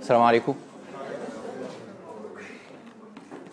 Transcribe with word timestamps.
السلام 0.00 0.22
عليكم. 0.22 0.54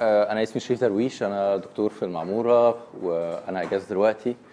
آه، 0.01 0.31
أنا 0.31 0.43
اسمي 0.43 0.59
شريف 0.59 0.81
درويش 0.81 1.23
أنا 1.23 1.57
دكتور 1.57 1.89
في 1.89 2.05
المعمورة 2.05 2.77
وأنا 3.01 3.61
اجازه 3.61 3.89
دلوقتي. 3.89 4.29
آه، 4.29 4.50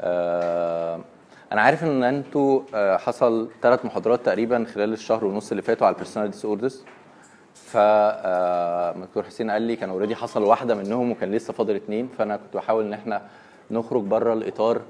أنا 0.00 1.60
عارف 1.62 1.84
إن 1.84 2.02
أنتوا 2.04 2.60
آه، 2.74 2.96
حصل 2.96 3.48
ثلاث 3.62 3.84
محاضرات 3.84 4.26
تقريبا 4.26 4.64
خلال 4.74 4.92
الشهر 4.92 5.24
ونص 5.24 5.50
اللي 5.50 5.62
فاتوا 5.62 5.86
على 5.86 5.92
ال 5.94 6.30
personality 6.30 6.44
disorders 6.44 6.84
ف 7.54 7.76
آه، 7.76 8.92
دكتور 8.92 9.22
حسين 9.22 9.50
قال 9.50 9.62
لي 9.62 9.76
كان 9.76 9.90
already 9.90 10.16
حصل 10.16 10.42
واحدة 10.42 10.74
منهم 10.74 11.10
وكان 11.10 11.32
لسه 11.32 11.52
فاضل 11.52 11.74
اتنين 11.74 12.08
فأنا 12.18 12.36
كنت 12.36 12.56
بحاول 12.56 12.84
إن 12.84 12.92
إحنا 12.92 13.22
نخرج 13.70 14.02
بره 14.02 14.32
الإطار 14.32 14.80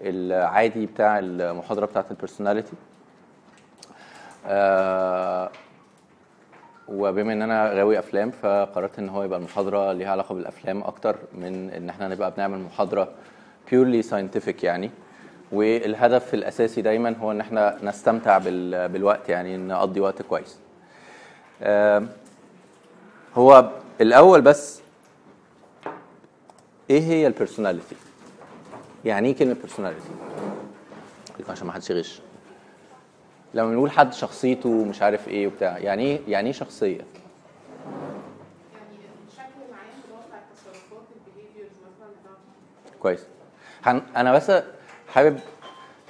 العادي 0.00 0.86
بتاع 0.86 1.18
المحاضرة 1.18 1.86
بتاعت 1.86 2.10
ال 2.10 2.15
personality 2.15 2.72
آه، 4.46 5.50
وبما 6.88 7.32
إن 7.32 7.42
أنا 7.42 7.70
غاوي 7.72 7.98
أفلام 7.98 8.30
فقررت 8.30 8.98
إن 8.98 9.08
هو 9.08 9.22
يبقى 9.22 9.38
المحاضرة 9.38 9.92
ليها 9.92 10.10
علاقة 10.10 10.34
بالأفلام 10.34 10.82
أكتر 10.82 11.16
من 11.34 11.70
إن 11.70 11.88
إحنا 11.88 12.08
نبقى 12.08 12.30
بنعمل 12.30 12.58
محاضرة 12.58 13.08
purely 13.70 14.10
scientific 14.10 14.64
يعني. 14.64 14.90
والهدف 15.52 16.34
الأساسي 16.34 16.82
دايما 16.82 17.16
هو 17.16 17.30
إن 17.32 17.40
إحنا 17.40 17.78
نستمتع 17.82 18.38
بال- 18.38 18.88
بالوقت 18.88 19.28
يعني 19.28 19.56
نقضي 19.56 20.00
وقت 20.00 20.22
كويس. 20.22 20.58
هو 23.34 23.70
الأول 24.00 24.40
بس 24.40 24.80
إيه 26.90 27.00
هي 27.00 27.26
ال 27.26 27.32
personality 27.32 27.96
يعني 29.04 29.28
إيه 29.28 29.36
كلمة 29.36 29.54
personality 29.54 30.08
عشان 31.48 31.66
ما 31.66 31.72
حدش 31.72 31.90
يغش. 31.90 32.20
لما 33.54 33.70
بنقول 33.70 33.90
حد 33.90 34.12
شخصيته 34.12 34.84
مش 34.84 35.02
عارف 35.02 35.28
إيه 35.28 35.46
وبتاع 35.46 35.78
يعني 35.78 36.02
إيه 36.02 36.20
يعني 36.28 36.46
إيه 36.46 36.52
شخصية؟ 36.54 36.96
يعني 36.96 37.06
كويس. 43.00 43.20
هن... 43.84 44.02
أنا 44.16 44.32
بس 44.32 44.52
حابب 45.08 45.40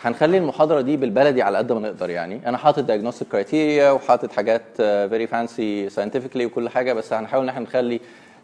هنخلي 0.03 0.39
المحاضرة 0.39 0.81
دي 0.81 0.97
بالبلدي 0.97 1.43
على 1.43 1.59
قد 1.59 1.73
ما 1.73 1.81
نقدر 1.81 2.11
يعني. 2.11 2.49
أنا 2.49 2.59
حاطط 2.59 2.79
diagnostic 2.83 3.29
criteria 3.29 3.91
وحاطط 3.91 4.33
حاجات 4.33 4.63
very 5.09 5.27
fancy 5.27 5.91
scientifically 5.91 6.47
وكل 6.47 6.69
حاجة 6.69 6.93
بس 6.93 7.13
هنحاول 7.13 7.43
إن 7.43 7.49
إحنا 7.49 7.61
نخلي 7.61 8.01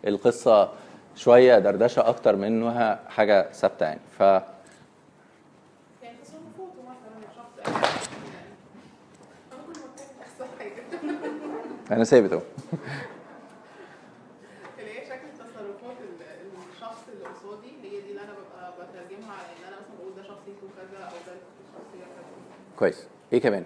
القصة 0.07 0.69
شوية 1.17 1.59
دردشة 1.59 2.09
أكتر 2.09 2.37
من 2.37 2.45
انها 2.45 3.01
حاجة 3.09 3.53
ثابتة 3.53 3.85
يعني. 3.87 4.01
ف 4.19 4.23
أنا 11.91 12.05
ثابت 12.05 12.33
أهو 12.33 12.41
اللي 14.79 14.91
هي 15.01 15.05
شكل 15.07 15.29
تصرفات 15.39 15.97
ال- 16.01 16.27
الشخص 16.75 17.01
اللي 17.13 17.25
قصادي 17.25 17.71
هي 17.83 18.01
دي 18.01 18.11
اللي 18.11 18.21
أنا 18.23 18.33
ببقى 18.33 18.73
بترجمها 18.73 19.33
على 19.33 19.47
ان 19.59 19.65
أنا 19.69 19.77
مثلا 19.77 19.97
بقول 20.01 20.13
ده 20.17 20.23
شخصيته 20.23 20.67
كذا 20.77 20.99
أو 21.05 21.17
ده 21.27 21.33
الشخصيه 21.33 22.05
كذا 22.17 22.27
كويس. 22.79 23.09
إيه 23.33 23.41
كمان؟ 23.41 23.65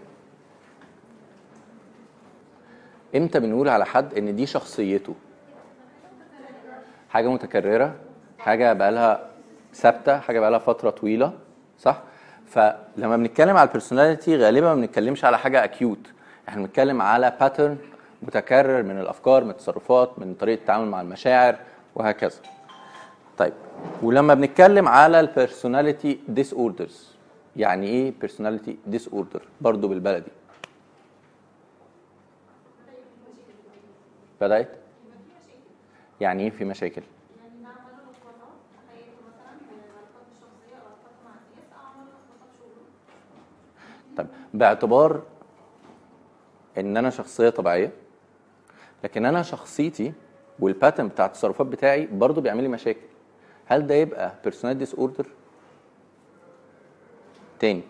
إمتى 3.17 3.41
بنقول 3.41 3.69
على 3.69 3.87
حد 3.87 4.15
إن 4.15 4.37
دي 4.37 4.47
شخصيته؟ 4.47 5.15
حاجة 7.11 7.29
متكررة 7.29 7.95
حاجة 8.39 8.73
بقالها 8.73 9.31
ثابتة 9.75 10.19
حاجة 10.19 10.41
بقالها 10.41 10.59
فترة 10.59 10.91
طويلة 10.91 11.33
صح؟ 11.79 12.03
فلما 12.47 13.17
بنتكلم 13.17 13.57
على 13.57 13.67
ال 13.67 13.73
personality 13.73 14.37
غالبا 14.37 14.67
ما 14.67 14.75
بنتكلمش 14.75 15.25
على 15.25 15.39
حاجة 15.39 15.65
acute 15.65 16.13
إحنا 16.49 16.63
بنتكلم 16.63 17.03
على 17.03 17.37
pattern 17.41 17.79
متكرر 18.23 18.83
من 18.83 19.01
الأفكار 19.01 19.45
من 19.45 19.51
التصرفات 19.51 20.19
من 20.19 20.35
طريقة 20.35 20.61
التعامل 20.61 20.89
مع 20.89 21.01
المشاعر 21.01 21.57
وهكذا. 21.95 22.39
طيب 23.39 23.53
ولما 24.03 24.35
بنتكلم 24.35 24.89
على 24.89 25.21
ال 25.21 26.21
personality 26.29 26.55
disorders 26.55 27.11
يعني 27.57 27.87
إيه 27.87 28.13
personality 28.21 28.77
disorder 28.87 29.43
برضه 29.61 29.89
بالبلدي. 29.89 30.31
بدأت؟ 34.41 34.71
يعني 36.21 36.43
إيه 36.43 36.51
في 36.51 36.65
مشاكل؟ 36.65 37.03
طب 44.17 44.27
باعتبار 44.55 45.23
إن 46.79 46.97
أنا 46.97 47.11
شخصية 47.11 47.49
طبيعية 47.51 47.93
لكن 49.05 49.25
أنا 49.27 49.43
شخصيتي 49.43 50.13
وال 50.59 50.70
pattern 50.70 51.09
بتاع 51.09 51.27
التصرفات 51.27 51.67
بتاعي 51.67 52.07
برضه 52.07 52.41
بيعمل 52.41 52.63
لي 52.63 52.69
مشاكل. 52.69 53.01
هل 53.67 53.87
ده 53.87 53.95
يبقى 53.95 54.35
personality 54.45 54.79
disorder 54.79 55.27
تاني. 57.61 57.83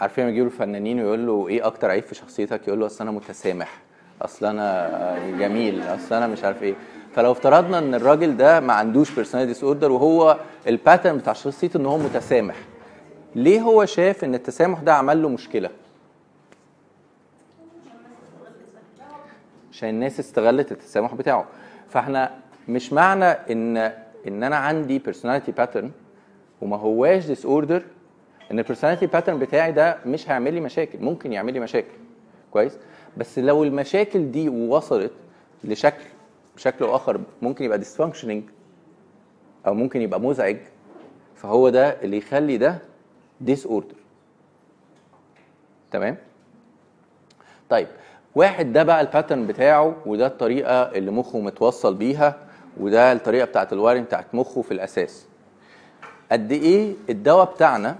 عارفين 0.00 0.24
لما 0.24 0.32
يجيبوا 0.32 0.50
الفنانين 0.50 1.00
ويقول 1.00 1.26
له 1.26 1.48
إيه 1.48 1.66
أكتر 1.66 1.90
عيب 1.90 2.02
في 2.02 2.14
شخصيتك؟ 2.14 2.68
يقول 2.68 2.80
له 2.80 2.86
أصل 2.86 3.04
أنا 3.04 3.10
متسامح. 3.10 3.80
أصل 4.22 4.46
أنا 4.46 5.18
جميل. 5.38 5.82
أصل 5.82 6.14
أنا 6.14 6.26
مش 6.26 6.44
عارف 6.44 6.62
إيه. 6.62 6.74
فلو 7.14 7.32
افترضنا 7.32 7.78
إن 7.78 7.94
الراجل 7.94 8.36
ده 8.36 8.60
ما 8.60 8.72
عندوش 8.72 9.14
personality 9.14 9.46
disorder 9.46 9.92
وهو 9.92 10.38
ال 10.66 10.72
pattern 10.72 11.16
بتاع 11.18 11.32
شخصيته 11.32 11.76
إن 11.78 11.86
هو 11.86 11.98
متسامح. 11.98 12.56
ليه 13.34 13.60
هو 13.60 13.84
شاف 13.84 14.24
إن 14.24 14.34
التسامح 14.34 14.80
ده 14.80 14.94
عمل 14.94 15.22
له 15.22 15.28
مشكلة؟ 15.28 15.70
عشان 19.72 19.88
الناس 19.88 20.20
استغلت 20.20 20.72
التسامح 20.72 21.14
بتاعه. 21.14 21.46
فإحنا 21.88 22.30
مش 22.68 22.92
معنى 22.92 23.24
إن 23.24 23.76
إن 24.28 24.42
أنا 24.42 24.56
عندي 24.56 25.00
personality 25.00 25.60
pattern 25.60 25.86
وما 26.62 26.76
هواش 26.76 27.26
disorder 27.26 27.82
إن 28.50 28.58
ال 28.58 28.62
personality 28.62 29.06
pattern 29.06 29.38
بتاعي 29.38 29.72
ده 29.72 29.98
مش 30.06 30.30
هيعمل 30.30 30.54
لي 30.54 30.60
مشاكل 30.60 30.98
ممكن 30.98 31.32
يعمل 31.32 31.52
لي 31.52 31.60
مشاكل. 31.60 31.94
كويس؟ 32.50 32.78
بس 33.16 33.38
لو 33.38 33.64
المشاكل 33.64 34.30
دي 34.30 34.48
وصلت 34.48 35.12
لشكل 35.64 36.04
بشكل 36.56 36.84
أو 36.84 36.96
آخر 36.96 37.20
ممكن 37.42 37.64
يبقى 37.64 37.80
dysfunctioning 37.80 38.42
أو 39.66 39.74
ممكن 39.74 40.02
يبقى 40.02 40.20
مزعج 40.20 40.56
فهو 41.36 41.68
ده 41.68 41.88
اللي 42.02 42.16
يخلي 42.16 42.56
ده 42.58 42.78
disorder 43.40 43.94
تمام؟ 45.90 46.16
طيب 47.70 47.86
واحد 48.34 48.72
ده 48.72 48.82
بقى 48.82 49.00
ال 49.00 49.06
pattern 49.06 49.46
بتاعه 49.46 49.96
وده 50.06 50.26
الطريقة 50.26 50.72
اللي 50.82 51.10
مخه 51.10 51.40
متوصل 51.40 51.94
بيها 51.94 52.38
وده 52.80 53.12
الطريقة 53.12 53.44
بتاعت 53.44 53.72
ال 53.72 53.77
wiring 53.77 54.04
بتاعت 54.06 54.34
مخه 54.34 54.62
في 54.62 54.70
الأساس. 54.74 55.26
قد 56.32 56.52
إيه 56.52 56.94
الدواء 57.10 57.54
بتاعنا 57.54 57.96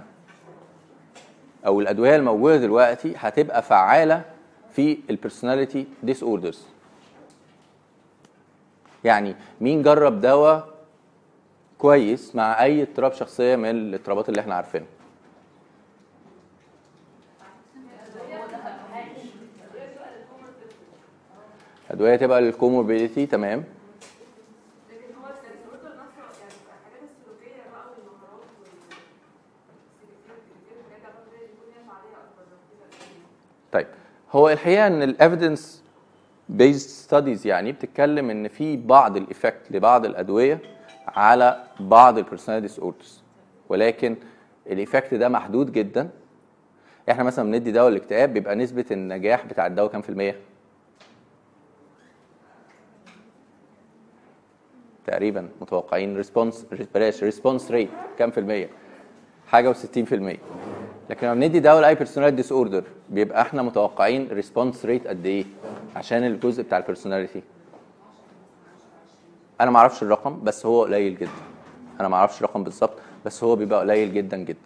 أو 1.67 1.81
الأدوية 1.81 2.17
الموجودة 2.17 2.57
دلوقتي 2.57 3.15
هتبقى 3.17 3.63
فعالة 3.63 4.23
في 4.73 4.99
ال 5.11 5.87
personality 6.03 6.23
disorders 6.23 6.67
يعني 9.05 9.35
مين 9.61 9.83
جرب 9.83 10.21
دواء 10.21 10.69
كويس 11.79 12.35
مع 12.37 12.63
أي 12.63 12.83
اضطراب 12.83 13.13
شخصية 13.13 13.57
من 13.57 13.71
الاضطرابات 13.71 14.29
اللي 14.29 14.41
إحنا 14.41 14.55
عارفينها؟ 14.55 14.87
أدوية 21.91 22.17
تبقى 22.17 22.41
لل 22.43 22.56
comorbidity 22.56 23.27
تمام 23.27 23.65
لكن 24.91 25.15
هو 25.23 25.27
ال 25.27 25.35
disorder 25.35 25.97
نفسه 25.99 26.23
يعني 26.41 26.55
الحاجات 26.67 27.03
السلوكية 27.11 27.71
بقى 27.73 27.85
والمهارات 27.99 28.45
والسكرتير 30.01 30.77
الحاجات 30.87 31.15
اللي 31.27 31.45
يكون 31.45 31.67
ليها 31.69 31.83
فعالية 31.89 32.17
أكبر 32.17 32.45
من 32.53 32.59
كده 32.71 32.89
طيب 33.73 33.87
هو 34.33 34.49
الحقيقة 34.49 34.87
إن 34.87 35.03
ال 35.03 35.12
evidence 35.12 35.85
based 36.49 36.89
studies 36.89 37.47
يعني 37.47 37.73
بتتكلم 37.73 38.31
إن 38.31 38.49
في 38.49 38.77
بعض 38.77 39.17
ال 39.17 39.25
effect 39.25 39.73
لبعض 39.73 40.05
الأدوية 40.05 40.61
على 41.09 41.65
بعض 41.81 42.19
ال 42.19 42.24
personality 42.24 42.81
dis 42.81 43.23
ولكن 43.69 44.17
ال 44.67 44.74
effect 44.74 45.15
ده 45.15 45.29
محدود 45.29 45.73
جدا. 45.73 46.11
إحنا 47.11 47.23
مثلا 47.25 47.51
بندي 47.51 47.73
دواء 47.73 47.89
الاكتئاب 47.89 48.33
بيبقى 48.33 48.55
نسبة 48.55 48.85
النجاح 48.91 49.47
بتاع 49.47 49.67
الدواء 49.67 49.91
كام 49.91 50.03
في 50.03 50.09
المية؟ 50.09 50.37
تقريبا 55.07 55.49
متوقعين. 55.61 56.17
response 56.17 56.67
بلاش. 56.95 57.25
response 57.25 57.71
rate 57.71 57.91
كام 58.19 58.31
في 58.31 58.41
المية؟ 58.41 58.71
حاجة 59.47 59.73
و60 59.73 59.77
في 60.05 60.15
المية. 60.15 60.39
لكن 61.13 61.27
لما 61.27 61.35
بندي 61.35 61.61
دواء 61.61 61.81
لأي 61.81 61.95
personality 61.95 62.37
disorder 62.37 62.85
بيبقى 63.11 63.43
إحنا 63.43 63.63
متوقعين 63.63 64.29
response 64.33 64.85
rate 64.85 65.07
قد 65.07 65.27
إيه؟ 65.27 65.45
عشان 65.97 66.25
الجزء 66.25 66.63
بتاع 66.63 66.79
ال 66.79 66.84
personality 66.84 67.43
أنا 69.61 69.71
ما 69.71 69.79
أعرفش 69.79 70.03
الرقم 70.03 70.41
بس 70.45 70.67
هو 70.67 70.83
قليل 70.85 71.17
جدا. 71.19 71.31
أنا 72.01 72.09
ما 72.09 72.17
أعرفش 72.17 72.39
الرقم 72.39 72.65
بالظبط 72.65 72.93
بس 73.27 73.45
هو 73.45 73.57
بيبقى 73.57 73.81
قليل 73.81 74.15
جدا 74.15 74.37
جدا. 74.37 74.59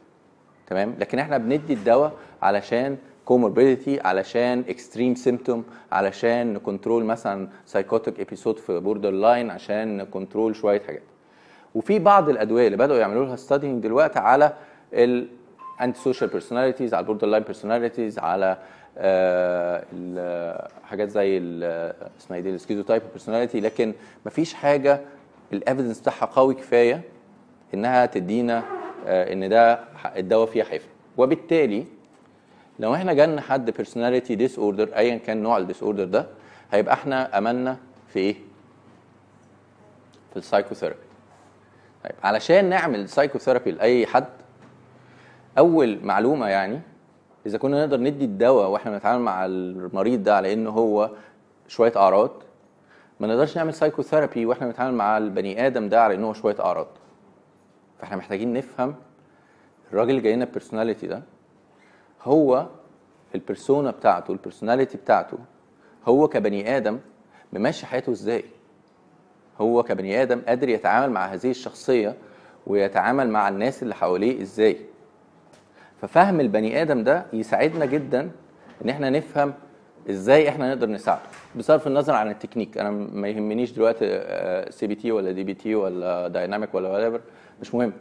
تمام؟ 0.66 0.94
لكن 0.98 1.18
إحنا 1.18 1.38
بندي 1.38 1.72
الدواء 1.72 2.12
علشان 2.42 2.96
comorbidity 3.24 4.00
علشان 4.00 4.64
extreme 4.68 5.14
symptom 5.14 5.64
علشان 5.92 6.52
ن 6.52 6.59
control 6.59 7.04
مثلا 7.04 7.48
psychotic 7.66 8.20
episode 8.20 8.58
في 8.58 8.78
borderline 8.80 9.50
عشان 9.50 9.96
ن 9.96 10.04
control 10.04 10.56
شوية 10.56 10.80
حاجات. 10.86 11.02
وفي 11.74 11.98
بعض 11.98 12.28
الأدوية 12.28 12.66
اللي 12.66 12.76
بدأوا 12.76 12.98
يعملوا 12.98 13.24
لها 13.26 13.36
studying 13.36 13.82
دلوقتي 13.82 14.18
على 14.18 14.52
ال 15.76 16.00
antisocial 16.00 16.30
personalities 16.30 16.94
على 16.94 17.00
ال 17.02 17.26
borderline 17.26 17.42
personalities 17.42 18.18
على 18.18 18.58
آه، 18.98 20.68
حاجات 20.84 21.08
زي 21.08 21.38
اسمها 21.38 22.34
إيه 22.36 22.40
دي 22.40 22.50
ال 22.50 22.54
schizotypal 22.54 23.02
personality 23.12 23.60
لكن 23.60 23.94
مفيش 24.26 24.54
حاجة 24.54 25.00
ال 25.52 25.57
evidence 25.57 26.00
بتاعها 26.00 26.24
قوي 26.24 26.54
كفاية 26.54 27.02
إنها 27.74 28.06
تدينا 28.06 28.62
آه، 29.06 29.32
إن 29.32 29.48
ده 29.48 29.80
الدواء 30.16 30.46
فيها 30.46 30.64
هيفرق 30.70 30.90
وبالتالي 31.16 31.84
لو 32.78 32.94
إحنا 32.94 33.12
جالنا 33.12 33.40
حد 33.40 33.70
personality 33.70 34.34
disorder 34.34 34.96
ايا 34.96 35.16
كان 35.16 35.42
نوع 35.42 35.58
ال 35.58 35.82
disorder 35.82 36.04
ده 36.04 36.26
هيبقى 36.72 36.94
إحنا 36.94 37.38
أملنا 37.38 37.76
في 38.08 38.18
إيه؟ 38.18 38.34
في 40.30 40.36
ال 40.36 40.41
psychotherapy 40.41 40.98
طيب 42.04 42.12
علشان 42.24 42.64
نعمل 42.64 43.08
psychotherapy 43.08 43.70
لأي 43.70 44.06
حد 44.06 44.26
أول 45.58 45.98
معلومة 46.04 46.48
يعني 46.48 46.80
إذا 47.46 47.58
كنا 47.58 47.80
نقدر 47.86 48.00
ندي 48.00 48.24
الدواء 48.24 48.68
وإحنا 48.70 48.90
بنتعامل 48.90 49.22
مع 49.22 49.44
المريض 49.46 50.22
ده 50.22 50.36
على 50.36 50.52
إنه 50.52 50.70
هو 50.70 51.10
شوية 51.68 51.92
أعراض 51.96 52.30
ما 53.20 53.26
نقدرش 53.26 53.56
نعمل 53.56 53.74
psychotherapy 53.74 54.46
وإحنا 54.46 54.66
بنتعامل 54.66 54.94
مع 54.94 55.18
البني 55.18 55.66
آدم 55.66 55.88
ده 55.88 56.02
على 56.02 56.14
إنه 56.14 56.28
هو 56.28 56.32
شوية 56.32 56.56
أعراض. 56.60 56.86
فإحنا 57.98 58.16
محتاجين 58.16 58.52
نفهم 58.52 58.94
الراجل 59.92 60.10
اللي 60.10 60.20
جاي 60.22 60.34
لنا 60.36 60.44
personality 60.44 61.06
ده 61.06 61.22
هو 62.22 62.66
ال 63.34 63.41
persona 63.41 63.90
بتاعته 63.90 64.32
البرسوناليتي 64.32 64.96
بتاعته 64.98 65.38
هو 66.08 66.28
كبني 66.28 66.76
آدم 66.76 66.98
ممشي 67.52 67.86
حياته 67.86 68.12
إزاي؟ 68.12 68.44
هو 69.60 69.82
كبني 69.82 70.22
آدم 70.22 70.40
قادر 70.48 70.68
يتعامل 70.68 71.12
مع 71.12 71.26
هذه 71.26 71.50
الشخصية 71.50 72.14
ويتعامل 72.66 73.30
مع 73.30 73.48
الناس 73.48 73.82
اللي 73.82 73.94
حواليه 73.94 74.42
إزاي؟ 74.42 74.76
ففهم 76.02 76.40
البني 76.40 76.82
آدم 76.82 77.04
ده 77.04 77.26
يساعدنا 77.32 77.84
جدا 77.86 78.30
إن 78.84 78.88
إحنا 78.88 79.10
نفهم 79.10 79.54
إزاي 80.10 80.48
إحنا 80.48 80.68
نقدر 80.68 80.88
نساعده 80.88 81.22
بصرف 81.56 81.86
النظر 81.86 82.12
عن 82.14 82.30
التكنيك. 82.30 82.78
أنا 82.78 82.90
ما 82.90 83.28
يهمنيش 83.28 83.70
دلوقتي 83.72 84.06
CBT 84.70 85.12
ولا 85.12 85.32
DBT 85.32 85.74
ولا 85.74 86.28
dynamic 86.28 86.74
ولا 86.74 86.88
whatever 87.16 87.20
مش 87.60 87.74
مهم. 87.74 87.92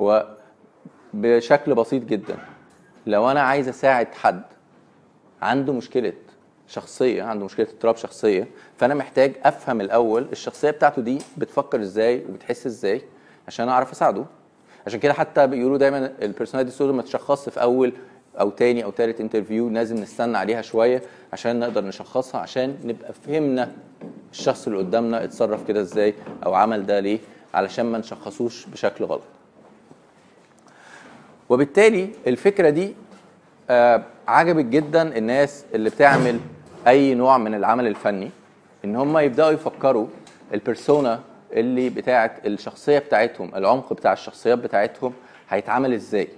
هو 0.00 0.36
بشكل 1.14 1.74
بسيط 1.74 2.04
جدا 2.04 2.34
لو 3.06 3.30
أنا 3.30 3.40
عايز 3.40 3.68
أساعد 3.68 4.14
حد 4.14 4.42
عنده 5.42 5.72
مشكلة 5.72 6.12
شخصية 6.68 7.22
عنده 7.22 7.44
مشكلة 7.44 7.66
اضطراب 7.70 7.96
شخصية 7.96 8.48
فأنا 8.76 8.94
محتاج 8.94 9.32
أفهم 9.44 9.80
الأول 9.80 10.26
الشخصية 10.32 10.70
بتاعته 10.70 11.02
دي 11.02 11.18
بتفكر 11.36 11.80
إزاي 11.80 12.24
وبتحس 12.28 12.66
إزاي 12.66 13.02
عشان 13.48 13.68
أعرف 13.68 13.92
أساعده. 13.92 14.24
عشان 14.86 15.00
كده 15.00 15.12
حتى 15.12 15.46
بيقولوا 15.46 15.78
دايما 15.78 16.12
ال 16.22 16.26
personality 16.26 16.70
disorder 16.70 16.92
ما 16.92 17.02
تشخصش 17.02 17.48
في 17.48 17.62
أول 17.62 17.92
أو 18.40 18.50
تاني 18.50 18.84
أو 18.84 18.90
تالت 18.90 19.20
interview 19.20 19.68
لازم 19.68 19.96
نستنى 19.96 20.38
عليها 20.38 20.62
شوية 20.62 21.02
عشان 21.32 21.60
نقدر 21.60 21.84
نشخصها 21.84 22.40
عشان 22.40 22.76
نبقى 22.84 23.12
فهمنا 23.12 23.72
الشخص 24.32 24.66
اللي 24.66 24.78
قدامنا 24.78 25.24
اتصرف 25.24 25.66
كده 25.68 25.80
إزاي 25.80 26.14
أو 26.46 26.54
عمل 26.54 26.86
ده 26.86 27.00
ليه 27.00 27.18
علشان 27.54 27.86
ما 27.86 27.98
نشخصوش 27.98 28.66
بشكل 28.66 29.04
غلط. 29.04 29.22
وبالتالي 31.48 32.08
الفكرة 32.26 32.70
دي 32.70 32.94
آه، 33.70 34.02
عجبت 34.28 34.64
جدا 34.64 35.16
الناس 35.18 35.64
اللي 35.74 35.90
بتعمل 35.90 36.40
أي 36.86 37.14
نوع 37.14 37.38
من 37.38 37.54
العمل 37.54 37.86
الفني 37.86 38.30
إن 38.84 38.96
هم 38.96 39.18
يبدأوا 39.18 39.50
يفكروا 39.50 40.06
البيرسونا 40.54 41.20
اللي 41.52 41.90
بتاعت 41.90 42.46
الشخصية 42.46 42.98
بتاعتهم 42.98 43.54
العمق 43.54 43.92
بتاع 43.92 44.12
الشخصيات 44.12 44.58
بتاعتهم 44.58 45.12
هيتعمل 45.48 45.92
إزاي. 45.94 46.28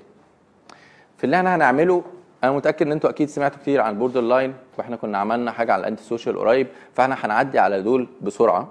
في 1.19 1.25
اللي 1.25 1.37
إحنا 1.37 1.55
هنعمله 1.57 2.05
أنا 2.45 2.53
متأكد 2.53 2.87
إن 2.87 2.93
أنتوا 2.93 3.11
أكيد 3.11 3.29
سمعتوا 3.29 3.59
كتير 3.59 3.81
عن 3.81 3.99
borderline 3.99 4.55
وإحنا 4.79 4.97
كنا 4.97 5.19
عملنا 5.19 5.51
حاجة 5.51 5.73
على 5.73 5.81
ال 5.81 6.03
antisocial 6.05 6.39
قريب 6.39 6.67
فإحنا 6.95 7.17
هنعدي 7.21 7.59
على 7.59 7.83
دول 7.83 8.09
بسرعة 8.23 8.69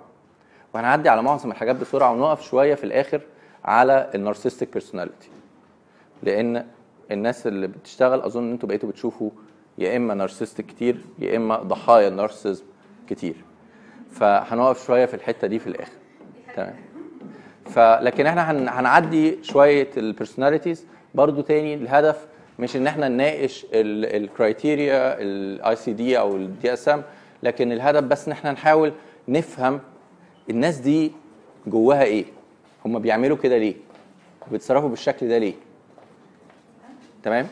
وهنعدي 0.74 1.10
على 1.10 1.22
معظم 1.24 1.52
الحاجات 1.52 1.76
بسرعة 1.76 2.12
ونقف 2.12 2.42
شوية 2.42 2.76
في 2.76 2.84
الآخر 2.84 3.22
على 3.66 4.10
ال 4.16 4.20
narcissistic 4.20 4.74
personality 4.74 5.30
لأن 6.24 6.66
الناس 7.12 7.48
اللي 7.48 7.68
بتشتغل 7.68 8.22
أظن 8.22 8.44
إن 8.44 8.52
أنتوا 8.52 8.70
بقيتوا 8.70 8.90
بتشوفوا 8.90 9.30
يا 9.78 9.98
إما 9.98 10.14
narcissistic 10.14 10.66
كتير 10.66 10.98
يا 11.20 11.38
إما 11.38 11.58
ضحايا 11.58 12.08
ال 12.08 12.13
narcissism 12.13 12.64
كتير. 13.10 13.36
فهنقف 14.12 14.86
شوية 14.88 15.06
في 15.06 15.14
الحتة 15.14 15.48
دي 15.48 15.60
في 15.60 15.68
الآخر. 15.68 15.92
تمام. 16.56 16.76
فلكن 17.66 18.26
إحنا 18.26 18.52
هن- 18.52 18.70
هنعدي 18.70 19.44
شوية 19.44 19.90
ال 19.98 20.04
personalities 20.04 20.86
برضو 21.16 21.42
تاني 21.42 21.74
الهدف 21.74 22.26
مش 22.60 22.76
ان 22.76 22.88
إحنا 22.88 23.08
نناقش 23.08 23.66
ال 23.74 25.22
criteria 25.22 25.76
ال 25.76 25.94
ICD 25.94 26.20
أو 26.20 26.36
ال 26.36 26.74
DSM 26.74 27.04
لكن 27.44 27.72
الهدف 27.72 28.04
بس 28.04 28.26
ان 28.28 28.32
إحنا 28.32 28.52
نحاول 28.52 28.94
نفهم 29.28 29.80
الناس 30.50 30.78
دي 30.78 31.12
جواها 31.68 32.04
إيه. 32.04 32.26
هم 32.86 33.00
بيعملوا 33.00 33.38
كده 33.38 33.58
ليه؟ 33.58 33.76
بيتصرفوا 34.52 34.90
بالشكل 34.90 35.28
ده 35.30 35.38
ليه؟ 35.38 35.54
تمام؟ 37.24 37.48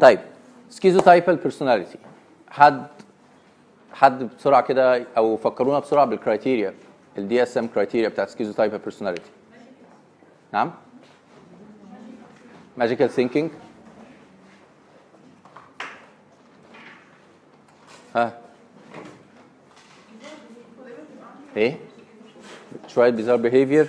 طيب 0.00 0.18
schizotypal 0.70 1.36
personality 1.36 1.98
حد 2.52 2.86
حد 3.92 4.22
بسرعة 4.38 4.62
كده 4.62 5.06
أو 5.16 5.36
فكرونا 5.36 5.78
بسرعة 5.78 6.04
بال 6.06 6.74
criteria 7.18 7.42
ال 7.42 7.58
DSM 7.58 7.66
criteria 7.66 8.08
بتاعت 8.08 8.28
schizotypal 8.28 8.78
personality 8.78 9.30
نعم؟ 10.52 10.72
magical 12.76 13.10
thinking 13.10 13.50
ها. 18.16 18.38
إيه؟ 21.56 21.76
شوية 22.86 23.10
bizarre 23.10 23.36
behavior 23.36 23.88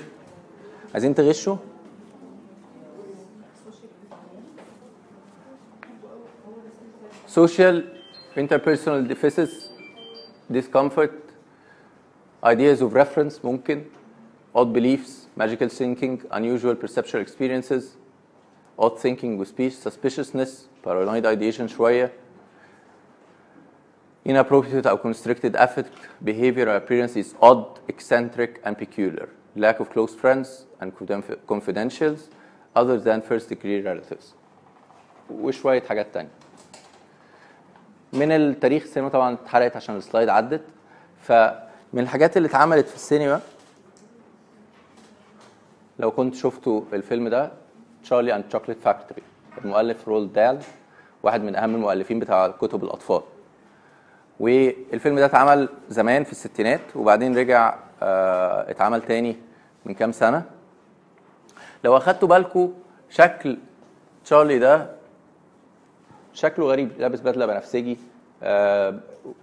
عايزين 0.94 1.16
تغشوا؟ 1.16 1.56
Social 7.28 7.84
interpersonal 8.37 9.07
deficits 9.09 9.69
discomfort 10.51 11.13
ideas 12.45 12.81
of 12.81 12.93
reference 12.95 13.39
ممكن 13.45 13.85
odd 14.55 14.73
beliefs 14.73 15.27
magical 15.37 15.69
thinking 15.69 16.23
unusual 16.31 16.75
perceptual 16.75 17.21
experiences 17.21 17.97
odd 18.79 18.99
thinking 18.99 19.37
with 19.39 19.49
speech 19.49 19.75
suspiciousness 19.75 20.69
paranoid 20.85 21.27
ideation 21.27 21.69
شويه 21.69 22.13
inappropriate 24.25 24.87
or 24.87 24.99
constricted 24.99 25.55
affect 25.57 25.93
behavior 26.23 26.67
or 26.69 26.77
appearance 26.77 27.17
is 27.17 27.35
odd 27.41 27.81
eccentric 27.89 28.61
and 28.65 28.77
peculiar 28.79 29.29
lack 29.57 29.81
of 29.81 29.91
close 29.91 30.15
friends 30.15 30.67
and 30.81 30.95
confi- 30.95 31.37
confidentials 31.47 32.29
other 32.77 32.99
than 33.01 33.21
first 33.23 33.49
degree 33.49 33.81
relatives 33.81 34.35
وشويه 35.31 35.81
حاجات 35.81 36.15
تانية 36.15 36.31
من 38.14 38.32
التاريخ 38.32 38.84
السينما 38.84 39.10
طبعا 39.10 39.34
اتحرقت 39.34 39.76
عشان 39.76 39.96
ال 39.96 40.01
slide 40.01 40.30
عدت. 40.30 40.62
فمن 41.22 42.00
الحاجات 42.00 42.38
اللي 42.38 42.48
اتعملت 42.48 42.88
في 42.88 42.96
السينما 42.96 43.40
لو 46.00 46.12
كنت 46.12 46.36
شفتوا 46.36 46.82
الفيلم 46.94 47.28
ده 47.28 47.52
Charlie 48.04 48.36
and 48.36 48.44
Chocolate 48.44 48.78
Factory 48.82 49.22
المؤلف 49.66 50.08
رول 50.08 50.34
دال 50.34 50.60
واحد 51.24 51.42
من 51.44 51.56
أهم 51.56 51.76
المؤلفين 51.76 52.20
بتاع 52.20 52.48
كتب 52.48 52.84
الأطفال. 52.84 53.22
والفيلم 54.40 55.16
ده 55.20 55.26
اتعمل 55.26 55.70
زمان 55.90 56.24
في 56.24 56.32
الستينات 56.32 56.82
وبعدين 56.96 57.38
رجع 57.38 57.76
آه، 58.02 58.72
اتعمل 58.72 59.02
تاني 59.02 59.36
من 59.86 59.94
كام 59.94 60.12
سنة. 60.12 60.44
لو 61.84 61.98
أخدتوا 61.98 62.28
بالكم 62.28 62.74
شكل 63.10 63.58
تشارلي 64.26 64.60
ده 64.60 64.90
شكله 66.34 66.66
غريب 66.66 66.90
لابس 67.00 67.20
بدلة 67.20 67.46
بنفسجي 67.46 67.98
آه، 68.44 68.96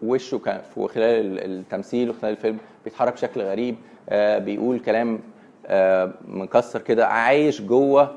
وشه 0.02 0.38
كان 0.38 0.60
في 0.74 0.88
خلال 0.88 1.04
ال- 1.04 1.44
التمثيل 1.60 2.10
وخلال 2.10 2.32
الفيلم 2.32 2.58
بيتحرك 2.84 3.12
بشكل 3.12 3.40
غريب 3.42 3.76
آه، 4.08 4.38
بيقول 4.38 4.78
كلام 4.80 5.20
آه، 5.66 6.12
مكسر 6.28 6.80
كده 6.82 7.06
عايش 7.06 7.62
جوه 7.62 8.10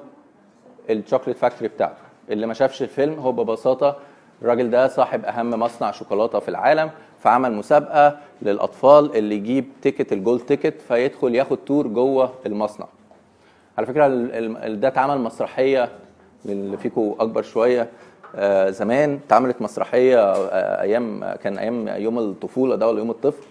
ال 0.90 0.94
chocolate 0.94 1.38
factory 1.38 1.68
بتاعته. 1.68 1.98
اللي 2.30 2.48
ما 2.48 2.54
شافش 2.54 2.82
الفيلم 2.82 3.14
هو 3.20 3.32
ببساطة 3.32 3.98
الراجل 4.42 4.70
ده 4.70 4.88
صاحب 4.88 5.26
أهم 5.26 5.50
مصنع 5.50 5.92
شوكولاتة 5.92 6.40
في 6.40 6.50
العالم 6.50 6.90
فعمل 7.20 7.54
مسابقة 7.54 8.18
للأطفال 8.42 9.16
اللي 9.16 9.36
يجيب 9.36 9.66
ticket 9.82 10.14
ال 10.14 10.19
gold 10.19 10.42
ticket 10.42 10.82
فيدخل 10.82 11.36
ياخد 11.36 11.58
tour 11.66 11.88
جوه 11.88 12.34
المصنع. 12.46 12.88
على 13.78 13.88
فكرة 13.88 14.08
ده 14.68 14.88
اتعمل 14.88 15.18
مسرحية 15.22 15.90
للي 16.46 16.78
فيكم 16.78 17.16
أكبر 17.20 17.42
شوية 17.42 17.90
زمان 18.70 19.20
اتعملت 19.28 19.62
مسرحية 19.62 20.20
آه، 20.34 20.82
أيام 20.82 21.34
كان 21.44 21.58
أيام 21.58 21.88
يوم 21.88 22.20
الطفولة 22.20 22.76
ده 22.76 22.88
ولا 22.88 23.00
يوم 23.00 23.10
الطفل. 23.10 23.44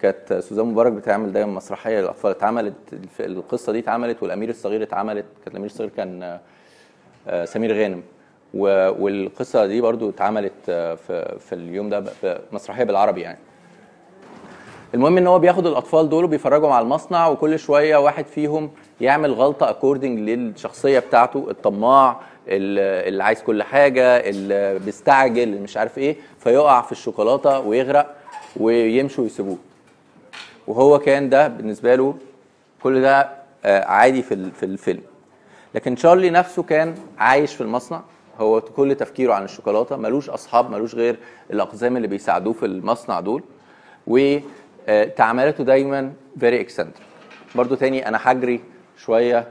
كانت 0.00 0.32
سوزان 0.32 0.66
مبارك 0.66 0.92
بتعمل 0.92 1.32
دايما 1.32 1.52
مسرحية 1.52 2.00
للأطفال. 2.00 2.30
اتعملت 2.30 2.74
القصة 3.20 3.72
دي 3.72 3.78
اتعملت 3.78 4.22
والأمير 4.22 4.48
الصغير 4.48 4.82
اتعملت. 4.82 5.24
كان 5.44 5.52
الأمير 5.52 5.70
الصغير 5.70 5.90
كان 5.96 6.22
آه، 6.22 6.40
آه، 7.28 7.44
سمير 7.44 7.72
غانم. 7.82 8.02
والقصة 8.54 9.66
دي 9.66 9.80
برضو 9.80 10.10
اتعملت 10.10 10.52
آه، 10.68 10.94
في 10.94 11.38
في 11.38 11.54
اليوم 11.54 11.88
ده 11.88 12.04
مسرحية 12.52 12.84
بالعربي 12.84 13.20
يعني. 13.20 13.38
المهم 14.94 15.18
إن 15.18 15.26
هو 15.26 15.38
بياخد 15.38 15.66
الأطفال 15.66 16.08
دول 16.08 16.24
وبيفرجهم 16.24 16.72
على 16.72 16.82
المصنع 16.82 17.28
وكل 17.28 17.58
شوية 17.58 17.96
واحد 17.96 18.26
فيهم 18.26 18.70
يعمل 19.00 19.32
غلطة 19.32 19.70
اكوردنج 19.70 20.18
للشخصية 20.18 20.98
بتاعته 20.98 21.46
الطماع 21.50 22.10
ال- 22.10 22.20
اللي 22.48 23.24
عايز 23.24 23.42
كل 23.42 23.62
حاجة 23.62 24.02
اللي 24.16 24.78
بيستعجل 24.78 25.60
مش 25.60 25.76
عارف 25.76 25.98
إيه 25.98 26.16
فيقع 26.38 26.82
في 26.82 26.92
الشوكولاتة 26.92 27.58
ويغرق 27.60 28.14
ويمشوا 28.56 29.24
ويسيبوه. 29.24 29.58
وهو 30.66 30.98
كان 30.98 31.28
ده 31.28 31.48
بالنسبة 31.48 31.94
له 31.94 32.14
كل 32.82 33.02
ده 33.02 33.28
آه، 33.64 33.84
عادي 33.84 34.22
في 34.22 34.50
في 34.50 34.62
الفيلم. 34.62 35.02
لكن 35.74 35.96
شارلي 35.96 36.30
نفسه 36.30 36.62
كان 36.62 36.94
عايش 37.18 37.54
في 37.54 37.60
المصنع. 37.60 38.00
هو 38.40 38.60
كل 38.60 38.94
تفكيره 38.94 39.34
عن 39.34 39.44
الشوكولاتة 39.44 39.96
ملوش 39.96 40.30
أصحاب 40.30 40.70
ملوش 40.70 40.94
غير 40.94 41.16
الأقزام 41.50 41.96
اللي 41.96 42.08
بيساعدوه 42.08 42.52
في 42.52 42.66
المصنع 42.66 43.20
دول. 43.20 43.42
وتعاملاته 44.06 45.64
دايما 45.64 46.12
very 46.40 46.60
eccentric 46.60 47.06
برضو 47.54 47.74
تاني 47.74 48.08
أنا 48.08 48.18
هجري 48.22 48.60
شوية 48.98 49.46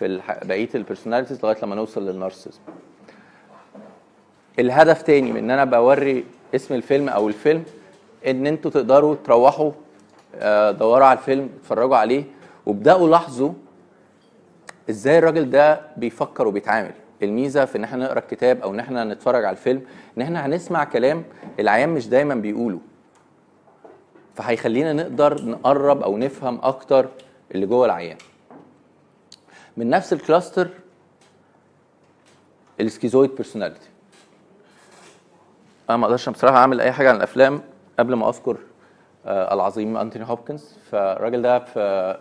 في 0.00 0.20
بقية 0.44 0.68
ال 0.74 0.79
personalities 0.79 1.44
لغاية 1.44 1.56
لما 1.62 1.74
نوصل 1.74 2.08
لل 2.08 2.17
narcissism 2.17 2.60
الهدف 4.58 5.02
تاني 5.02 5.32
من 5.32 5.36
إن 5.38 5.50
أنا 5.50 5.64
بوري 5.64 6.24
اسم 6.54 6.74
الفيلم 6.74 7.08
أو 7.08 7.28
الفيلم 7.28 7.64
إن 8.26 8.46
أنتوا 8.46 8.70
تقدروا 8.70 9.14
تروحوا 9.24 9.72
آه، 10.34 10.70
دوروا 10.70 11.06
على 11.06 11.18
الفيلم 11.18 11.50
اتفرجوا 11.60 11.96
عليه 11.96 12.24
وابدأوا 12.66 13.08
لاحظوا 13.08 13.52
إزاي 14.90 15.18
الراجل 15.18 15.50
ده 15.50 15.80
بيفكر 15.96 16.48
وبيتعامل. 16.48 16.92
الميزة 17.22 17.64
في 17.64 17.78
إن 17.78 17.84
إحنا 17.84 18.04
نقرأ 18.04 18.18
الكتاب 18.18 18.60
أو 18.62 18.70
إن 18.74 18.80
إحنا 18.80 19.04
نتفرج 19.04 19.44
على 19.44 19.56
الفيلم 19.56 19.82
إن 20.16 20.22
إحنا 20.22 20.46
هنسمع 20.46 20.84
كلام 20.84 21.24
العيان 21.60 21.88
مش 21.88 22.08
دايما 22.08 22.34
بيقوله. 22.34 22.78
فهيخلينا 24.34 24.92
نقدر 24.92 25.44
نقرب 25.44 26.02
أو 26.02 26.16
نفهم 26.16 26.58
أكتر 26.62 27.08
اللي 27.54 27.66
جوه 27.66 27.86
العيان. 27.86 28.16
من 29.76 29.90
نفس 29.90 30.12
ال 30.12 30.19
cluster 30.19 30.68
ال 32.80 32.86
schizoid 32.86 33.30
personality 33.34 33.88
أنا 35.90 35.96
ما 35.96 36.04
أقدرش 36.06 36.28
بصراحة 36.28 36.56
أعمل 36.56 36.80
أي 36.80 36.92
حاجة 36.92 37.08
عن 37.10 37.16
الأفلام 37.16 37.62
قبل 37.98 38.14
ما 38.14 38.28
أذكر 38.28 38.56
آه 39.26 39.54
العظيم 39.54 39.96
أنتوني 39.96 40.24
هوبكنز. 40.28 40.74
فالراجل 40.90 41.42
ده 41.42 41.58
في 41.58 42.16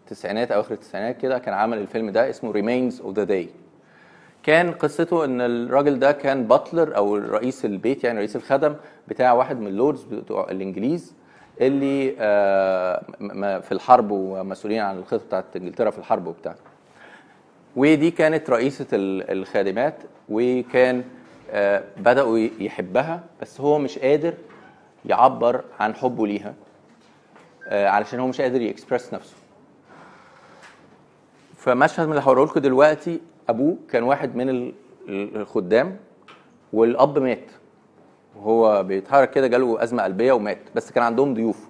التسعينات 0.00 0.52
أواخر 0.52 0.74
التسعينات 0.74 1.18
كده 1.18 1.38
كان 1.38 1.54
عمل 1.54 1.78
الفيلم 1.78 2.10
ده 2.10 2.30
اسمه 2.30 2.50
Remains 2.52 3.00
of 3.00 3.16
the 3.16 3.24
Day 3.24 3.48
كان 4.42 4.72
قصته 4.72 5.24
إن 5.24 5.40
الراجل 5.40 5.98
ده 5.98 6.12
كان 6.12 6.44
butler 6.46 6.96
أو 6.96 7.16
رئيس 7.16 7.64
البيت 7.64 8.04
يعني 8.04 8.18
رئيس 8.18 8.36
الخدم 8.36 8.76
بتاع 9.08 9.32
واحد 9.32 9.60
من 9.60 9.66
اللوردز 9.66 10.02
بتوع 10.02 10.50
الإنجليز 10.50 11.14
اللي 11.60 12.14
آه، 12.18 13.02
في 13.60 13.72
الحرب 13.72 14.10
ومسؤولين 14.10 14.80
عن 14.80 14.98
الخطة 14.98 15.24
بتاعت 15.26 15.44
إنجلترا 15.56 15.90
في 15.90 15.98
الحرب 15.98 16.26
وبتاع. 16.26 16.54
ودي 17.78 18.10
كانت 18.10 18.50
رئيسة 18.50 18.86
ال- 18.92 19.30
الخادمات 19.38 19.94
وكان 20.28 21.04
آه، 21.50 21.84
بدأوا 21.96 22.38
يحبها 22.38 23.24
بس 23.42 23.60
هو 23.60 23.78
مش 23.78 23.98
قادر 23.98 24.34
يعبر 25.06 25.64
عن 25.80 25.94
حبه 25.94 26.26
ليها 26.26 26.54
آه، 27.68 27.88
علشان 27.88 28.20
هو 28.20 28.26
مش 28.26 28.40
قادر 28.40 28.60
يكسبرس 28.60 29.14
نفسه. 29.14 29.34
فمشهد 31.56 32.06
من 32.06 32.12
اللي 32.12 32.22
هوريه 32.24 32.44
لكم 32.44 32.60
دلوقتي 32.60 33.20
أبوه 33.48 33.76
كان 33.90 34.02
واحد 34.02 34.36
من 34.36 34.48
ال- 34.48 34.72
ال- 35.08 35.36
الخدام 35.36 35.96
والأب 36.72 37.18
مات. 37.18 37.50
وهو 38.36 38.82
بيتحرك 38.82 39.30
كده 39.30 39.46
جاله 39.46 39.82
أزمة 39.82 40.02
قلبية 40.02 40.32
ومات 40.32 40.58
بس 40.74 40.92
كان 40.92 41.04
عندهم 41.04 41.34
ضيوف. 41.34 41.68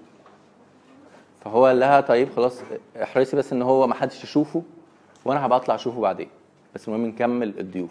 فهو 1.44 1.66
قال 1.66 1.80
لها 1.80 2.00
طيب 2.00 2.28
خلاص 2.36 2.60
احرصي 3.02 3.36
بس 3.36 3.52
إن 3.52 3.62
هو 3.62 3.86
ما 3.86 3.94
حدش 3.94 4.24
يشوفه. 4.24 4.62
وأنا 5.24 5.46
هبقى 5.46 5.58
اطلع 5.58 5.74
اشوفه 5.74 6.00
بعدين 6.00 6.28
بس 6.74 6.88
المهم 6.88 7.06
نكمل 7.06 7.58
الضيوف 7.60 7.90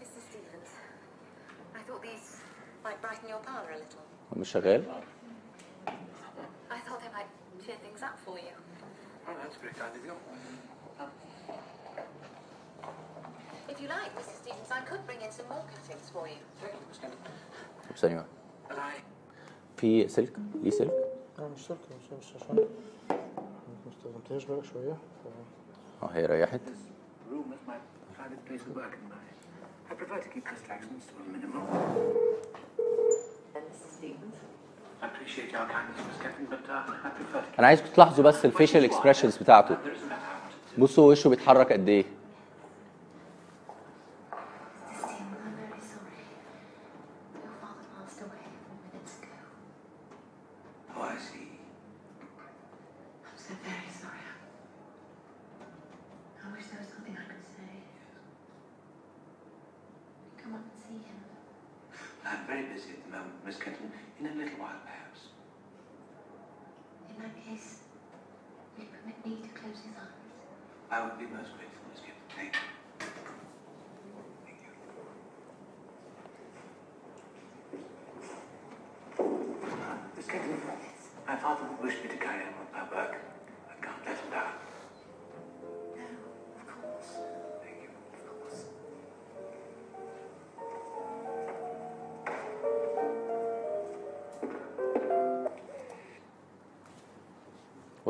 Mr. 0.00 0.20
Stevens, 0.28 0.70
I 1.74 1.80
thought 1.86 2.02
these 2.02 2.40
might 2.84 3.00
brighten 3.00 3.28
your 3.28 3.38
parlour 3.38 3.70
a 3.72 3.76
little. 3.78 4.02
هو 4.34 4.40
مش 4.40 4.52
شغال 4.52 4.84
I 6.70 6.78
thought 6.86 7.00
they 7.00 7.12
might 7.18 7.30
cheer 7.64 7.76
things 7.84 8.02
up 8.02 8.16
for 8.24 8.38
you. 8.38 8.54
Oh, 9.28 9.32
that's 9.42 9.56
very 9.62 9.74
kind 9.74 9.94
of 9.98 10.02
you. 10.06 10.14
If 13.68 13.80
you 13.80 13.88
like, 13.88 14.10
Mr. 14.18 14.34
Stevens, 14.42 14.70
I 14.70 14.80
could 14.88 15.02
bring 15.06 15.20
in 15.26 15.30
some 15.38 15.48
more 15.48 15.64
cuttings 15.72 16.08
for 16.14 16.26
you. 16.28 16.40
Thank 16.60 16.74
you, 16.74 16.86
Miss 16.88 16.98
Kenton. 16.98 17.18
طب 17.90 17.96
ثانية 17.96 18.16
واحدة. 18.16 18.30
في 19.76 20.08
سلك؟ 20.08 20.32
في 20.62 20.70
سلك؟ 20.70 20.92
لا 21.38 21.48
مش 21.48 21.66
سلك 21.66 21.78
مش 21.78 22.18
مش 22.26 22.42
عشان 22.42 22.56
ما 22.56 22.66
استخدمتهاش 23.90 24.44
بقى 24.44 24.64
شوية. 24.64 24.96
آه 26.02 26.06
هي 26.06 26.26
ريحت. 26.26 26.60
أنا 37.58 37.66
عايزكم 37.66 37.86
تلاحظوا 37.94 38.24
بس 38.24 38.44
الفيشل 38.44 38.84
اكسبريشنز 38.84 39.36
بتاعته. 39.36 39.76
بصوا 40.78 41.10
وشه 41.10 41.30
بيتحرك 41.30 41.72
قد 41.72 41.88
إيه. 41.88 42.04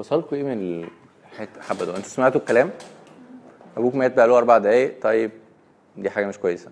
وصلكوا 0.00 0.36
إيه 0.36 0.42
من 0.42 0.88
الحته 1.32 1.60
حبة 1.60 1.84
دول؟ 1.84 1.94
أنتوا 1.94 2.08
سمعتوا 2.08 2.40
الكلام؟ 2.40 2.70
أبوك 3.76 3.94
مات 3.94 4.16
بقاله 4.16 4.38
أربع 4.38 4.58
دقايق. 4.58 5.02
طيب 5.02 5.30
دي 5.96 6.10
حاجة 6.10 6.26
مش 6.26 6.38
كويسة. 6.38 6.70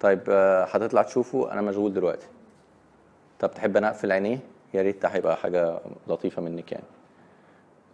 طيب 0.00 0.20
آه، 0.28 0.64
هتطلع 0.64 1.02
تشوفه. 1.02 1.52
أنا 1.52 1.60
مشغول 1.60 1.92
دلوقتي. 1.94 2.26
طب 3.40 3.50
تحب 3.50 3.76
أنا 3.76 3.88
أقفل 3.88 4.12
عينيه؟ 4.12 4.38
يا 4.74 4.82
ريت 4.82 5.02
ده 5.02 5.08
هيبقى 5.08 5.36
حاجة 5.36 5.80
لطيفة 6.08 6.42
منك 6.42 6.72
يعني. 6.72 6.84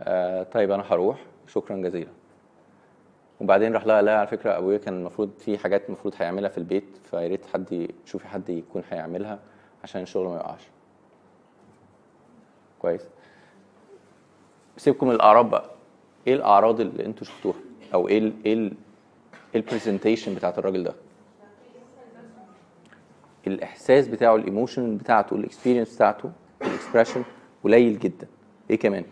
آه 0.02 0.42
طيب 0.42 0.70
أنا 0.70 0.85
هروح. 0.92 1.18
شكرا 1.46 1.76
جزيلا. 1.76 2.11
وبعدين 3.40 3.73
راح 3.75 3.87
لها 3.87 4.02
لا 4.02 4.18
على 4.18 4.26
فكرة 4.26 4.58
أبويا 4.58 4.78
كان 4.78 4.94
المفروض 4.94 5.30
في 5.38 5.58
حاجات 5.58 5.87
المفروض 5.87 6.14
هيعملها 6.18 6.49
في 6.50 6.58
البيت. 6.58 6.96
فيا 7.11 7.28
ريت 7.28 7.46
حد 7.46 7.88
تشوفي 8.06 8.28
حد 8.28 8.49
يكون 8.49 8.82
هيعملها 8.90 9.38
عشان 9.85 10.02
الشغل 10.02 10.26
ما 10.28 10.37
يقعش. 10.37 10.62
كويس؟ 12.78 13.02
سيبكم 14.76 15.09
من 15.09 15.14
الأعراض 15.14 15.50
بقى. 15.50 15.71
إيه 16.26 16.35
الأعراض 16.35 16.80
اللي 16.80 17.06
أنتوا 17.06 17.26
شفتوها؟ 17.26 17.56
أو 17.95 18.09
إيه 18.09 18.18
ال 18.18 18.33
إيه 18.47 18.52
ال 18.54 18.73
ال 19.54 19.61
presentation 19.61 20.35
بتاعت 20.35 20.59
الراجل 20.59 20.85
ده؟ 20.85 20.95
الإحساس 23.47 24.09
بتاعه 24.09 24.37
ال 24.37 24.44
emotion 24.44 24.97
بتاعته 24.97 25.37
ال 25.37 25.42
experience 25.42 25.95
بتاعته 25.95 26.30
ال 26.62 26.68
expression 26.68 27.25
قليل 27.64 27.99
جدا. 27.99 28.26
إيه 28.71 28.78
كمان؟ 28.78 29.04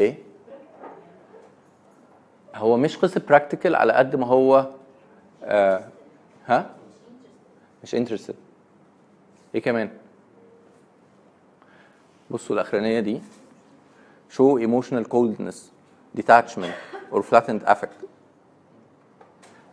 إيه؟ 0.00 0.14
هو 2.54 2.76
مش 2.76 2.96
قصة 2.96 3.22
practical 3.28 3.74
على 3.76 3.92
قد 3.92 4.16
ما 4.16 4.26
هو 4.26 4.66
آه 5.44 5.84
ها؟ 6.46 6.70
مش 7.82 7.94
interested 7.94 8.34
إيه 9.54 9.62
كمان؟ 9.62 9.90
بصوا 12.29 12.55
الاخرانيه 12.55 12.99
دي 12.99 13.21
show 14.37 14.57
emotional 14.59 15.05
coldness 15.15 15.57
detachment 16.17 16.73
or 17.11 17.21
flattened 17.21 17.63
affect 17.65 17.99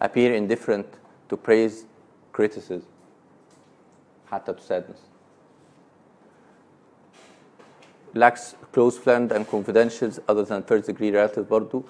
appear 0.01 0.35
indifferent 0.35 0.87
to 1.33 1.37
praise 1.49 1.85
criticism 2.33 2.83
حتى 4.31 4.53
to 4.55 4.61
sadness 4.61 5.01
lacks 8.15 8.55
close 8.75 8.99
friend 8.99 9.33
and 9.33 9.47
confidentials 9.47 10.19
other 10.29 10.45
than 10.45 10.63
first 10.63 10.87
degree 10.87 11.11
relatives 11.11 11.49
برضو 11.51 11.83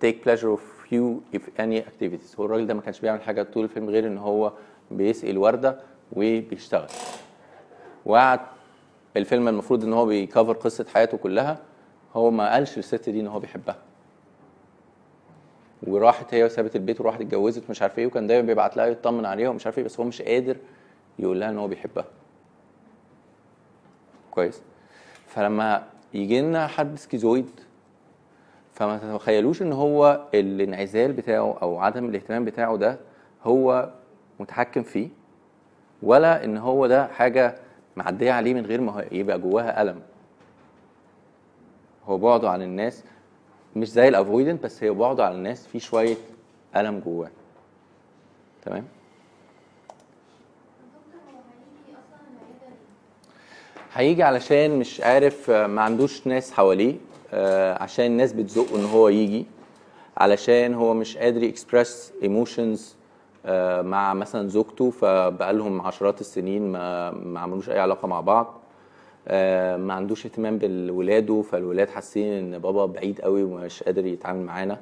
take 0.00 0.22
pleasure 0.22 0.50
of 0.50 0.60
few 0.88 1.22
if 1.32 1.42
any 1.58 1.78
activities 1.80 2.36
هو 2.38 2.44
الراجل 2.44 2.66
ده 2.66 2.74
ما 2.74 2.80
كانش 2.80 3.00
بيعمل 3.00 3.22
حاجه 3.22 3.42
طول 3.42 3.64
الفيلم 3.64 3.90
غير 3.90 4.06
ان 4.06 4.18
هو 4.18 4.52
بيسقي 4.90 5.30
الورده 5.30 5.80
وبيشتغل 6.12 6.88
وقعد 8.06 8.40
الفيلم 9.17 9.47
المفروض 9.47 9.83
إن 9.83 9.93
هو 9.93 10.05
بيكفر 10.05 10.53
قصة 10.53 10.85
حياته 10.93 11.17
كلها 11.17 11.57
هو 12.15 12.31
ما 12.31 12.53
قالش 12.53 12.77
للست 12.77 13.09
دي 13.09 13.19
إن 13.19 13.27
هو 13.27 13.39
بيحبها. 13.39 13.77
وراحت 15.87 16.33
هي 16.33 16.43
وسابت 16.43 16.75
البيت 16.75 17.01
وراحت 17.01 17.21
اتجوزت 17.21 17.69
مش 17.69 17.81
عارف 17.81 17.99
إيه 17.99 18.05
وكان 18.07 18.27
دايما 18.27 18.47
بيبعت 18.47 18.77
لها 18.77 18.85
يطمن 18.85 19.25
عليها 19.25 19.49
ومش 19.49 19.65
عارف 19.65 19.77
إيه 19.77 19.83
بس 19.83 19.99
هو 19.99 20.05
مش 20.05 20.21
قادر 20.21 20.57
يقول 21.19 21.39
لها 21.39 21.49
إن 21.49 21.57
هو 21.57 21.67
بيحبها. 21.67 22.05
كويس. 24.31 24.61
فلما 25.27 25.83
يجي 26.13 26.41
لنا 26.41 26.67
حد 26.67 26.95
schizoid 26.97 27.49
فما 28.73 28.97
تتخيلوش 28.97 29.61
إن 29.61 29.73
هو 29.73 30.21
الانعزال 30.33 31.13
بتاعه 31.13 31.57
أو 31.61 31.79
عدم 31.79 32.05
الاهتمام 32.05 32.45
بتاعه 32.45 32.77
ده 32.77 32.99
هو 33.43 33.89
متحكم 34.39 34.83
فيه 34.83 35.09
ولا 36.03 36.43
إن 36.43 36.57
هو 36.57 36.87
ده 36.87 37.07
حاجة 37.07 37.55
معدية 37.95 38.31
عليه 38.31 38.53
من 38.53 38.65
غير 38.65 38.81
ما 38.81 39.05
يبقى 39.11 39.39
جواها 39.39 39.81
ألم. 39.81 40.01
هو 42.05 42.17
بعده 42.17 42.49
عن 42.49 42.61
الناس 42.61 43.03
مش 43.75 43.89
زي 43.91 44.07
ال 44.07 44.13
avoidant 44.13 44.63
بس 44.63 44.83
هي 44.83 44.89
بعده 44.89 45.25
عن 45.25 45.31
الناس 45.31 45.67
في 45.67 45.79
شوية 45.79 46.15
ألم 46.75 46.99
جواه. 46.99 47.29
تمام؟ 48.65 48.83
هيجي 53.93 54.23
علشان 54.23 54.79
مش 54.79 55.01
عارف 55.01 55.49
ما 55.51 55.81
عندوش 55.81 56.27
ناس 56.27 56.51
حواليه 56.51 56.95
آه، 57.33 57.83
عشان 57.83 58.05
الناس 58.05 58.33
بتزقه 58.33 58.75
إن 58.79 58.85
هو 58.85 59.07
يجي 59.09 59.45
علشان 60.17 60.73
هو 60.73 60.93
مش 60.93 61.17
قادر 61.17 61.43
يكسبرس 61.43 62.13
ايموشنز 62.23 62.95
مع 63.81 64.13
مثلا 64.13 64.47
زوجته 64.47 64.89
فبقالهم 64.91 65.81
عشرات 65.81 66.21
السنين 66.21 66.71
ما 66.71 67.11
ما 67.11 67.39
عملوش 67.39 67.69
أي 67.69 67.79
علاقة 67.79 68.07
مع 68.07 68.21
بعض. 68.21 68.61
آه، 69.27 69.77
ما 69.77 69.93
عندوش 69.93 70.25
اهتمام 70.25 70.57
بالولاده 70.57 71.41
فالولاد 71.41 71.89
حاسين 71.89 72.33
إن 72.33 72.59
بابا 72.59 72.85
بعيد 72.85 73.21
قوي 73.21 73.43
ومش 73.43 73.83
قادر 73.83 74.05
يتعامل 74.05 74.45
معانا. 74.45 74.81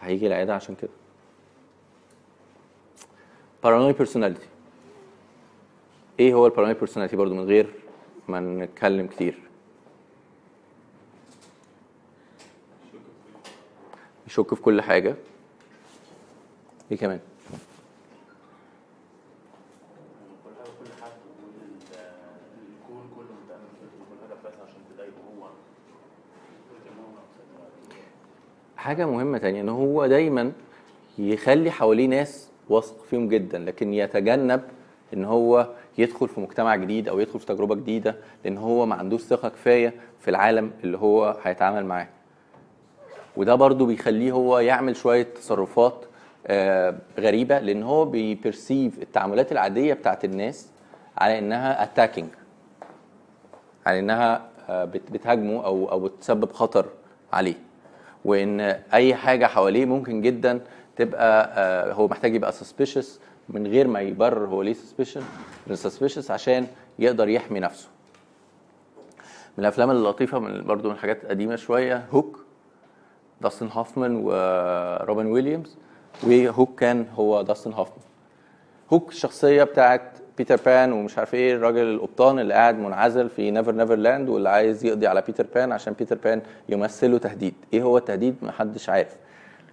فهيجي 0.00 0.26
العيادة 0.26 0.54
عشان 0.54 0.74
كده. 0.74 0.90
paranoid 3.62 3.92
personality 3.92 4.46
إيه 6.20 6.34
هو 6.34 6.46
ال 6.46 6.49
paranoid 6.49 6.74
personality 6.74 7.16
برضو 7.16 7.34
من 7.34 7.44
غير 7.44 7.74
ما 8.28 8.40
نتكلم 8.40 9.06
كتير؟ 9.06 9.38
يشك 14.26 14.54
في 14.54 14.62
كل 14.62 14.82
حاجة. 14.82 15.14
إيه 16.92 16.98
كمان 16.98 17.20
كل 20.44 20.50
حاجة 20.54 20.70
كل 20.78 21.02
حد 21.02 21.12
والكون 22.88 23.10
كله 23.16 23.32
متعمل 23.44 23.68
كل 23.80 24.14
هدف 24.24 24.46
بس 24.46 24.54
عشان 24.54 24.80
تضايقه 24.94 25.12
هو 25.12 25.46
حاجة 28.86 29.06
مهمة 29.06 29.38
تانية 29.38 29.60
إن 29.60 29.68
هو 29.68 30.06
دايما 30.06 30.52
يخلي 31.18 31.70
حواليه 31.70 32.06
ناس 32.06 32.48
واثق 32.68 33.04
فيهم 33.10 33.28
جدا 33.28 33.58
لكن 33.58 33.94
يتجنب 33.94 34.62
إن 35.14 35.24
هو 35.24 35.68
يدخل 35.98 36.28
في 36.28 36.40
مجتمع 36.40 36.76
جديد 36.76 37.08
أو 37.08 37.18
يدخل 37.18 37.40
في 37.40 37.46
تجربة 37.46 37.74
جديدة 37.74 38.16
لأن 38.44 38.58
هو 38.58 38.86
ما 38.86 38.94
عندوش 38.94 39.20
ثقة 39.20 39.48
كفاية 39.48 39.94
في 40.20 40.30
العالم 40.30 40.70
اللي 40.84 40.98
هو 40.98 41.36
هيتعامل 41.42 41.84
معاه. 41.86 42.08
وده 43.36 43.54
برضو 43.54 43.86
بيخليه 43.86 44.32
هو 44.32 44.58
يعمل 44.58 44.96
شوية 44.96 45.22
تصرفات 45.22 46.04
آه، 46.46 46.94
غريبة 47.18 47.58
لأن 47.58 47.82
هو 47.82 48.04
بي 48.04 48.23
perceive 48.23 48.98
التعاملات 49.02 49.52
العادية 49.52 49.94
بتاعت 49.94 50.24
الناس 50.24 50.68
على 51.18 51.38
إنها 51.38 51.82
attacking 51.82 52.28
على 53.86 53.98
إنها 53.98 54.48
آه، 54.68 54.84
بت- 54.84 55.12
بتهاجمه 55.12 55.64
أو 55.64 55.90
أو 55.90 56.00
بتسبب 56.00 56.52
خطر 56.52 56.86
عليه. 57.32 57.65
وإن 58.26 58.60
أي 58.94 59.14
حاجة 59.14 59.46
حواليه 59.46 59.84
ممكن 59.84 60.20
جدا 60.20 60.60
تبقى 60.96 61.50
آه، 61.56 61.92
هو 61.92 62.08
محتاج 62.08 62.34
يبقى 62.34 62.52
suspicious 62.52 63.06
من 63.48 63.66
غير 63.66 63.86
ما 63.88 64.00
يبرر 64.00 64.46
هو 64.46 64.62
ليه 64.62 64.74
suspicion 64.74 65.22
suspicious 65.72 66.30
عشان 66.30 66.66
يقدر 66.98 67.28
يحمي 67.28 67.60
نفسه. 67.60 67.88
من 69.58 69.64
الأفلام 69.64 69.90
اللطيفة 69.90 70.38
من 70.38 70.64
برضو 70.64 70.88
من 70.88 70.94
الحاجات 70.94 71.24
القديمه 71.24 71.56
شوية 71.56 72.06
هوك 72.10 72.38
داستن 73.40 73.68
هوفمان 73.72 74.16
وروبن 74.16 75.26
ويليامز 75.26 75.76
وهوك 76.22 76.80
كان 76.80 77.06
هو 77.14 77.42
داستن 77.42 77.72
هوفمان 77.72 77.98
هوك 78.92 79.08
الشخصيه 79.08 79.64
بتاعت 79.64 80.18
بيتر 80.38 80.60
بان 80.66 80.92
ومش 80.92 81.18
عارف 81.18 81.34
إيه 81.34 81.54
الراجل 81.54 81.82
القبطان 81.82 82.38
اللي 82.38 82.54
قاعد 82.54 82.78
منعزل 82.78 83.28
في 83.28 83.50
never 83.50 83.72
Neverland 83.72 84.28
واللي 84.28 84.48
عايز 84.48 84.84
يقضي 84.84 85.06
على 85.06 85.22
بيتر 85.26 85.46
بان 85.54 85.72
عشان 85.72 85.92
بيتر 85.92 86.18
بان 86.24 86.42
يمثله 86.68 87.18
تهديد. 87.18 87.54
إيه 87.72 87.82
هو 87.82 87.98
التهديد؟ 87.98 88.36
محدش 88.42 88.88
عارف. 88.88 89.16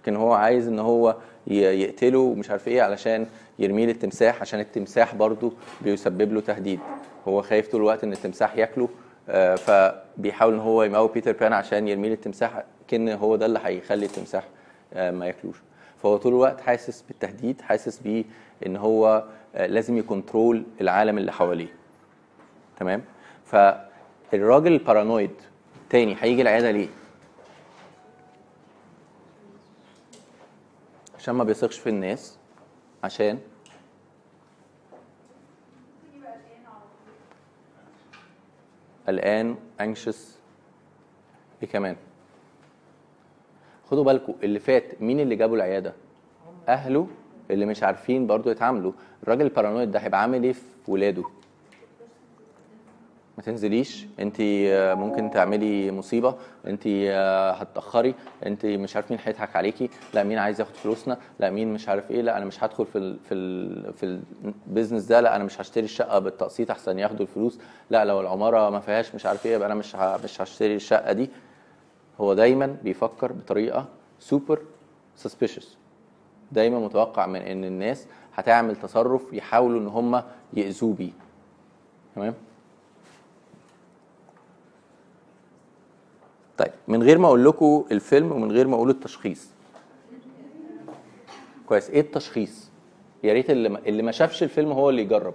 لكن 0.02 0.16
هو 0.16 0.32
عايز 0.32 0.68
ان 0.68 0.78
هو 0.78 1.16
يقتله 1.46 2.18
ومش 2.18 2.50
عارف 2.50 2.68
إيه 2.68 2.82
علشان 2.82 3.26
يرميه 3.58 3.86
للتمساح 3.86 4.40
عشان 4.40 4.60
التمساح 4.60 5.14
برضه 5.14 5.52
بيسبب 5.82 6.32
له 6.32 6.40
تهديد. 6.40 6.80
هو 7.28 7.42
خايف 7.42 7.68
طول 7.68 7.80
الوقت 7.80 8.04
ان 8.04 8.12
التمساح 8.12 8.56
ياكله 8.56 8.88
آه، 9.28 9.54
فبيحاول 9.54 10.54
ان 10.54 10.60
هو 10.60 10.82
يموت 10.82 11.14
بيتر 11.14 11.32
بان 11.32 11.52
عشان 11.52 11.88
يرميه 11.88 12.08
للتمساح 12.08 12.64
كأن 12.88 13.08
هو 13.08 13.36
ده 13.36 13.46
اللي 13.46 13.60
هيخلي 13.64 14.06
التمساح 14.06 14.44
آه، 14.94 15.10
ما 15.10 15.26
ياكلوش. 15.26 15.56
فهو 16.02 16.16
طول 16.16 16.32
الوقت 16.32 16.60
حاسس 16.60 17.02
بالتهديد 17.08 17.60
حاسس 17.60 17.98
بيه 17.98 18.24
ان 18.66 18.76
هو 18.76 19.24
لازم 19.54 19.96
يكنترول 19.96 20.64
العالم 20.80 21.18
اللي 21.18 21.32
حواليه. 21.32 21.74
تمام؟ 22.76 23.04
فالراجل 23.44 24.72
البارانويد 24.72 25.30
تاني 25.90 26.16
هيجي 26.20 26.42
العيادة 26.42 26.70
ليه؟ 26.70 26.88
عشان 31.18 31.34
ما 31.34 31.44
بيثقش 31.44 31.78
في 31.78 31.88
الناس 31.88 32.38
عشان 33.04 33.38
قلقان 39.08 39.56
anxious. 39.80 40.16
إيه 41.62 41.68
كمان؟ 41.68 41.96
خدوا 43.90 44.04
بالكم 44.04 44.34
اللي 44.42 44.58
فات 44.58 45.02
مين 45.02 45.20
اللي 45.20 45.36
جابوا 45.36 45.56
العيادة؟ 45.56 45.94
أهله 46.68 47.08
اللي 47.50 47.66
مش 47.66 47.82
عارفين 47.82 48.26
برضو 48.26 48.50
يتعاملوا 48.50 48.92
الراجل 49.22 49.42
ال 49.44 49.49
paranoid 49.49 49.90
ده 49.90 49.98
هيبقى 49.98 50.20
عامل 50.22 50.44
إيه 50.44 50.52
في 50.52 50.60
ولاده؟ 50.88 51.22
ما 53.36 53.42
تنزليش. 53.42 54.06
انت 54.20 54.36
ممكن 54.98 55.30
تعملي 55.30 55.90
مصيبة 55.90 56.34
انت 56.66 56.86
هتتأخري 57.60 58.14
انت 58.46 58.66
مش 58.66 58.96
عارف 58.96 59.10
مين 59.10 59.20
هيضحك 59.24 59.56
عليكي 59.56 59.90
لا 60.14 60.22
مين 60.22 60.38
عايز 60.38 60.60
ياخد 60.60 60.74
فلوسنا 60.74 61.18
لا 61.40 61.50
مين 61.50 61.72
مش 61.74 61.88
عارف 61.88 62.10
إيه 62.10 62.22
لا 62.22 62.36
أنا 62.36 62.44
مش 62.44 62.64
هدخل 62.64 62.86
في 62.86 62.98
ال 62.98 63.18
في 63.28 63.34
ال 63.34 63.92
في 63.94 64.20
ال 64.66 64.70
business 64.70 65.04
ده 65.04 65.20
لا 65.20 65.36
أنا 65.36 65.44
مش 65.44 65.60
هشتري 65.60 65.84
الشقة 65.84 66.18
بالتقسيط 66.18 66.70
احسن 66.70 66.98
ياخدوا 66.98 67.22
الفلوس 67.26 67.58
لا 67.90 68.04
لو 68.04 68.20
العمارة 68.20 68.70
ما 68.70 68.80
فيهاش 68.80 69.14
مش 69.14 69.26
عارف 69.26 69.46
إيه 69.46 69.54
يبقى 69.54 69.66
أنا 69.66 69.74
مش 69.74 69.94
مش 69.96 70.40
هشتري 70.40 70.74
الشقة 70.76 71.12
دي. 71.12 71.30
هو 72.20 72.34
دايما 72.34 72.76
بيفكر 72.84 73.32
بطريقة 73.32 73.86
سوبر 74.20 74.58
سسبيشس 75.16 75.76
دايما 76.54 76.78
متوقع 76.78 77.26
من 77.26 77.40
إن 77.40 77.64
الناس 77.64 78.06
هتعمل 78.34 78.76
تصرف 78.76 79.32
يحاولوا 79.32 79.80
إن 79.80 79.86
هم 79.86 80.22
يأذوه 80.52 80.94
بيه. 80.94 81.12
تمام؟ 82.14 82.34
طيب 86.58 86.72
من 86.88 87.02
غير 87.02 87.18
ما 87.18 87.26
أقول 87.26 87.44
لكم 87.44 87.84
الفيلم 87.92 88.32
ومن 88.32 88.52
غير 88.52 88.66
ما 88.66 88.74
أقول 88.76 88.90
التشخيص. 88.90 89.48
كويس. 91.66 91.90
إيه 91.90 92.00
التشخيص؟ 92.00 92.70
يا 93.24 93.32
ريت 93.32 93.50
اللي 93.50 93.68
اللي 93.86 94.02
ما 94.02 94.12
شافش 94.12 94.42
الفيلم 94.42 94.72
هو 94.72 94.90
اللي 94.90 95.02
يجرب. 95.02 95.34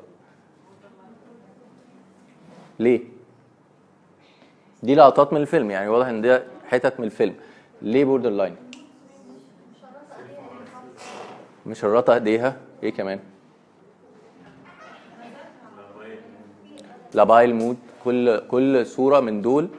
ليه؟ 2.79 3.01
دي 4.83 4.95
لقطات 4.95 5.33
من 5.33 5.41
الفيلم 5.41 5.71
يعني 5.71 5.87
واضح 5.87 6.07
إن 6.07 6.21
ده 6.21 6.43
حتت 6.67 6.99
من 6.99 7.05
الفيلم. 7.05 7.35
ليه 7.81 8.05
borderline 8.05 8.55
مشرطه 11.69 12.13
ايديها 12.13 12.55
إيه 12.83 12.93
كمان؟ 12.93 13.19
labile 17.13 17.55
mood 17.55 17.77
كل 18.03 18.39
كل 18.47 18.85
صورة 18.85 19.19
من 19.19 19.41
دول 19.41 19.69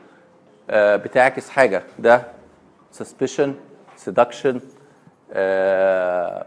آه، 0.71 0.97
بتعكس 0.97 1.49
حاجة. 1.51 1.83
ده 1.99 2.23
suspicion 2.99 3.49
seduction 4.07 4.57
آه، 5.33 6.47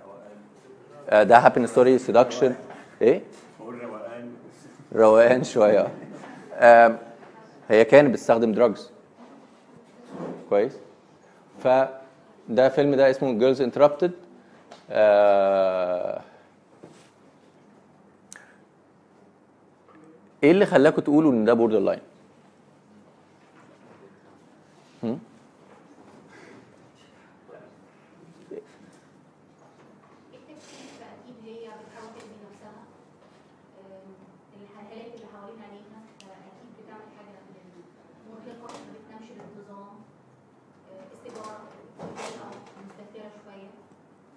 آه، 1.09 1.23
ده 1.23 1.49
happiness 1.49 1.69
story 1.69 2.11
seduction. 2.11 2.51
إيه؟ 3.01 3.21
روقان 4.95 5.43
شوية. 5.43 5.87
آه، 6.53 6.95
هي 7.69 7.85
كانت 7.85 8.13
بتستخدم 8.13 8.51
drugs 8.51 8.91
كويس. 10.49 10.77
فده 11.63 12.69
فيلم 12.69 12.95
ده 12.95 13.09
اسمه 13.09 13.31
Girls 13.31 13.61
Interrupted 13.61 14.11
إيه 20.43 20.51
اللي 20.51 20.65
خلاكم 20.65 21.01
تقولوا 21.01 21.31
إن 21.31 21.45
ده 21.45 21.53
borderline 21.53 21.99
التكتيك 30.33 30.89
فأكيد 30.99 31.35
هي 31.45 31.67
بتحاول 31.67 32.09
تبني 32.19 32.37
نفسها 32.45 32.75
أم، 33.81 34.13
الهالات 34.61 35.07
اللي 35.15 35.27
حوالين 35.33 35.61
عينيها 35.61 35.99
فأكيد 36.19 36.69
بتعمل 36.79 37.07
حاجة 37.17 37.37
مرهقة 38.29 38.73
ما 38.73 38.93
بتنامش 38.99 39.29
بانتظام 39.37 39.95
أه، 40.91 41.05
السيجارة 41.13 41.59
بتبقى 41.99 42.49
مستهترة 42.87 43.29
شوية 43.43 43.69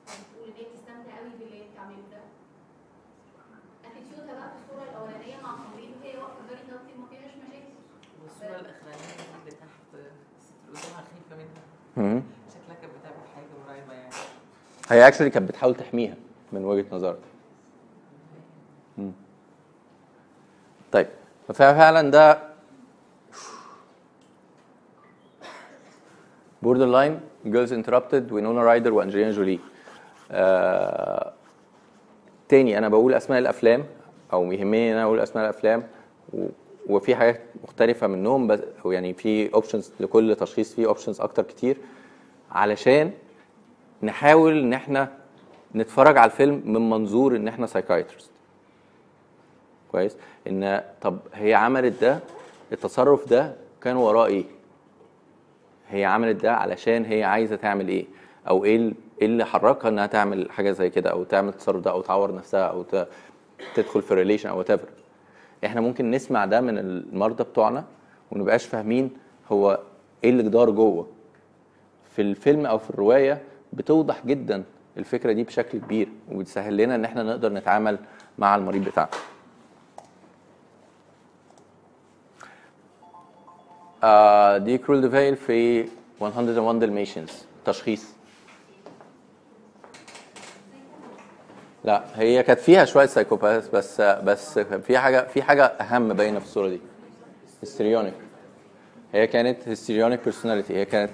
بتقول 0.07 0.49
إن 0.49 0.55
هي 0.59 0.65
بتستمتع 0.71 1.19
قوي 1.19 1.31
باللي 1.39 1.59
هي 1.63 1.65
بتعمله 1.73 2.05
ده 2.13 2.21
attitude 3.89 4.30
ها 4.30 4.35
بقى 4.35 4.51
في 4.53 4.57
الصورة 4.63 4.85
الأولانية 4.91 5.37
مع 5.43 5.53
تمريض 5.65 5.91
وهي 6.01 6.17
واقفة 6.19 6.43
very 6.49 6.61
healthy 6.61 6.93
وما 6.99 7.07
فيهاش 7.11 7.33
مشاكل 7.43 7.75
والصورة 8.23 8.57
الأخرانية 8.61 9.13
دي 9.17 9.25
اللي 9.41 9.51
تحت 9.63 9.81
الست 9.95 10.55
اللي 10.67 10.79
قدامها 10.79 11.03
خايفة 11.11 11.35
منها 11.41 11.65
مم. 11.97 12.23
شكلها 12.55 12.77
كانت 12.81 12.93
بتعمل 13.01 13.27
حاجة 13.35 13.53
مرعبة 13.65 13.93
يعني 13.93 14.15
هي 14.89 15.09
actually 15.09 15.31
كانت 15.31 15.49
بتحاول 15.49 15.75
تحميها 15.75 16.15
من 16.53 16.65
وجهة 16.65 16.85
نظرها. 16.93 17.17
طيب 20.93 21.07
ففعلا 21.49 22.11
ده 22.11 22.39
borderline 26.63 27.21
Girls 27.47 27.73
Interrupted 27.73 28.33
وينونا 28.33 28.63
رايدر 28.63 28.93
وانجلينا 28.95 29.31
جولي 29.31 29.59
تاني 32.49 32.79
أنا 32.79 32.89
بقول 32.89 33.15
أسماء 33.15 33.39
الأفلام 33.39 33.85
أو 34.33 34.53
يهمني 34.53 34.91
إن 34.93 34.97
أنا 34.97 35.05
أقول 35.05 35.21
أسماء 35.21 35.45
الأفلام 35.45 35.87
وفي 36.89 37.17
حاجات 37.17 37.41
مختلفة 37.65 38.07
منهم 38.07 38.47
بس 38.47 38.61
يعني 38.87 39.15
في 39.15 39.55
options 39.55 39.93
لكل 40.01 40.37
تشخيص 40.37 40.75
فيه 40.75 40.87
options 40.87 41.21
أكتر 41.21 41.43
كتير 41.43 41.77
علشان 42.51 43.13
نحاول 44.03 44.59
إن 44.59 44.73
إحنا 44.73 45.09
نتفرج 45.75 46.19
على 46.19 46.31
الفيلم 46.31 46.63
من 46.65 46.91
منظور 46.91 47.37
إن 47.37 47.49
إحنا 47.49 47.67
psychiatrist 47.67 48.31
كويس؟ 49.93 50.17
إن 50.47 50.83
طب 51.03 51.19
هي 51.35 51.55
عملت 51.55 52.01
ده 52.03 52.19
التصرف 52.73 53.29
ده 53.29 53.53
كان 53.83 53.97
وراه 53.97 54.27
إيه؟ 54.27 54.45
هي 55.89 56.05
عملت 56.05 56.43
ده 56.43 56.53
علشان 56.55 57.05
هي 57.05 57.25
عايزة 57.25 57.57
تعمل 57.57 57.89
إيه؟ 57.89 58.07
أو 58.49 58.65
إيه 58.65 58.93
إيه 59.21 59.27
اللي 59.27 59.45
حركها 59.47 59.89
إنها 59.89 60.07
تعمل 60.07 60.51
حاجة 60.51 60.71
زي 60.71 60.91
كده 60.91 61.11
أو 61.11 61.25
تعمل 61.25 61.49
التصرف 61.49 61.81
ده 61.85 61.91
أو 61.91 62.01
تعور 62.01 62.35
نفسها 62.35 62.65
أو 62.65 62.85
تدخل 63.75 64.03
في 64.03 64.15
relation 64.15 64.49
أو 64.49 64.65
whatever. 64.65 64.89
إحنا 65.65 65.81
ممكن 65.81 66.11
نسمع 66.11 66.45
ده 66.45 66.61
من 66.61 66.79
المرضى 66.79 67.45
بتوعنا 67.45 67.85
ونبقاش 68.31 68.67
فاهمين 68.67 69.11
هو 69.53 69.79
إيه 70.25 70.31
اللي 70.31 70.43
دار 70.43 70.71
جوه. 70.71 71.07
في 72.11 72.23
الفيلم 72.23 72.67
أو 72.67 72.79
في 72.79 72.91
الرواية 72.91 73.43
بتوضح 73.77 74.27
جدا 74.27 74.65
الفكرة 74.97 75.33
دي 75.33 75.45
بشكل 75.45 75.79
كبير 75.79 76.09
وبتسهل 76.33 76.77
لنا 76.77 76.95
إن 76.95 77.05
إحنا 77.05 77.23
نقدر 77.23 77.53
نتعامل 77.53 77.99
مع 78.39 78.57
المريض 78.57 78.85
بتاعنا. 78.85 79.11
آه 84.05 84.59
دي 84.59 84.79
Cruella 84.79 85.01
de 85.01 85.15
Vil 85.15 85.37
في 85.37 85.89
101 86.21 86.79
Dalmatians 86.79 87.31
تشخيص. 87.65 88.07
لا 91.85 92.05
هي 92.15 92.43
كانت 92.43 92.61
فيها 92.61 92.85
شوية 92.85 93.07
psychopath 93.07 93.69
بس 93.69 94.01
بس 94.01 94.59
في 94.59 94.99
حاجة 94.99 95.27
في 95.27 95.43
حاجة 95.43 95.65
أهم 95.65 96.09
باينة 96.13 96.39
في 96.39 96.45
الصورة 96.45 96.69
دي. 96.69 96.81
histrionic 97.63 98.15
هي 99.13 99.27
كانت 99.27 99.69
histrionic 99.69 100.25
personality 100.25 100.77
هي 100.77 100.85
كانت 100.85 101.11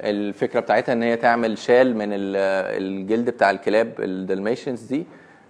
الفكرة 0.00 0.60
بتاعتها 0.60 0.92
إن 0.92 1.02
هي 1.02 1.16
تعمل 1.16 1.58
شال 1.58 1.96
من 1.96 2.12
ال- 2.12 2.36
الجلد 2.82 3.30
بتاع 3.30 3.50
الكلاب 3.50 3.92
ال 4.00 4.08
Dalmatians 4.08 4.82
دي. 4.82 5.06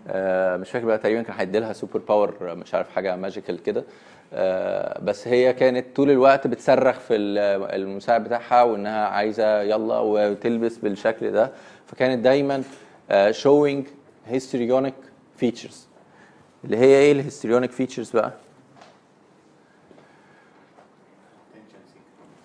آه، 0.09 0.57
مش 0.57 0.71
فاكر 0.71 0.87
بقى 0.87 0.99
تقريبا 0.99 1.23
كان 1.23 1.37
هيدي 1.39 1.59
لها 1.59 1.73
super 1.73 1.99
power 1.99 2.55
مش 2.55 2.75
عارف 2.75 2.91
حاجة 2.91 3.17
magical 3.17 3.63
كده. 3.63 3.85
آه، 4.33 5.01
بس 5.01 5.29
هي 5.29 5.53
كانت 5.53 5.97
طول 5.97 6.11
الوقت 6.11 6.47
بتصرخ 6.47 6.99
في 7.01 7.17
ال- 7.17 7.39
المساعد 7.83 8.25
بتاعها 8.25 8.63
وإنها 8.63 9.07
عايزة 9.07 9.63
يلا 9.63 9.99
وتلبس 9.99 10.77
بالشكل 10.77 11.33
ده. 11.33 11.53
فكانت 11.87 12.25
دايما 12.25 12.63
showing 13.31 13.87
histrionic 14.27 14.95
features 15.37 15.89
اللي 16.65 16.77
هي 16.77 16.85
إيه 16.97 17.13
ال 17.13 17.18
histrionic 17.18 17.71
features 17.71 18.11
بقى؟ 18.11 18.33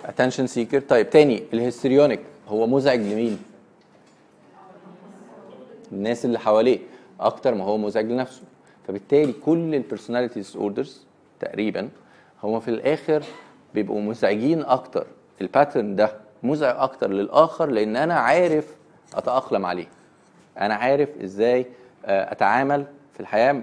Attention 0.10 0.48
seeker. 0.56 0.80
طيب 0.90 1.10
تاني 1.10 1.44
ال 1.54 1.60
histrionic 1.60 2.20
هو 2.48 2.68
مزعج 2.68 3.00
لمين؟ 3.00 3.40
الناس 5.92 6.26
اللي 6.26 6.40
حواليه 6.40 6.80
أكتر 7.20 7.56
ما 7.56 7.64
هو 7.64 7.78
مزعج 7.78 8.06
لنفسه. 8.06 8.42
فبالتالي 8.88 9.34
كل 9.34 9.76
ال 9.76 9.83
personality 9.83 10.58
disorders 10.58 11.04
تقريبا 11.40 11.90
هم 12.44 12.60
في 12.60 12.68
الآخر 12.68 13.24
بيبقوا 13.74 14.02
مزعجين 14.02 14.62
أكتر. 14.62 15.08
ال 15.42 15.48
pattern 15.49 15.96
ده 15.96 16.12
مزعج 16.44 16.76
أكتر 16.78 17.10
للآخر 17.12 17.66
لأن 17.70 17.96
أنا 17.96 18.14
عارف 18.14 18.76
أتأقلم 19.16 19.66
عليه. 19.66 19.88
أنا 20.60 20.74
عارف 20.74 21.10
إزاي 21.24 21.66
آه، 22.06 22.32
أتعامل 22.32 22.86
في 23.14 23.20
الحياة 23.20 23.62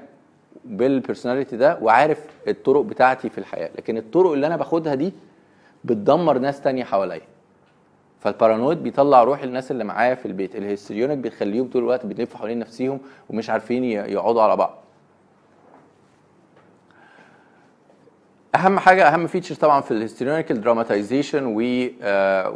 بال 0.65 0.79
personality 0.79 1.57
ده 1.57 1.79
وعارف 1.83 2.19
الطرق 2.49 2.81
بتاعتي 2.81 3.31
في 3.31 3.39
الحياة. 3.39 3.71
لكن 3.79 3.97
الطرق 3.97 4.33
اللي 4.33 4.47
أنا 4.47 4.57
باخدها 4.57 4.95
دي 4.95 5.13
بتدمر 5.87 6.39
ناس 6.39 6.61
تانية 6.61 6.85
حواليا. 6.85 7.21
فال 8.21 8.33
paranoid 8.33 8.83
بيطلع 8.83 9.23
روح 9.25 9.43
الناس 9.43 9.71
اللي 9.71 9.85
معاه 9.85 10.15
في 10.15 10.27
البيت. 10.27 10.57
ال 10.57 10.62
histrionic 10.62 11.19
بيخليهم 11.19 11.71
طول 11.71 11.83
الوقت 11.83 12.07
بيلفوا 12.07 12.39
حوالين 12.39 12.59
نفسيهم 12.59 13.01
ومش 13.31 13.51
عارفين 13.51 13.85
يقعدوا 13.85 14.43
على 14.43 14.57
بعض. 14.57 14.79
أهم 18.55 18.79
حاجة 18.79 19.09
أهم 19.09 19.27
feature 19.27 19.55
طبعا 19.55 19.81
في 19.81 19.91
ال 19.91 19.96
histrionic 19.96 20.51
ال 20.51 20.58
dramatization 20.58 21.45
و 21.47 21.55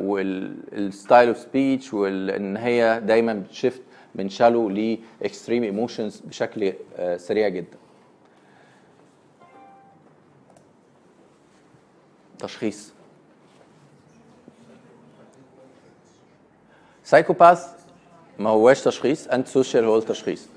وال 0.06 0.41
style 0.41 1.28
of 1.28 1.38
speech 1.38 1.94
وان 1.94 2.56
هي 2.56 3.00
دايما 3.04 3.34
بت 3.34 3.48
shift 3.48 3.82
من 4.14 4.28
shallow 4.28 4.68
ل 4.68 4.80
extreme 4.80 5.62
emotions 5.62 6.20
بشكل 6.20 6.72
آه، 6.96 7.16
سريع 7.16 7.48
جدا. 7.48 7.76
تشخيص. 12.38 12.94
psychopath 17.10 17.86
ما 18.38 18.50
هواش 18.50 18.84
تشخيص 18.84 19.28
antisocial 19.28 19.84
هو 19.84 19.98
التشخيص 19.98 20.48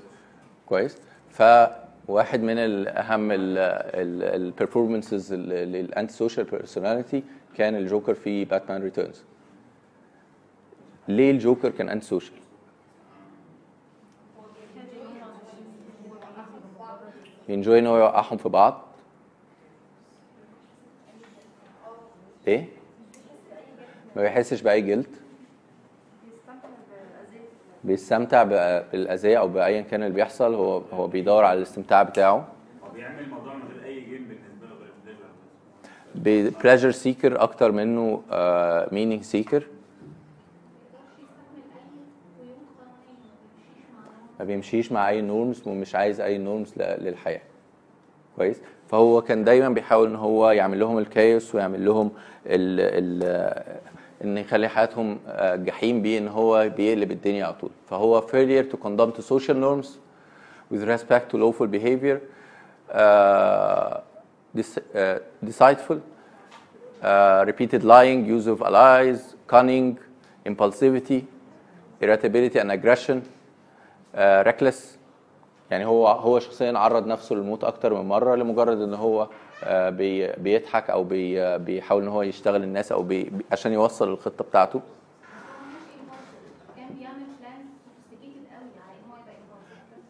كويس؟ 0.66 0.98
فواحد 1.30 2.40
من 2.40 2.58
الأهم 2.58 3.28
ال 3.32 3.45
performances 3.45 5.07
لل 5.07 5.34
antisocial 5.34 6.46
personality 6.46 7.22
كان 7.56 7.76
الجوكر 7.76 8.14
في 8.14 8.44
Batman 8.44 8.82
Returns 8.82 9.22
ليه 11.08 11.30
الجوكر 11.30 11.70
كان 11.70 11.88
antisocial 11.88 12.06
ي 12.06 12.38
enjoy 17.48 17.78
ان 17.78 17.86
هو 17.86 17.96
يوقعهم 17.96 18.36
في 18.36 18.48
بعض. 18.48 18.80
إيه؟ 22.46 22.68
ما 24.16 24.22
بيحسش 24.22 24.60
بأي 24.60 24.80
guilt 24.80 25.06
بيستمتع 27.84 28.42
بالأذية 28.42 29.38
أو 29.38 29.48
بايا 29.48 29.80
كان 29.80 30.02
اللي 30.02 30.14
بيحصل 30.14 30.54
هو 30.54 30.78
هو 30.92 31.06
بيدور 31.06 31.44
على 31.44 31.58
الاستمتاع 31.58 32.02
بتاعه. 32.02 32.34
هو 32.34 32.92
بيعمل 32.94 33.20
الموضوع 33.20 33.54
من 33.54 33.62
غير 33.74 33.84
أي 33.84 34.00
جيم 34.00 34.28
بالنسبة 34.28 34.66
له 34.66 36.24
غير 36.24 36.52
pleasure 36.62 36.90
seeker 36.90 37.42
أكتر 37.42 37.72
منه 37.72 38.22
meaning 38.92 39.22
seeker 39.22 39.66
ما 44.38 44.44
بيمشيش 44.44 44.92
مع 44.92 45.08
أي 45.08 45.20
norms 45.20 45.68
ومش 45.68 45.94
عايز 45.94 46.20
أي 46.20 46.38
norms 46.38 46.72
للحياة. 46.78 47.40
كويس؟ 48.36 48.60
فهو 48.88 49.22
كان 49.22 49.44
دايما 49.44 49.68
بيحاول 49.68 50.08
إن 50.08 50.16
هو 50.16 50.50
يعمل 50.50 50.80
لهم 50.80 50.98
ال 50.98 51.07
chaos 51.07 51.54
ويعمل 51.54 51.84
لهم 51.84 52.10
ال 52.46 52.80
ال 52.80 53.64
ان 54.24 54.38
يخلي 54.38 54.68
حياتهم 54.68 55.18
آه، 55.28 55.56
جحيم 55.56 56.02
بيه 56.02 56.18
ان 56.18 56.28
هو 56.28 56.68
بيقلب 56.76 57.10
الدنيا 57.10 57.44
على 57.44 57.54
طول 57.54 57.70
فهو 57.90 58.20
failure 58.20 58.64
to 58.72 58.76
conduct 58.76 59.16
to 59.16 59.22
social 59.22 59.54
norms 59.54 59.88
with 60.72 60.82
respect 60.88 61.30
to 61.30 61.36
lawful 61.38 61.66
behavior 61.66 62.18
uh, 62.90 64.00
uh, 64.58 65.18
deceitful 65.46 65.98
uh, 67.02 67.44
repeated 67.46 67.82
lying 67.84 68.24
use 68.36 68.46
of 68.46 68.62
allies 68.62 69.20
cunning 69.46 69.98
impulsivity 70.46 71.20
irritability 72.00 72.58
and 72.58 72.70
aggression 72.72 73.18
uh, 74.14 74.42
reckless 74.46 74.98
يعني 75.70 75.84
هو 75.86 76.08
هو 76.08 76.38
شخصيا 76.38 76.78
عرض 76.78 77.06
نفسه 77.06 77.34
للموت 77.36 77.64
أكتر 77.64 77.94
من 77.94 78.08
مره 78.08 78.34
لمجرد 78.34 78.80
ان 78.80 78.94
هو 78.94 79.22
آه، 79.22 79.28
بيضحك 80.38 80.90
أو 80.90 81.04
بي 81.04 81.58
بيحاول 81.58 82.02
إن 82.02 82.08
هو 82.08 82.22
يشتغل 82.22 82.62
الناس 82.62 82.92
أو 82.92 83.06
عشان 83.52 83.72
يوصل 83.72 84.08
الخطة 84.08 84.44
بتاعته. 84.44 84.80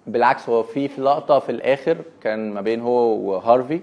بالعكس 0.07 0.49
هو 0.49 0.63
في 0.63 0.89
في 0.89 1.01
لقطة 1.01 1.39
في 1.39 1.53
الآخر 1.53 1.97
كان 2.21 2.53
ما 2.55 2.61
بين 2.61 2.81
هو 2.81 3.17
وهارفي 3.17 3.81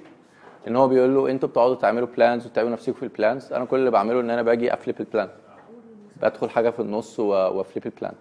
إن 0.67 0.75
هو 0.75 0.87
بيقول 0.87 1.15
له 1.15 1.31
أنتوا 1.31 1.49
بتقعدوا 1.49 1.75
تعملوا 1.75 2.07
plans 2.07 2.45
وتعملوا 2.45 2.73
نفسكم 2.73 2.93
في 2.93 3.03
ال 3.03 3.12
plans 3.12 3.53
أنا 3.53 3.65
كل 3.65 3.77
اللي 3.79 3.91
بعمله 3.91 4.19
إن 4.19 4.29
أنا 4.29 4.41
باجي 4.41 4.73
ا 4.73 4.79
flip 4.79 4.99
ال 4.99 5.05
plan 5.05 5.29
بدخل 6.21 6.49
حاجة 6.49 6.69
في 6.69 6.79
النص 6.79 7.19
وا 7.19 7.33
flip 7.33 7.85
ال 7.85 7.91
plan 7.91 8.13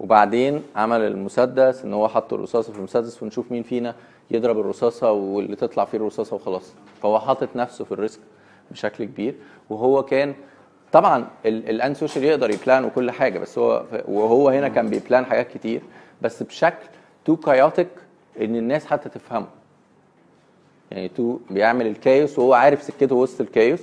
وبعدين 0.00 0.62
عمل 0.76 1.00
المسدس 1.00 1.84
إن 1.84 1.94
هو 1.94 2.08
حط 2.08 2.32
الرصاصه 2.32 2.72
في 2.72 2.78
المسدس 2.78 3.22
ونشوف 3.22 3.52
مين 3.52 3.62
فينا 3.62 3.94
يضرب 4.30 4.60
الرصاصة 4.60 5.12
واللي 5.12 5.56
تطلع 5.56 5.84
فيه 5.84 5.98
الرصاصة 5.98 6.36
وخلاص. 6.36 6.72
فهو 7.02 7.20
حاطط 7.20 7.48
نفسه 7.56 7.84
في 7.84 7.92
ال 7.92 7.98
risk 7.98 8.20
بشكل 8.70 9.04
كبير. 9.04 9.34
وهو 9.70 10.02
كان 10.02 10.34
طبعا 10.92 11.26
ال 11.46 11.94
antisocial 11.94 12.24
يقدر 12.24 12.50
ي 12.50 12.57
plan 12.57 12.84
وكل 12.84 13.10
حاجة 13.10 13.38
بس 13.38 13.58
هو 13.58 13.84
وهو 14.08 14.48
هنا 14.48 14.68
كان 14.68 14.88
بي 14.88 15.00
plan 15.00 15.24
حاجات 15.26 15.48
كتير. 15.48 15.82
بس 16.22 16.42
بشكل 16.42 16.86
too 17.24 17.36
chaotic 17.36 17.88
إن 18.40 18.56
الناس 18.56 18.86
حتى 18.86 19.08
تفهمه. 19.08 19.46
يعني 20.90 21.08
تو 21.08 21.38
بيعمل 21.50 21.86
ال 21.86 21.95
chaos 21.95 22.38
وهو 22.38 22.54
عارف 22.54 22.82
سكته 22.82 23.16
وسط 23.16 23.40
ال 23.40 23.46
chaos. 23.46 23.82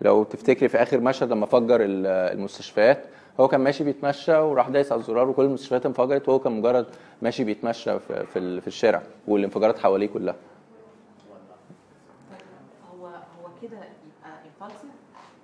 لو 0.00 0.24
تفتكري 0.24 0.68
في 0.68 0.82
آخر 0.82 1.00
مشهد 1.00 1.30
لما 1.30 1.46
فجر 1.46 1.80
ال- 1.80 2.06
المستشفيات 2.06 3.04
هو 3.40 3.48
كان 3.48 3.60
ماشي 3.60 3.84
بيتمشى 3.84 4.32
وراح 4.36 4.68
دايس 4.68 4.92
على 4.92 4.98
الزرار 5.00 5.28
وكل 5.28 5.44
المستشفيات 5.44 5.86
انفجرت 5.86 6.28
وهو 6.28 6.38
كان 6.38 6.52
مجرد 6.52 6.86
ماشي 7.22 7.44
بيتمشى 7.44 7.98
في 7.98 8.26
في, 8.26 8.38
ال- 8.38 8.60
في 8.60 8.66
الشارع 8.66 9.02
والانفجارات 9.28 9.78
حواليه 9.78 10.06
كلها. 10.06 10.34
هو 12.94 13.06
هو 13.06 13.48
كده 13.62 13.78
impulsive 13.80 14.86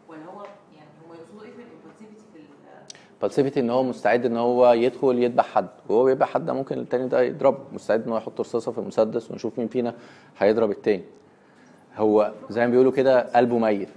ولا 0.09 0.25
هو 0.25 0.43
يعني 0.77 0.89
يقصدوا 1.15 1.43
إيه 1.43 1.51
في 1.51 1.61
إن 3.61 3.71
هو 3.71 3.83
مستعد 3.83 4.27
إن 4.27 4.37
هو 4.37 4.73
يدخل 4.73 5.19
يذبح 5.23 5.47
حد. 5.47 5.69
وهو 5.89 6.05
بيذبح 6.05 6.29
حد 6.29 6.51
ممكن 6.51 6.79
التاني 6.79 7.09
ده 7.09 7.23
يضربه. 7.23 7.59
مستعد 7.73 8.03
إن 8.05 8.11
هو 8.13 8.17
يحط 8.17 8.41
رصاصة 8.41 8.73
في 8.73 8.79
المسدس 8.79 9.31
ونشوف 9.31 9.59
مين 9.59 9.69
فينا 9.69 9.95
هيضرب 10.39 10.71
التاني. 10.71 11.05
هو 11.97 12.33
زي 12.51 12.61
ما 12.61 12.71
بيقولوا 12.71 12.93
كده 12.93 13.21
قلبه 13.37 13.59
ميت. 13.59 13.89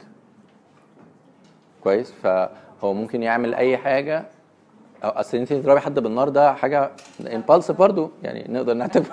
كويس؟ 1.83 2.13
فهو 2.81 2.93
ممكن 2.93 3.23
يعمل 3.23 3.53
أي 3.55 3.77
حاجة. 3.77 4.25
أو 5.03 5.09
أصل 5.09 5.37
انت 5.37 5.53
تضربي 5.53 5.79
حد 5.79 5.99
بالنار 5.99 6.29
ده 6.29 6.53
حاجة 6.53 6.91
امبالس 7.33 7.71
برضو 7.71 8.11
يعني 8.23 8.45
نقدر 8.49 8.73
نعتبر 8.73 9.05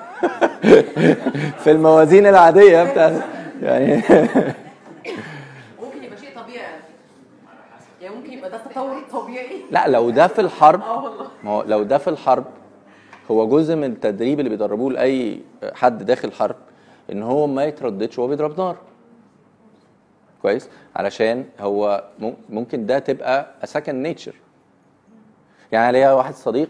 في 1.63 1.71
الموازين 1.71 2.27
العادية 2.27 2.85
بتاعت 2.93 3.23
يعني 3.63 3.95
ممكن 5.83 6.03
يبقى 6.03 6.17
شيء 6.21 6.29
طبيعي. 6.37 6.67
يعني 8.03 8.17
ممكن 8.17 8.33
يبقى 8.33 8.51
ده 8.51 8.59
تطور 8.59 9.03
طبيعي. 9.13 9.63
لا 9.71 9.89
لو 9.89 10.11
ده 10.11 10.27
في 10.27 10.41
الحرب 10.41 10.81
آه 10.81 11.13
ما 11.45 11.51
هو 11.51 11.63
لو 11.67 11.83
ده 11.83 11.99
في 11.99 12.11
الحرب 12.11 12.45
هو 13.31 13.49
جزء 13.49 13.75
من 13.77 13.85
التدريب 13.85 14.39
اللي 14.39 14.51
بيدربوه 14.51 14.93
لأي 14.93 15.41
حد 15.75 16.03
داخل 16.03 16.33
حرب 16.33 16.57
إن 17.13 17.23
هو 17.23 17.47
ما 17.47 17.65
يترددش 17.65 18.19
وهو 18.19 18.29
بيضرب 18.29 18.59
نار. 18.61 18.77
كويس؟ 20.42 20.68
علشان 20.96 21.44
هو 21.61 22.05
مم- 22.18 22.35
ممكن 22.51 22.87
ده 22.87 22.99
تبقى 22.99 23.46
second 23.65 23.95
nature 24.07 24.35
يعني 25.72 25.92
ليا 25.92 26.12
واحد 26.12 26.35
صديق 26.35 26.68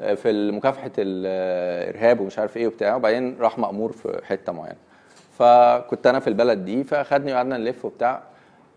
آه، 0.00 0.14
في 0.14 0.50
مكافحه 0.50 0.90
الارهاب 0.98 2.20
ومش 2.20 2.38
عارف 2.38 2.56
إيه 2.56 2.66
وبتاع 2.66 2.94
وبعدين 2.96 3.36
راح 3.40 3.58
مأمور 3.58 3.92
في 3.92 4.20
حتة 4.24 4.52
معينة. 4.52 4.76
فكنت 5.38 6.06
أنا 6.06 6.20
في 6.20 6.28
البلد 6.28 6.64
دي 6.64 6.84
فأخدني 6.84 7.32
وقعدنا 7.32 7.56
نلف 7.56 7.84
وبتاع. 7.84 8.22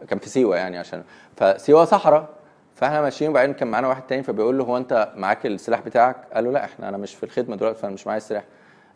كان 0.07 0.19
في 0.19 0.29
سيوة 0.29 0.57
يعني 0.57 0.77
عشان 0.77 1.03
فسيوة 1.37 1.85
صحراء. 1.85 2.29
فإحنا 2.75 3.01
ماشيين 3.01 3.31
وبعدين 3.31 3.53
كان 3.53 3.67
معانا 3.67 3.87
واحد 3.87 4.01
تاني 4.07 4.23
فبيقول 4.23 4.57
له 4.57 4.63
هو 4.63 4.77
أنت 4.77 5.09
معاك 5.15 5.45
السلاح 5.45 5.79
بتاعك؟ 5.81 6.15
قال 6.33 6.43
له 6.43 6.51
لا 6.51 6.65
إحنا 6.65 6.89
أنا 6.89 6.97
مش 6.97 7.15
في 7.15 7.23
الخدمة 7.23 7.55
دلوقتي 7.55 7.79
فأنا 7.79 7.93
مش 7.93 8.07
معايا 8.07 8.17
السلاح. 8.17 8.43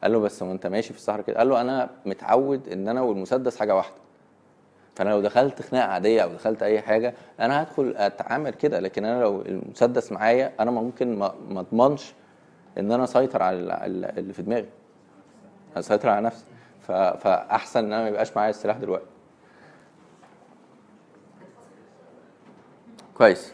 قال 0.03 0.12
له 0.12 0.19
بس 0.19 0.41
وانت 0.41 0.67
ماشي 0.67 0.93
في 0.93 0.99
الصحراء 0.99 1.21
كده؟ 1.21 1.38
قال 1.38 1.49
له 1.49 1.62
أنا 1.62 1.89
متعود 2.05 2.69
إن 2.69 2.88
أنا 2.88 3.01
والمسدس 3.01 3.58
حاجة 3.58 3.75
واحدة. 3.75 3.95
فأنا 4.95 5.10
لو 5.10 5.21
دخلت 5.21 5.62
خناقة 5.62 5.88
عادية 5.88 6.21
أو 6.21 6.29
دخلت 6.34 6.63
أي 6.63 6.81
حاجة 6.81 7.13
أنا 7.39 7.62
هدخل 7.63 7.93
أتعامل 7.97 8.49
كده. 8.53 8.79
لكن 8.79 9.05
أنا 9.05 9.21
لو 9.21 9.41
المسدس 9.41 10.12
معايا 10.12 10.51
أنا 10.60 10.71
ممكن 10.71 11.15
ما 11.19 11.34
أضمنش 11.60 12.13
إن 12.77 12.91
أنا 12.91 13.03
أسيطر 13.03 13.41
على 13.43 13.58
ال- 13.60 13.71
ال- 13.71 14.19
اللي 14.19 14.34
في 14.34 14.41
دماغي. 14.41 14.69
أسيطر 15.77 16.10
على 16.10 16.25
نفسي. 16.25 16.43
فأحسن 16.88 17.79
إن 17.86 17.93
أنا 17.93 18.01
ما 18.01 18.08
يبقاش 18.10 18.36
معايا 18.38 18.49
السلاح 18.49 18.77
دلوقتي. 18.77 19.05
كويس. 23.17 23.53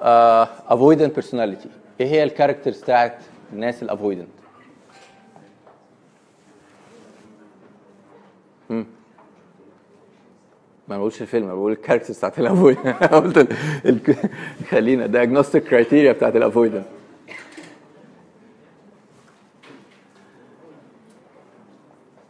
uh, 0.00 0.46
avoidant 0.72 1.12
personality. 1.20 1.68
إيه 2.00 2.06
هي 2.06 2.22
الكاركترز 2.22 2.82
بتاعت 2.82 3.18
الناس 3.52 3.82
ال 3.82 3.87
avoidant 3.87 4.28
ما 10.88 10.98
بقولش 10.98 11.22
الفيلم 11.22 11.44
أنا 11.44 11.54
بقول 11.54 11.72
ال 11.72 11.76
characters 11.76 12.18
بتاعت 12.18 12.38
ال 12.38 12.43
avoidant 12.43 12.86
قلت 13.14 14.18
خلينا 14.70 15.06
diagnostic 15.06 15.58
criteria 15.58 16.12
بتاعت 16.12 16.36
ال 16.36 16.41
avoidant 16.41 16.84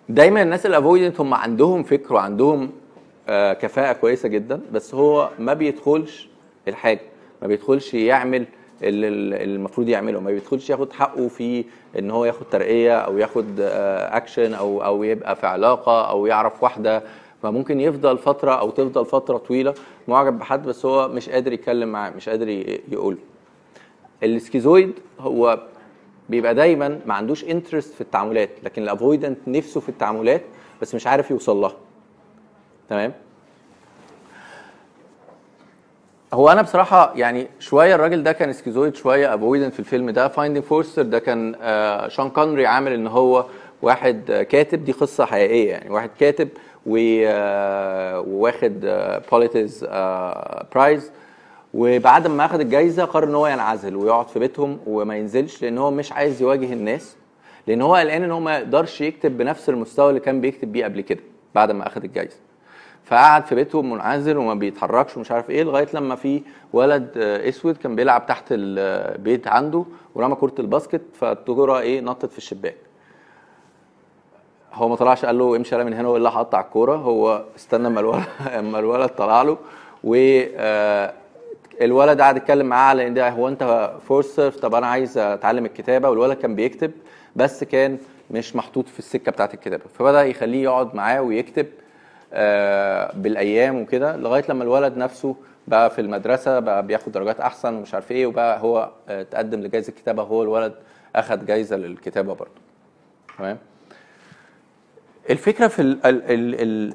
دايما 0.09 0.43
الناس 0.43 0.67
ال 0.67 0.73
avoidant 0.73 1.21
هم 1.21 1.35
عندهم 1.35 1.83
فكر 1.83 2.15
وعندهم 2.15 2.71
آه، 3.29 3.53
كفاءة 3.53 3.93
كويسة 3.93 4.29
جدا 4.29 4.61
بس 4.73 4.95
هو 4.95 5.31
ما 5.39 5.55
بيدخلش 5.55 6.29
الحاجة 6.69 7.01
ما 7.43 7.49
بيدخلش 7.49 7.95
يعمل 7.95 8.47
اللي 8.83 9.09
المفروض 9.45 9.89
يعمله. 9.89 10.21
ما 10.21 10.31
بيدخلش 10.31 10.71
ياخد 10.71 10.93
حقه 10.93 11.29
في 11.29 11.65
إن 11.99 12.11
هو 12.11 12.25
ياخد 12.25 12.47
ترقية 12.51 12.99
أو 12.99 13.19
ياخد 13.19 13.61
آه، 13.61 14.17
اكشن 14.17 14.55
أو 14.55 14.85
أو 14.85 15.03
يبقى 15.03 15.37
في 15.37 15.47
علاقة 15.47 16.03
أو 16.11 16.27
يعرف 16.27 16.63
واحدة. 16.63 17.03
فممكن 17.43 17.81
يفضل 17.81 18.19
فترة 18.19 18.51
أو 18.53 18.71
تفضل 18.71 19.07
فترة 19.07 19.37
طويلة 19.39 19.75
معجب 20.09 20.39
بحد 20.39 20.67
بس 20.67 20.87
هو 20.87 21.09
مش 21.09 21.29
قادر 21.31 21.53
يتكلم 21.53 21.89
معاه 21.89 22.11
مش 22.11 22.29
قادر 22.29 22.49
يقول 22.89 23.19
ال 24.23 24.30
schizoid 24.30 24.93
هو 25.21 25.61
بيبقى 26.29 26.55
دايما 26.55 27.01
ما 27.07 27.15
عندوش 27.15 27.45
interest 27.45 27.95
في 27.95 28.01
التعاملات 28.01 28.51
لكن 28.63 28.83
ال 28.83 28.89
avoidant 28.89 29.39
نفسه 29.47 29.81
في 29.81 29.89
التعاملات 29.89 30.43
بس 30.83 30.95
مش 30.95 31.07
عارف 31.07 31.31
يوصل 31.31 31.57
لها. 31.57 31.73
تمام؟ 32.89 33.13
هو 36.33 36.49
أنا 36.49 36.63
بصراحة 36.63 37.13
يعني 37.17 37.47
شوية 37.59 37.95
الراجل 37.95 38.23
ده 38.23 38.33
كان 38.33 38.53
schizoid 38.53 38.95
شوية 38.95 39.35
avoidant 39.35 39.73
في 39.73 39.81
الفيلم 39.81 40.11
ده. 40.11 40.29
Finding 40.29 40.65
Forrester 40.65 41.03
ده 41.03 41.19
كان 41.19 41.55
آه 41.63 42.09
شون 42.09 42.31
كونري 42.31 42.67
عامل 42.67 42.93
إن 42.93 43.07
هو 43.07 43.45
واحد 43.83 44.31
آه، 44.31 44.43
كاتب. 44.43 44.85
دي 44.85 44.93
قصة 44.93 45.25
حقيقية 45.25 45.71
يعني. 45.71 45.91
واحد 45.91 46.11
كاتب 46.21 46.49
آه، 46.97 48.21
وواخد 48.21 48.81
Pulitzer 49.33 49.85
Prize 50.75 51.13
وبعد 51.75 52.27
ما 52.27 52.45
اخذ 52.45 52.61
الجايزة 52.61 53.05
قرر 53.05 53.25
إن 53.29 53.35
هو 53.35 53.47
ينعزل 53.47 53.97
ويقعد 53.97 54.29
في 54.29 54.39
بيتهم 54.39 54.79
وما 54.87 55.17
ينزلش 55.17 55.63
لأن 55.63 55.79
هو 55.79 55.91
مش 55.91 56.13
عايز 56.13 56.43
يواجه 56.43 56.73
الناس. 56.73 57.17
لأن 57.67 57.83
هو 57.83 57.95
قلقان 57.95 58.23
إن 58.23 58.31
هو 58.31 58.41
ما 58.41 58.59
يقدرش 58.59 59.01
يكتب 59.01 59.39
بنفس 59.39 59.69
المستوى 59.69 60.09
اللي 60.09 60.21
كان 60.21 60.41
بيكتب 60.41 60.73
بيه 60.73 60.85
قبل 60.85 61.01
كده 61.01 61.21
بعد 61.55 61.71
ما 61.73 61.87
اخذ 61.87 62.05
الجايزة. 62.05 62.37
فقعد 63.05 63.47
في 63.47 63.55
بيته 63.55 63.83
منعزل 63.83 64.37
وما 64.37 64.55
بيتحركش 64.55 65.17
ومش 65.17 65.31
عارف 65.31 65.51
إيه 65.51 65.63
لغاية 65.63 65.89
لما 65.95 66.15
في 66.15 66.43
ولد 66.73 67.09
اسود 67.19 67.77
كان 67.77 67.97
بيلعب 67.97 68.27
تحت 68.27 68.45
البيت 68.51 69.49
عنده 69.49 69.85
ورمى 70.15 70.35
كرة 70.35 70.55
الباسكت 70.59 71.03
فالكوره 71.15 71.79
إيه 71.79 72.01
نطت 72.01 72.31
في 72.33 72.39
الشباك. 72.39 72.77
هو 74.73 74.89
ما 74.89 74.97
طلعش 74.97 75.25
قال 75.25 75.39
له 75.39 75.57
امشي 75.57 75.75
يلا 75.75 75.85
من 75.85 75.93
هنا 75.93 76.09
وإلا 76.09 76.31
هقطع 76.31 76.61
الكورة. 76.61 76.97
هو 76.97 77.45
استنى 77.57 77.87
اما 77.87 78.01
الولد 78.01 78.25
اما 78.59 78.79
الولد 78.79 79.09
طلع 79.09 79.43
له 79.43 79.59
و 80.05 80.15
آه، 80.57 81.13
الولد 81.81 82.21
قعد 82.21 82.37
يتكلم 82.37 82.67
معاه 82.67 82.89
على 82.89 83.07
إن 83.07 83.15
ده 83.15 83.29
هو 83.31 83.49
أنت 83.49 83.93
فورسر 84.09 84.51
طب 84.53 84.75
أنا 84.75 84.87
عايز 84.87 85.19
أتعلم 85.19 85.65
الكتابة 85.67 86.11
والولد 86.11 86.37
كان 86.39 86.55
بيكتب 86.55 86.91
بس 87.37 87.65
كان 87.65 87.99
مش 88.31 88.57
محطوط 88.57 88.89
في 88.89 88.99
السكة 88.99 89.33
بتاعت 89.33 89.55
الكتابة. 89.55 89.83
فبدأ 89.99 90.25
يخليه 90.25 90.63
يقعد 90.63 90.95
معاه 90.95 91.23
ويكتب 91.23 91.67
بالايام 93.15 93.81
وكده 93.83 94.17
لغاية 94.17 94.45
لما 94.49 94.65
الولد 94.65 94.97
نفسه 94.97 95.37
بقى 95.69 95.91
في 95.91 96.01
المدرسة 96.01 96.59
بقى 96.59 96.87
بياخد 96.87 97.13
درجات 97.13 97.41
أحسن 97.41 97.75
ومش 97.75 97.95
عارف 97.95 98.11
إيه 98.13 98.27
وبقى 98.27 98.61
هو 98.61 98.91
آه، 99.09 99.23
تقدم 99.23 99.61
لجائزة 99.61 99.89
الكتابة 99.91 100.23
هو 100.23 100.43
الولد 100.43 100.75
أخد 101.17 101.47
جائزة 101.47 101.77
للكتابة 101.77 102.35
برضه. 102.35 102.51
تمام؟ 103.39 103.59
الفكرة 105.31 105.69
في 105.69 105.83
ال- 105.83 106.07
ال- 106.07 106.31
ال- 106.31 106.55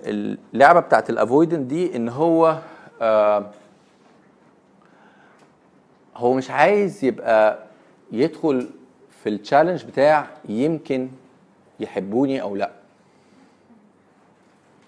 ال- 0.09 0.37
اللعبة 0.53 0.79
بتاعت 0.79 1.09
الافويدنت 1.09 1.59
دي 1.69 1.95
إن 1.95 2.09
هو 2.09 2.57
آه 3.01 3.45
هو 6.15 6.33
مش 6.33 6.51
عايز 6.51 7.05
يبقى 7.05 7.59
يدخل 8.11 8.69
في 9.23 9.29
ال 9.29 9.35
challenge 9.35 9.85
بتاع 9.85 10.27
يمكن 10.49 11.09
يحبوني 11.79 12.41
أو 12.41 12.55
لأ. 12.55 12.71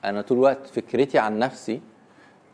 أنا 0.10 0.22
طول 0.22 0.38
الوقت 0.38 0.68
فكرتي 0.68 1.20
عن 1.20 1.40
نفسي 1.40 1.82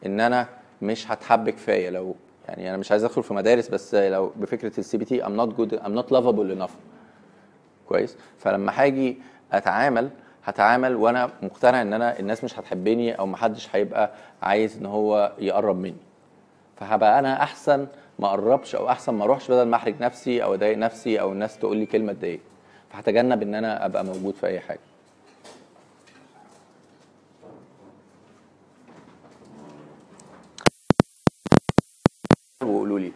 إن 0.06 0.20
أنا 0.20 0.48
مش 0.82 1.12
هتحب 1.12 1.50
كفايه 1.50 1.90
لو 1.90 2.16
يعني 2.48 2.70
أنا 2.70 2.78
مش 2.78 2.92
عايز 2.92 3.04
أدخل 3.04 3.24
في 3.24 3.34
مدارس 3.34 3.68
بس 3.70 3.96
لو 3.96 4.32
بفكرة 4.36 4.80
ال 4.80 4.98
CBT 4.98 5.26
I'm 5.26 5.36
not 5.36 5.56
good 5.56 5.74
I'm 5.74 5.94
not 5.94 6.12
lovable 6.12 6.52
enough 6.52 6.72
كويس؟ 7.90 8.18
فلما 8.40 8.72
هاجي 8.76 9.18
أتعامل 9.52 10.10
هتعامل 10.46 10.96
وأنا 10.96 11.30
مقتنع 11.42 11.82
إن 11.82 11.94
أنا 11.94 12.20
الناس 12.20 12.44
مش 12.44 12.60
هتحبني 12.60 13.20
أو 13.20 13.26
محدش 13.26 13.76
هيبقى 13.76 14.12
عايز 14.42 14.78
إن 14.78 14.86
هو 14.86 15.32
يقرب 15.40 15.76
مني. 15.80 15.96
فهبقى 16.80 17.20
أنا 17.20 17.44
أحسن 17.44 17.88
ما 18.20 18.28
أقربش 18.28 18.76
أو 18.76 18.90
أحسن 18.90 19.14
ما 19.14 19.24
أروحش 19.24 19.52
بدل 19.52 19.68
ما 19.68 19.76
أحرج 19.76 19.96
نفسي 20.02 20.44
أو 20.44 20.54
أضايق 20.54 20.78
نفسي 20.78 21.22
أو 21.22 21.32
الناس 21.32 21.58
تقول 21.60 21.78
لي 21.78 21.86
كلمة 21.86 22.14
تضايق. 22.14 22.40
فهتجنب 22.90 23.42
إن 23.42 23.56
أنا 23.56 23.86
أبقى 23.86 24.06
موجود 24.06 24.36
في 24.36 24.48
أي 24.48 24.60
حاجة 24.60 24.80
وقولوا 32.62 33.00
لي 33.00 33.12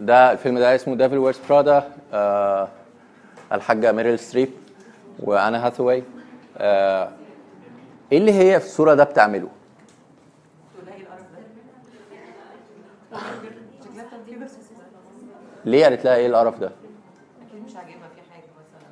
ده 0.00 0.32
الفيلم 0.32 0.58
ده 0.58 0.74
اسمه 0.74 0.94
Devil 0.96 1.18
Wears 1.18 1.38
Prada 1.50 1.88
آه 2.12 2.68
الحاجة 3.52 3.92
ميريل 3.92 4.18
ستريب 4.18 4.50
وأنا 5.20 5.66
هاثواي 5.66 6.02
آه 6.58 7.10
إيه 8.12 8.18
اللي 8.18 8.32
هي 8.32 8.60
في 8.60 8.66
الصورة 8.66 8.94
ده 8.94 9.04
بتعمله؟ 9.04 9.48
إيه 13.12 14.38
ليه 15.64 15.84
قالت 15.84 16.04
لها 16.04 16.14
إيه 16.16 16.26
القرف 16.26 16.58
ده؟ 16.58 16.70
أكيد 17.50 17.64
مش 17.64 17.76
عاجبها 17.76 18.08
في 18.14 18.20
حاجة 18.32 18.44
مثلا. 18.58 18.88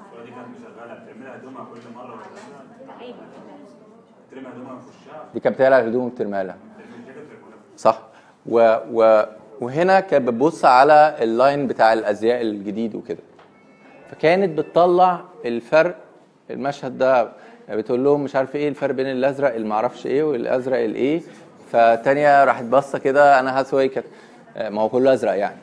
الصورة 0.00 0.24
دي 0.24 0.30
كانت 0.30 0.48
مشغلة. 0.58 0.94
بتعملها 0.94 1.36
هدومها 1.36 1.64
كل 1.64 1.80
مرة 1.94 2.14
وتغسلها. 2.14 2.62
ترمي 4.30 4.48
هدومها 4.48 4.78
في 4.80 4.86
وشها. 4.88 5.24
دي 5.34 5.40
كانت 5.40 5.56
بتقلع 5.56 5.78
الهدوم 5.78 6.04
وبترميها 6.04 6.42
لها. 6.44 6.56
صح. 7.76 8.09
و... 8.46 8.76
و... 8.92 9.24
وهنا 9.60 10.00
كانت 10.00 10.28
بتبص 10.28 10.64
على 10.64 11.16
ال 11.20 11.29
line 11.29 11.66
بتاع 11.66 11.92
الأزياء 11.92 12.42
الجديد 12.42 12.94
وكده. 12.94 13.18
فكانت 14.10 14.58
بتطلع 14.58 15.20
الفرق 15.44 15.94
المشهد 16.50 16.98
ده 16.98 17.28
بتقول 17.70 18.04
لهم 18.04 18.24
مش 18.24 18.36
عارف 18.36 18.56
إيه 18.56 18.68
الفرق 18.68 18.94
بين 18.94 19.06
الأزرق 19.06 19.54
اللي 19.54 19.68
معرفش 19.68 20.06
إيه 20.06 20.22
والأزرق 20.22 20.78
الإيه. 20.78 21.20
فتانية 21.72 22.44
راحت 22.44 22.64
باصة 22.64 22.98
كده 22.98 23.40
آن 23.40 23.58
هاثواي 23.60 23.88
كانت 23.88 24.06
ما 24.56 24.82
هو 24.82 24.88
كله 24.88 25.12
أزرق 25.12 25.34
يعني. 25.36 25.56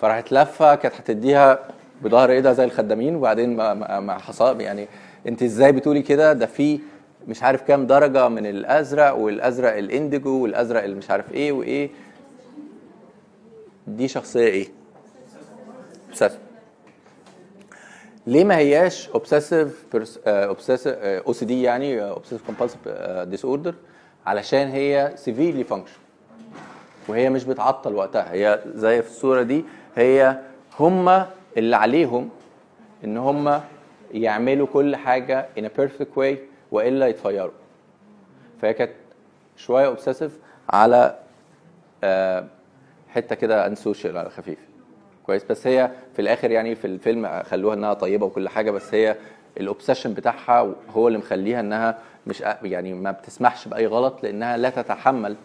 فراحت 0.00 0.32
لفة 0.32 0.74
كانت 0.74 0.94
هتديها 0.94 1.58
بظهر 2.02 2.30
ايدها 2.30 2.52
زي 2.52 2.64
الخدامين 2.64 3.16
وبعدين 3.16 3.56
ما 3.56 4.00
ما 4.00 4.18
حصل 4.18 4.60
يعني 4.60 4.88
أنت 5.28 5.42
إزاي 5.42 5.72
بتقولي 5.72 6.02
كده؟ 6.02 6.32
ده 6.32 6.46
في 6.46 6.80
مش 7.28 7.42
عارف 7.42 7.62
كام 7.62 7.86
درجة 7.86 8.28
من 8.28 8.46
الأزرق 8.46 9.14
والأزرق 9.14 9.76
ال 9.76 9.85
indigo 9.85 10.42
والأزرق 10.42 10.82
اللي 10.82 10.96
مش 10.96 11.10
عارف 11.10 11.32
إيه 11.32 11.52
وإيه. 11.52 11.90
دي 13.86 14.08
شخصية 14.08 14.46
إيه؟ 14.48 14.68
obsessive. 16.12 16.32
ليه 18.26 18.44
ما 18.44 18.56
هياش 18.56 19.08
obsessive 19.08 19.84
obsessive 20.26 20.94
OCD 20.98 21.62
يعني 21.62 22.02
obsessive 22.02 22.46
compulsive 22.46 22.88
disorder 23.28 23.74
علشان 24.26 24.68
هي 24.68 25.12
severely 25.16 25.64
function 25.64 25.92
وهي 27.08 27.30
مش 27.30 27.44
بتعطل 27.44 27.94
وقتها. 27.94 28.32
هي 28.32 28.62
زي 28.74 29.02
في 29.02 29.08
الصورة 29.08 29.42
دي 29.42 29.64
هي 29.96 30.38
هم 30.80 31.24
اللي 31.56 31.76
عليهم 31.76 32.28
إن 33.04 33.16
هم 33.16 33.60
يعملوا 34.14 34.66
كل 34.66 34.96
حاجة 34.96 35.48
in 35.58 35.62
a 35.62 35.80
perfect 35.80 36.18
way 36.20 36.34
وإلا 36.70 37.06
يت 37.06 37.17
fire 37.17 37.39
وا. 37.39 37.50
فهي 38.62 38.74
كانت 38.74 38.92
شوية 39.56 39.86
obsessive 39.86 40.38
على 40.70 41.18
آه، 42.04 42.46
حتة 43.08 43.34
كده 43.34 43.66
antisocial 43.66 44.18
على 44.18 44.30
خفيف. 44.30 44.58
كويس؟ 45.26 45.44
بس 45.44 45.66
هي 45.66 45.90
في 46.14 46.22
الآخر 46.22 46.50
يعني 46.50 46.74
في 46.74 46.86
الفيلم 46.86 47.42
خلوها 47.42 47.74
إنها 47.74 47.94
طيبة 47.94 48.26
وكل 48.26 48.48
حاجة 48.48 48.70
بس 48.70 48.94
هي 48.94 49.16
ال 49.60 49.65
obsession 49.65 50.14
بتاعها 50.14 50.74
هو 50.90 51.08
اللي 51.08 51.18
مخليها 51.18 51.60
إنها 51.60 51.98
مش 52.26 52.40
يعني 52.62 52.94
ما 52.94 53.10
بتسمحش 53.10 53.68
بأي 53.68 53.86
غلط 53.86 54.22
لإنها 54.22 54.56
لا 54.56 54.70
تتحمل 54.70 55.36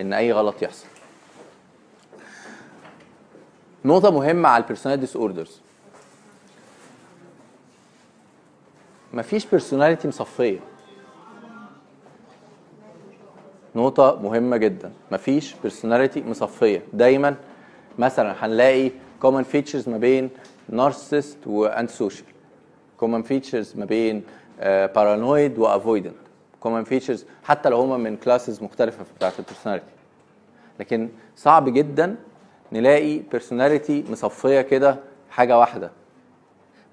إن 0.00 0.12
أي 0.12 0.32
غلط 0.32 0.62
يحصل. 0.62 0.86
نقطة 3.84 4.10
مهمة 4.10 4.48
على 4.48 4.62
ال 4.62 5.06
personality 5.06 5.16
disorders 5.16 5.60
مفيش 9.16 9.46
personality 9.46 10.08
مصفية. 10.08 10.58
نقطة 13.76 14.18
مهمة 14.22 14.56
جدا. 14.56 14.92
مفيش 15.12 15.54
personality 15.62 16.22
مصفية. 16.22 16.82
دايما 16.92 17.34
مثلا 17.98 18.46
هنلاقي 18.46 18.90
common 19.24 19.44
features 19.54 19.88
ما 19.88 19.98
بين 19.98 20.30
narcissist 20.72 21.46
و 21.46 21.68
antisocial. 21.68 22.26
common 23.02 23.22
features 23.30 23.76
ما 23.76 23.84
بين 23.84 24.22
آه، 24.60 24.86
paranoid 24.86 25.58
و 25.58 25.78
avoidant. 25.80 26.16
common 26.66 26.88
features 26.88 27.20
حتى 27.44 27.68
لو 27.68 27.80
هما 27.80 27.96
من 27.96 28.16
classes 28.16 28.62
مختلفة 28.62 29.04
بتاعت 29.16 29.38
ال 29.38 29.42
personality 29.42 29.86
لكن 30.80 31.08
صعب 31.36 31.68
جدا 31.68 32.16
نلاقي 32.72 33.18
personality 33.18 34.04
مصفية 34.10 34.60
كده 34.60 34.96
حاجة 35.30 35.58
واحدة. 35.58 35.90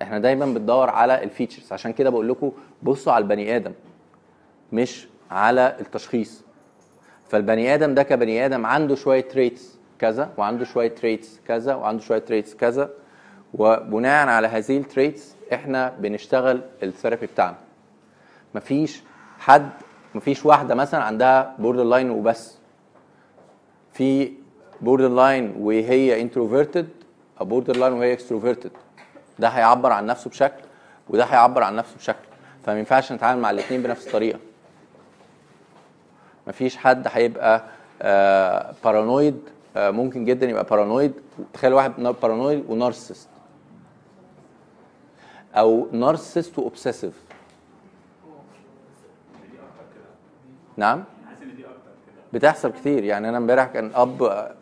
إحنا 0.04 0.20
دايما 0.20 0.46
بندور 0.46 0.90
على 0.90 1.24
ال 1.24 1.29
features 1.29 1.74
عشان 1.74 1.94
كده 1.94 2.10
بقول 2.10 2.30
لكم 2.30 2.52
بصوا 2.84 3.14
على 3.14 3.22
البني 3.24 3.56
آدم 3.56 3.72
مش 4.74 5.08
على 5.32 5.76
التشخيص. 5.80 6.44
فالبني 7.30 7.74
آدم 7.74 7.94
ده 7.94 8.04
كبني 8.04 8.46
آدم 8.46 8.66
عنده 8.66 8.96
شوية 8.96 9.22
traits 9.22 9.80
كذا 10.00 10.34
وعنده 10.38 10.66
شوية 10.66 10.88
traits 10.96 11.40
كذا 11.48 11.76
وعنده 11.76 12.04
شوية 12.04 12.20
traits 12.20 12.56
كذا. 12.56 12.90
وبناء 13.54 14.28
على 14.28 14.48
هذه 14.48 14.78
ال 14.78 14.86
traits 14.86 15.36
إحنا 15.54 15.94
بنشتغل 16.00 16.62
ال 16.84 16.89
therapy 16.89 17.26
بتاعنا. 17.26 17.56
مفيش 18.56 19.02
حد 19.40 19.70
مفيش 20.16 20.46
واحدة 20.46 20.76
مثلا 20.76 21.04
عندها 21.04 21.56
borderline 21.60 22.10
وبس. 22.10 22.58
في 23.94 24.34
borderline 24.82 25.56
وهي 25.60 26.22
introverted 26.22 26.90
أو 27.42 27.46
borderline 27.46 27.94
وهي 27.94 28.14
extroverted 28.14 28.72
ده 29.44 29.50
هيعبر 29.50 29.92
عن 29.92 30.06
نفسه 30.06 30.30
بشكل 30.30 30.64
وده 31.10 31.24
هيعبر 31.24 31.64
عن 31.64 31.76
نفسه 31.76 31.96
بشكل. 31.98 32.28
فما 32.66 32.80
ينفعش 32.80 33.12
نتعامل 33.12 33.42
مع 33.42 33.50
الاثنين 33.52 33.84
بنفس 33.84 34.08
الطريقة. 34.08 34.40
مفيش 36.48 36.78
حد 36.78 37.08
هيبقى 37.12 37.64
آه 38.02 38.74
paranoid 38.84 39.40
آه 39.78 39.90
ممكن 39.92 40.26
جدا 40.26 40.50
يبقى 40.50 40.64
paranoid 40.64 41.14
تخيل 41.54 41.74
واحد 41.74 41.92
paranoid 42.22 42.66
و 42.70 42.75
narcissist 42.75 43.30
أو 45.56 45.88
narcissist 45.92 46.60
و 46.60 46.65
obsessive 46.65 47.14
نعم؟ 50.78 51.04
بتحصل 52.34 52.72
كتير. 52.72 53.04
يعني 53.04 53.30
أنا 53.30 53.38
امبارح 53.38 53.66
كان 53.66 53.92
أب 53.96 54.24
آه، 54.24 54.56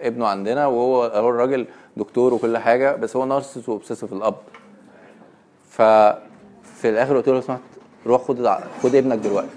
ابنه 0.00 0.26
عندنا 0.26 0.66
وهو 0.66 1.04
هو 1.04 1.30
الراجل 1.30 1.66
دكتور 1.96 2.34
وكل 2.34 2.58
حاجة 2.58 2.96
بس 2.96 3.16
هو 3.16 3.24
narcissist 3.24 3.68
و 3.68 3.72
obsessive 3.72 4.12
الأب. 4.12 4.36
ففي 5.70 6.84
الآخر 6.84 7.16
قلت 7.16 7.28
له 7.28 7.34
لو 7.34 7.40
سمحت 7.40 7.60
روح 8.06 8.22
خد 8.22 8.48
خد 8.82 8.94
ابنك 8.94 9.18
دلوقتي. 9.18 9.48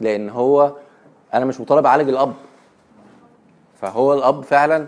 لأن 0.00 0.28
هو 0.30 0.76
أنا 1.34 1.44
مش 1.44 1.60
مطالب 1.60 1.86
أعالج 1.86 2.08
الأب. 2.08 2.34
فهو 3.80 4.14
الأب 4.14 4.42
فعلا 4.42 4.86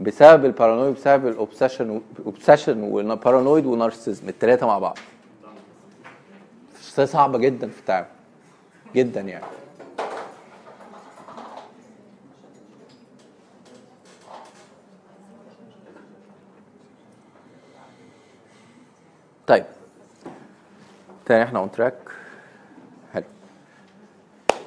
بسبب 0.00 0.44
ال 0.44 0.50
paranoid 0.50 0.94
بسبب 0.94 1.26
ال 1.26 1.33
obsession 1.33 2.00
obsession 2.26 2.82
وال 2.82 2.99
paranoid 2.99 3.66
و 3.66 3.72
narcissism 3.72 4.28
الثلاثه 4.28 4.66
مع 4.66 4.78
بعض. 4.78 4.98
صعبة 7.04 7.38
جدا 7.38 7.68
في 7.68 7.80
التعامل. 7.80 8.06
جدا 8.94 9.20
يعني. 9.20 9.44
طيب 19.49 19.65
تاني 21.25 21.43
احنا 21.43 21.59
اون 21.59 21.71
تراك 21.71 21.95
حلو 23.13 23.23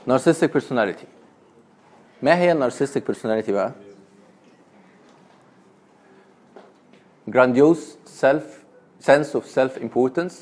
narcissistic 0.08 0.50
personality 0.58 1.06
ما 2.22 2.38
هي 2.38 2.52
النارسيستيك 2.52 3.12
personality 3.12 3.50
بقى؟ 3.50 3.72
grandiose 7.30 7.96
self 8.06 8.64
sense 9.00 9.34
of 9.34 9.44
self 9.46 9.76
importance 9.76 10.34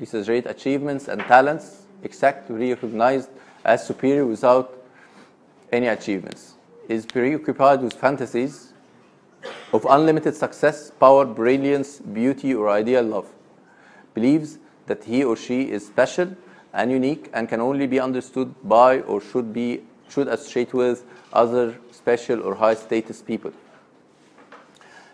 exaggerate 0.00 0.46
achievements 0.46 1.08
and 1.08 1.20
talents 1.28 1.66
exact 2.02 2.48
to 2.48 2.52
be 2.54 2.70
recognized 2.74 3.28
as 3.64 3.86
superior 3.86 4.24
without 4.26 4.66
any 5.72 5.88
achievements 5.88 6.54
is 6.88 7.04
preoccupied 7.06 7.80
with 7.82 7.92
fantasies 7.92 8.72
of 9.72 9.86
unlimited 9.96 10.34
success 10.34 10.90
power 10.98 11.24
brilliance 11.24 11.90
beauty 12.00 12.54
or 12.54 12.68
ideal 12.70 13.04
love 13.04 13.28
believes 14.15 14.57
that 14.87 15.03
he 15.03 15.23
or 15.23 15.35
she 15.35 15.69
is 15.69 15.85
special 15.85 16.35
and 16.73 16.91
unique 16.91 17.29
and 17.33 17.47
can 17.47 17.61
only 17.61 17.85
be 17.85 17.99
understood 17.99 18.53
by 18.63 19.01
or 19.01 19.21
should 19.21 19.53
be 19.53 19.83
should 20.09 20.27
associate 20.27 20.73
with 20.73 21.03
other 21.33 21.75
special 21.91 22.41
or 22.41 22.55
high 22.55 22.75
status 22.75 23.21
people. 23.21 23.51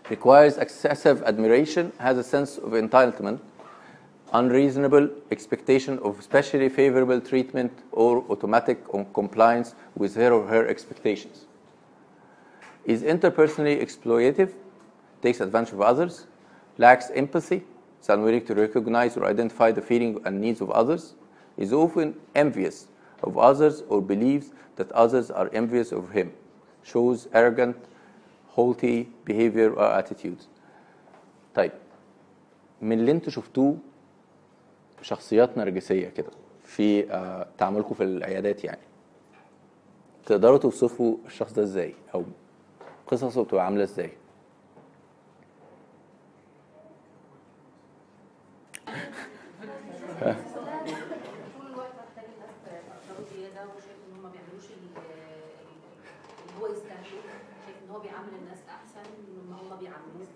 Requires 0.09 0.57
excessive 0.57 1.21
admiration 1.23 1.91
has 1.99 2.17
a 2.17 2.23
sense 2.23 2.57
of 2.57 2.71
entitlement 2.71 3.39
unreasonable 4.33 5.09
expectation 5.29 5.99
of 5.99 6.19
especially 6.19 6.69
favorable 6.69 7.19
treatment 7.19 7.71
or 7.91 8.23
automatic 8.29 8.79
compliance 9.13 9.75
with 9.95 10.15
her 10.15 10.31
or 10.31 10.47
her 10.47 10.67
expectations. 10.67 11.45
Is 12.85 13.03
interpersonally 13.03 13.81
exploitative 13.81 14.53
takes 15.21 15.39
advantage 15.39 15.73
of 15.73 15.81
others 15.81 16.25
lacks 16.77 17.11
empathy 17.13 17.63
unwilling 18.09 18.45
to 18.45 18.53
recognize 18.55 19.17
or 19.17 19.25
identify 19.25 19.71
the 19.71 19.81
feelings 19.81 20.19
and 20.25 20.41
needs 20.41 20.61
of 20.61 20.69
others, 20.71 21.15
is 21.57 21.71
often 21.73 22.13
envious 22.35 22.87
of 23.23 23.37
others 23.37 23.83
or 23.89 24.01
believes 24.01 24.47
that 24.77 24.91
others 24.93 25.29
are 25.31 25.49
envious 25.53 25.91
of 25.91 26.11
him, 26.17 26.29
shows 26.83 27.27
arrogant, 27.33 27.75
haughty 28.55 29.07
behavior 29.25 29.69
or 29.73 29.85
attitudes. 30.01 30.47
طيب 31.55 31.71
من 32.81 32.99
اللي 32.99 33.11
أنتوا 33.11 33.31
شفتوه 33.31 33.77
شخصيات 35.01 35.57
نرجسية 35.57 36.09
كده 36.09 36.29
في 36.65 37.11
آه، 37.11 37.47
تعاملكم 37.57 37.95
في 37.95 38.03
العيادات 38.03 38.63
يعني 38.63 38.79
تقدروا 40.25 40.57
توصفوا 40.57 41.17
الشخص 41.25 41.53
ده 41.53 41.63
إزاي 41.63 41.95
أو 42.15 42.23
قصصه 43.07 43.43
بتبقى 43.43 43.65
عاملة 43.65 43.83
إزاي 43.83 44.09
طول 48.87 48.87
الوقت 48.87 48.89
محتاج 48.89 48.89
الناس 48.89 48.89
تقدروا 48.89 48.89
زياده 48.89 48.89
وشايف 48.89 48.89
ان 48.89 48.89
هم 48.89 48.89
ما 48.89 48.89
بيعملوش 48.89 48.89
ال- 48.89 49.49
هو 57.91 57.99
بيعامل 57.99 58.29
الناس 58.41 58.57
احسن 58.69 59.09
هم 59.49 59.77
بيعاملوه 59.79 60.27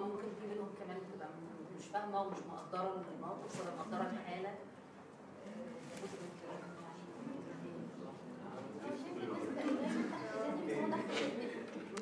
ممكن 0.00 0.28
في 0.40 0.46
منهم 0.54 0.68
كمان 0.80 0.96
مش 1.78 1.84
فاهمه 1.92 2.20
ولا 2.20 2.30
مقدره 3.78 4.12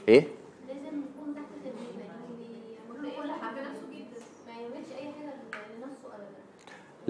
إيه 0.09 0.24
لازم 0.68 1.03
يكون 1.03 1.35
تحت 1.35 1.45
تدريب 1.64 2.01
يعني 2.01 2.74
يعمل 2.74 3.16
كل 3.22 3.31
حاجة 3.33 3.61
نفسه 3.61 3.87
جدا 3.93 4.20
ما 4.47 4.53
يعملش 4.53 4.93
اي 4.99 5.12
حاجة 5.12 5.35
لنفسه 5.76 6.09
ابدا 6.14 6.41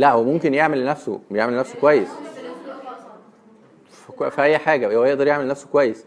لا 0.01 0.13
هو 0.13 0.25
ممكن 0.25 0.55
يعمل 0.55 0.81
لنفسه 0.83 1.21
يعمل 1.31 1.53
لنفسه 1.55 1.81
كويس. 1.81 2.09
في, 4.31 4.43
أي 4.43 4.59
حاجة 4.59 4.97
هو 4.97 5.05
يقدر 5.05 5.27
يعمل 5.27 5.49
نفسه 5.49 5.69
كويس 5.73 6.05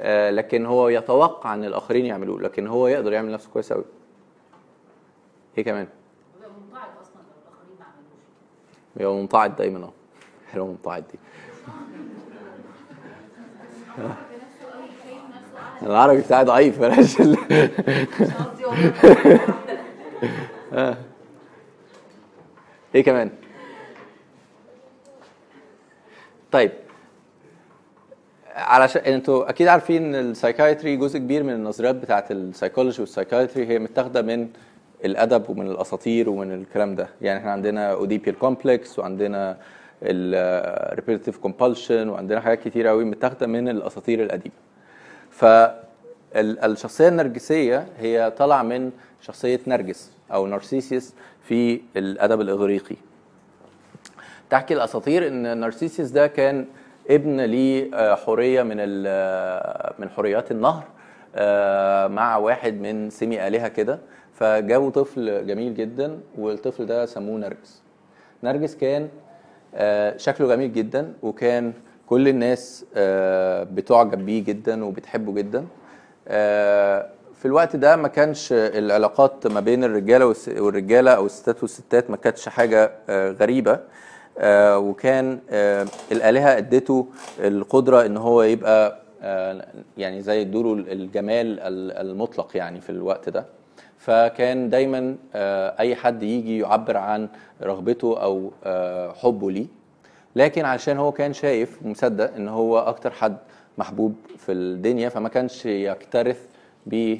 آه 0.00 0.30
لكن 0.30 0.66
هو 0.66 0.88
يتوقع 0.88 1.54
إن 1.54 1.64
الآخرين 1.64 2.06
يعملوه 2.06 2.40
لكن 2.40 2.66
هو 2.66 2.86
يقدر 2.88 3.12
يعمل 3.12 3.32
نفسه 3.32 3.50
كويس 3.50 3.72
قوي 3.72 3.84
إيه 5.58 5.64
كمان؟ 5.64 5.86
هو 9.00 9.16
منطعد 9.20 9.56
دايما 9.56 9.84
آه. 9.84 9.92
حلو 10.52 10.66
منطعد 10.66 11.04
دي. 11.12 11.18
العربي 15.86 16.20
بتاعي 16.20 16.44
ضعيف 16.44 16.80
بلاش 16.80 17.20
ال- 17.20 17.30
مش 18.20 18.30
قصدي 18.34 18.64
والله 18.64 19.40
آه. 20.72 20.96
إيه 22.94 23.04
كمان؟ 23.04 23.30
طيب. 26.52 26.70
علشان 28.54 29.02
أنتوا 29.02 29.50
أكيد 29.50 29.68
عارفين 29.68 30.14
ال 30.14 30.21
psychiatry 30.21 30.96
جزء 30.96 31.18
كبير 31.18 31.42
من 31.42 31.52
النظريات 31.52 31.94
بتاعت 31.94 32.30
ال 32.30 32.36
psychology 32.36 33.00
وال 33.02 33.13
psychiatry 33.13 33.66
هي 33.66 33.78
متاخدة 33.78 34.22
من 34.22 34.48
الأدب 35.04 35.50
ومن 35.50 35.66
الأساطير 35.66 36.30
ومن 36.30 36.52
الكلام 36.52 36.94
ده. 36.94 37.08
يعني 37.22 37.38
إحنا 37.38 37.52
عندنا 37.52 37.92
Oedipal 37.92 38.38
complex 38.38 38.98
وعندنا 38.98 39.56
ال 40.02 40.14
repetitive 40.14 41.38
compulsion 41.38 42.08
وعندنا 42.08 42.40
حاجات 42.40 42.60
كتير 42.68 42.86
قوي 42.86 43.04
متاخدة 43.04 43.46
من 43.46 43.68
الأساطير 43.68 44.22
القديمة. 44.22 44.54
فالشخصيه 45.30 47.08
النرجسية 47.08 47.86
هي 47.98 48.32
طالعة 48.36 48.62
من 48.62 48.90
شخصية 49.20 49.60
نرجس 49.66 50.12
أو 50.32 50.46
نارسيسيس 50.46 51.14
في 51.48 51.80
الأدب 51.96 52.40
الإغريقي. 52.40 52.96
تحكي 54.50 54.74
الأساطير 54.74 55.28
إن 55.28 55.58
نارسيسيس 55.58 56.10
ده 56.10 56.26
كان 56.26 56.66
ابن 57.10 57.40
ليه 57.40 57.94
آه، 57.94 58.14
من 58.62 58.76
آه، 59.06 59.94
من 59.98 60.10
حوريات 60.10 60.50
النهر 60.50 60.84
آه، 61.36 62.06
مع 62.06 62.36
واحد 62.36 62.74
من 62.80 63.10
سمي 63.10 63.46
آلهة 63.46 63.68
كده. 63.68 63.98
فجابوا 64.34 64.90
طفل 64.90 65.46
جميل 65.46 65.74
جدا 65.74 66.20
والطفل 66.38 66.86
ده 66.86 67.06
سموه 67.06 67.38
نرجس. 67.38 67.82
نرجس 68.42 68.76
كان 68.76 69.08
شكله 70.16 70.48
جميل 70.48 70.72
جدا 70.72 71.12
وكان 71.22 71.72
كل 72.06 72.28
الناس 72.28 72.84
بتعجب 73.74 74.26
بيه 74.26 74.44
جدا 74.44 74.84
وبتحبه 74.84 75.32
جدا. 75.34 75.66
في 77.44 77.48
الوقت 77.48 77.76
ده 77.76 77.96
ما 77.96 78.08
كانش 78.08 78.48
العلاقات 78.52 79.46
ما 79.46 79.60
بين 79.60 79.84
الرجالة 79.84 80.34
والرجالة 80.48 81.10
أو 81.10 81.26
الستات 81.26 81.62
والستات 81.62 82.10
ما 82.10 82.16
كانتش 82.16 82.48
حاجة 82.48 82.92
آه، 83.08 83.30
غريبة 83.30 83.80
آه، 84.38 84.78
وكان 84.78 85.38
آه، 85.50 85.86
الآلهة 86.12 86.56
ادته 86.58 87.06
القدرة 87.40 88.06
إن 88.06 88.16
هو 88.16 88.42
يبقى 88.42 89.00
يعني 89.98 90.22
زي 90.22 90.40
ادوله 90.40 90.72
الجمال 90.92 91.60
ال- 91.60 91.92
المطلق 92.10 92.56
يعني 92.56 92.80
في 92.80 92.90
الوقت 92.90 93.28
ده. 93.28 93.44
فكان 93.98 94.70
دايما 94.70 95.16
أي 95.80 95.94
حد 95.96 96.22
يجي 96.22 96.58
يعبر 96.58 96.96
عن 96.96 97.28
رغبته 97.62 98.22
أو 98.22 98.50
حبه 99.22 99.50
ليه. 99.50 99.66
لكن 100.36 100.64
علشان 100.64 100.98
هو 100.98 101.12
كان 101.12 101.32
شايف 101.32 101.82
ومصدق 101.84 102.34
إن 102.34 102.48
هو 102.48 102.78
أكتر 102.78 103.10
حد 103.10 103.36
محبوب 103.78 104.14
في 104.38 104.52
الدنيا 104.52 105.08
فما 105.08 105.28
كانش 105.28 105.66
يكترث 105.66 106.38
ب 106.86 107.16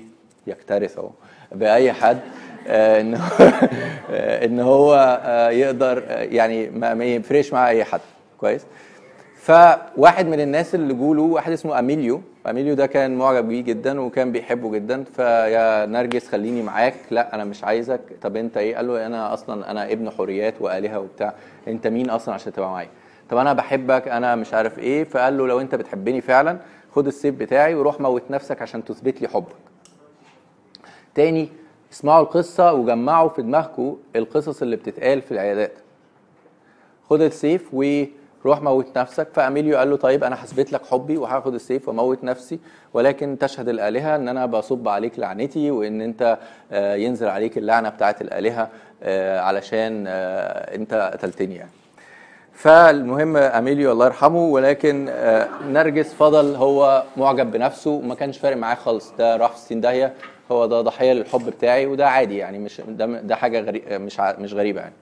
يكترث 0.47 0.99
اهو 0.99 1.11
بأي 1.53 1.92
حد 1.92 2.18
إن 2.66 3.14
آه، 4.11 4.45
إن 4.45 4.61
هو 4.61 5.18
آه، 5.24 5.51
يقدر 5.51 6.05
آه، 6.09 6.22
يعني 6.22 6.70
ما 6.70 6.95
ما 6.95 7.05
يفرقش 7.05 7.53
مع 7.53 7.68
أي 7.68 7.84
حد. 7.84 8.01
كويس؟ 8.38 8.66
فواحد 9.36 10.26
من 10.26 10.40
الناس 10.40 10.74
اللي 10.74 10.95
جوله 10.95 11.22
واحد 11.22 11.53
اسمه 11.53 11.78
أميليو. 11.78 12.20
أميليو 12.47 12.74
ده 12.74 12.86
كان 12.86 13.14
معجب 13.14 13.49
بيه 13.49 13.61
جدا 13.61 14.01
وكان 14.01 14.32
بيحبه 14.32 14.70
جدا. 14.70 15.05
فيا 15.16 15.86
نرجس 15.86 16.28
خليني 16.28 16.62
معاك. 16.62 16.95
لا 17.11 17.34
أنا 17.34 17.45
مش 17.45 17.64
عايزك. 17.64 18.01
طب 18.22 18.36
أنت 18.36 18.57
إيه؟ 18.57 18.76
قال 18.76 18.86
له 18.86 19.07
أنا 19.07 19.34
أصلا 19.34 19.70
أنا 19.70 19.92
ابن 19.92 20.11
حريات 20.11 20.55
وآلهة 20.61 20.99
وبتاع. 20.99 21.34
أنت 21.68 21.86
مين 21.86 22.11
أصلا 22.11 22.34
عشان 22.34 22.53
تبقى 22.53 22.70
معايا؟ 22.70 22.88
طب 23.30 23.36
أنا 23.36 23.53
بحبك 23.53 24.09
أنا 24.09 24.34
مش 24.34 24.55
عارف 24.55 24.78
إيه. 24.78 25.05
فقال 25.05 25.38
له 25.38 25.47
لو 25.47 25.61
أنت 25.61 25.74
بتحبني 25.74 26.20
فعلا 26.20 26.59
خد 26.90 27.07
السيف 27.07 27.34
بتاعي 27.34 27.74
وروح 27.74 28.01
موت 28.01 28.22
نفسك 28.30 28.62
عشان 28.62 28.84
تثبت 28.84 29.22
لي 29.22 29.28
حبك. 29.28 29.74
تاني 31.15 31.49
اسمعوا 31.93 32.23
القصة 32.23 32.73
وجمعوا 32.73 33.29
في 33.29 33.43
دماغكم 33.43 33.97
القصص 34.17 34.62
اللي 34.62 34.77
بتتقال 34.77 35.23
في 35.23 35.33
العيادات. 35.33 35.73
خد 37.11 37.21
السيف 37.21 37.75
وروح 37.75 38.62
موت 38.62 38.99
نفسك. 38.99 39.29
فأميليو 39.33 39.77
قال 39.77 39.91
له 39.91 39.97
طيب 39.97 40.25
أنا 40.25 40.45
هثبت 40.45 40.73
لك 40.73 40.87
حبي 40.87 41.17
وهاخد 41.17 41.55
السيف 41.55 41.89
واموت 41.89 42.25
نفسي 42.25 42.59
ولكن 42.95 43.39
تشهد 43.41 43.69
الآلهة 43.69 44.17
إن 44.17 44.29
أنا 44.29 44.47
بصب 44.47 44.89
عليك 44.89 45.19
لعنتي 45.19 45.71
وإن 45.71 46.01
أنت 46.01 46.39
آه، 46.73 46.95
ينزل 46.95 47.29
عليك 47.29 47.59
اللعنة 47.59 47.89
بتاعت 47.89 48.23
الآلهة 48.23 48.69
آه، 49.03 49.41
علشان 49.41 50.05
آه، 50.09 50.75
أنت 50.75 51.11
قتلتني 51.12 51.55
يعني. 51.55 51.71
فالمهم 52.53 53.37
أميليو 53.37 53.93
الله 53.93 54.07
يرحمه 54.07 54.45
ولكن 54.45 55.11
نرجس 55.69 56.15
فضل 56.15 56.55
هو 56.55 57.03
معجب 57.17 57.51
بنفسه 57.51 57.91
وما 57.91 58.15
كانش 58.15 58.39
فارق 58.39 58.57
معاه 58.57 58.75
خالص. 58.75 59.12
ده 59.19 59.37
راح 59.37 59.53
في 59.53 59.59
60 59.59 59.81
داهية. 59.81 60.15
هو 60.53 60.66
ده 60.66 60.80
ضحية 60.80 61.12
للحب 61.12 61.47
بتاعي 61.47 61.86
وده 61.86 62.09
عادي 62.09 62.36
يعني 62.36 62.59
مش 62.59 62.80
ده 62.88 63.07
ده 63.07 63.36
حاجة 63.36 63.61
غري 63.61 63.82
مش 63.99 64.20
مش 64.20 64.55
غريبة 64.55 64.80
يعني. 64.80 64.95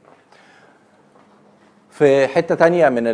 في 1.91 2.27
حتة 2.27 2.55
تانية 2.55 2.89
من 2.89 3.05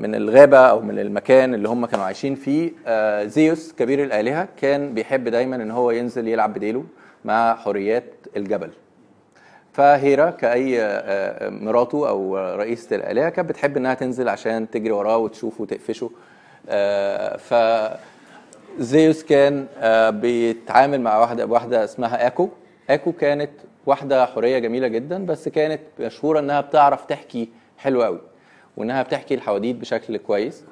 من 0.00 0.14
الغابة 0.14 0.58
أو 0.58 0.80
من 0.80 0.98
المكان 0.98 1.54
اللي 1.54 1.68
هم 1.68 1.86
كانوا 1.86 2.04
عايشين 2.04 2.34
فيه 2.34 2.72
آه، 2.86 3.24
زيوس 3.24 3.72
كبير 3.72 4.04
الآلهة 4.04 4.48
كان 4.60 4.94
بيحب 4.94 5.28
دايما 5.28 5.56
إن 5.56 5.70
هو 5.70 5.90
ينزل 5.90 6.28
يلعب 6.28 6.54
بديله 6.54 6.84
مع 7.24 7.54
حريات 7.54 8.04
الجبل. 8.36 8.70
فهيرا 9.72 10.30
كأي 10.30 10.82
آه، 10.82 11.48
مراته 11.48 12.08
أو 12.08 12.36
رئيسة 12.36 12.96
الآلهة 12.96 13.28
كانت 13.28 13.48
بتحب 13.48 13.76
إنها 13.76 13.94
تنزل 13.94 14.28
عشان 14.28 14.70
تجري 14.70 14.90
وراه 14.92 15.16
وتشوفه 15.16 15.62
وتقفشه. 15.62 16.10
آه، 16.68 17.36
ف 17.36 17.54
زيوس 18.78 19.24
كان 19.24 19.66
آه، 19.78 20.10
بيتعامل 20.10 21.00
مع 21.00 21.18
واحدة 21.18 21.46
واحدة 21.46 21.84
اسمها 21.84 22.26
اكو 22.26 22.48
اكو 22.90 23.12
كانت 23.12 23.50
واحدة 23.86 24.26
حورية 24.26 24.58
جميلة 24.58 24.88
جدا 24.88 25.26
بس 25.26 25.48
كانت 25.48 25.80
مشهورة 26.00 26.38
إنها 26.40 26.60
بتعرف 26.60 27.04
تحكي 27.04 27.48
حلو 27.78 28.02
قوي 28.02 28.20
وإنها 28.76 29.02
بتحكي 29.02 29.34
الحواديت 29.34 29.76
بشكل 29.76 30.16
كويس. 30.16 30.64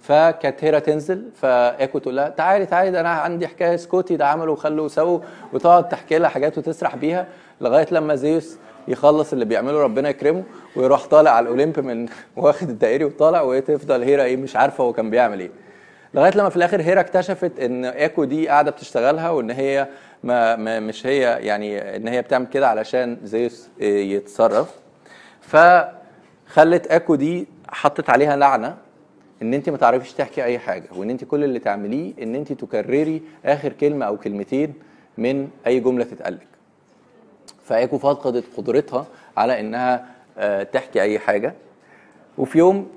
فكانت 0.00 0.64
هيرا 0.64 0.78
تنزل 0.78 1.30
فاكو 1.34 1.98
تقول 1.98 2.16
لها 2.16 2.28
تعالي 2.28 2.66
تعالي 2.66 2.90
ده 2.90 3.00
أنا 3.00 3.08
عندي 3.08 3.48
حكاية 3.48 3.74
اسكتي 3.74 4.16
ده 4.16 4.26
عملوا 4.26 4.52
وخلوا 4.52 4.84
وسووا 4.84 5.20
وتقعد 5.52 5.88
تحكي 5.88 6.18
لها 6.18 6.28
حاجات 6.28 6.58
وتسرح 6.58 6.96
بيها 6.96 7.26
لغاية 7.60 7.86
لما 7.90 8.14
زيوس 8.14 8.58
يخلص 8.88 9.32
اللي 9.32 9.44
بيعمله 9.44 9.82
ربنا 9.82 10.08
يكرمه 10.08 10.42
ويروح 10.76 11.06
طالع 11.06 11.30
على 11.30 11.42
الأولمب 11.44 11.80
من 11.80 12.08
واخد 12.36 12.68
الدائري 12.68 13.04
وطالع 13.04 13.42
وتفضل 13.42 14.02
هيرا 14.02 14.22
إيه 14.22 14.36
مش 14.36 14.56
عارفة 14.56 14.84
هو 14.84 14.92
كان 14.92 15.10
بيعمل 15.10 15.40
إيه. 15.40 15.50
لغاية 16.14 16.32
لما 16.36 16.48
في 16.48 16.56
الآخر 16.56 16.82
هيرا 16.82 17.00
اكتشفت 17.00 17.60
إن 17.60 17.84
إيكو 17.84 18.24
دي 18.24 18.48
قاعدة 18.48 18.70
بتشتغلها 18.70 19.30
وإن 19.30 19.50
هي 19.50 19.88
ما, 20.24 20.56
ما 20.56 20.80
مش 20.80 21.06
هي 21.06 21.20
يعني 21.20 21.96
إن 21.96 22.08
هي 22.08 22.22
بتعمل 22.22 22.46
كده 22.46 22.68
علشان 22.68 23.18
زيوس 23.24 23.68
يتصرف. 23.80 24.74
فخلت 25.40 26.86
إيكو 26.86 27.14
دي 27.14 27.46
حطت 27.68 28.10
عليها 28.10 28.36
لعنة 28.36 28.76
إن 29.42 29.54
أنت 29.54 29.70
ما 29.70 29.76
تعرفيش 29.76 30.12
تحكي 30.12 30.44
أي 30.44 30.58
حاجة 30.58 30.84
وإن 30.96 31.10
أنت 31.10 31.24
كل 31.24 31.44
اللي 31.44 31.58
تعمليه 31.58 32.12
إن 32.22 32.34
أنت 32.34 32.52
تكرري 32.52 33.22
آخر 33.44 33.72
كلمة 33.72 34.06
أو 34.06 34.16
كلمتين 34.16 34.74
من 35.18 35.48
أي 35.66 35.80
جملة 35.80 36.04
تتقالك. 36.04 36.46
فإيكو 37.64 37.98
فقدت 37.98 38.44
قدرتها 38.56 39.06
على 39.36 39.60
إنها 39.60 40.06
آه، 40.38 40.62
تحكي 40.62 41.02
أي 41.02 41.18
حاجة. 41.18 41.54
وفي 42.38 42.58
يوم 42.58 42.88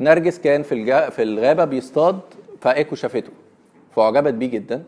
نرجس 0.00 0.38
كان 0.38 0.62
في 0.62 1.10
في 1.10 1.22
الغابة 1.22 1.64
بيصطاد 1.64 2.20
فايكو 2.60 2.94
شافته 2.94 3.30
فاعجبت 3.96 4.34
بيه 4.34 4.46
جدا 4.50 4.82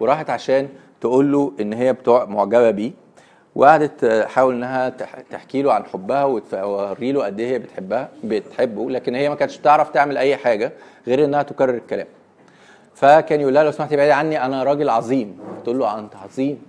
وراحت 0.00 0.30
عشان 0.30 0.68
تقول 1.00 1.32
له 1.32 1.52
إن 1.60 1.72
هي 1.72 1.92
بتوع 1.92 2.24
معجبة 2.24 2.70
بيه 2.70 2.90
وقعدت 3.54 4.04
تحاول 4.04 4.54
إنها 4.54 4.88
تح- 4.88 5.20
تحكي 5.30 5.62
له 5.62 5.72
عن 5.72 5.84
حبها 5.84 6.24
وتوري 6.24 7.12
له 7.12 7.24
قد 7.24 7.40
إيه 7.40 7.48
هي 7.48 7.58
بتحبها 7.58 8.08
بتحبه 8.24 8.90
لكن 8.90 9.14
هي 9.14 9.28
ما 9.28 9.34
كانتش 9.34 9.58
تعرف 9.58 9.90
تعمل 9.90 10.16
أي 10.18 10.36
حاجة 10.36 10.72
غير 11.06 11.24
إنها 11.24 11.42
تكرر 11.42 11.74
الكلام. 11.74 12.06
فكان 12.94 13.40
يقول 13.40 13.54
لها 13.54 13.62
لو 13.64 13.70
سمحتي 13.70 13.96
بعيدي 13.96 14.12
عني 14.12 14.44
أنا 14.44 14.62
راجل 14.62 14.88
عظيم. 14.88 15.38
تقول 15.64 15.78
له 15.78 15.98
أنت 15.98 16.16
عظيم. 16.16 16.62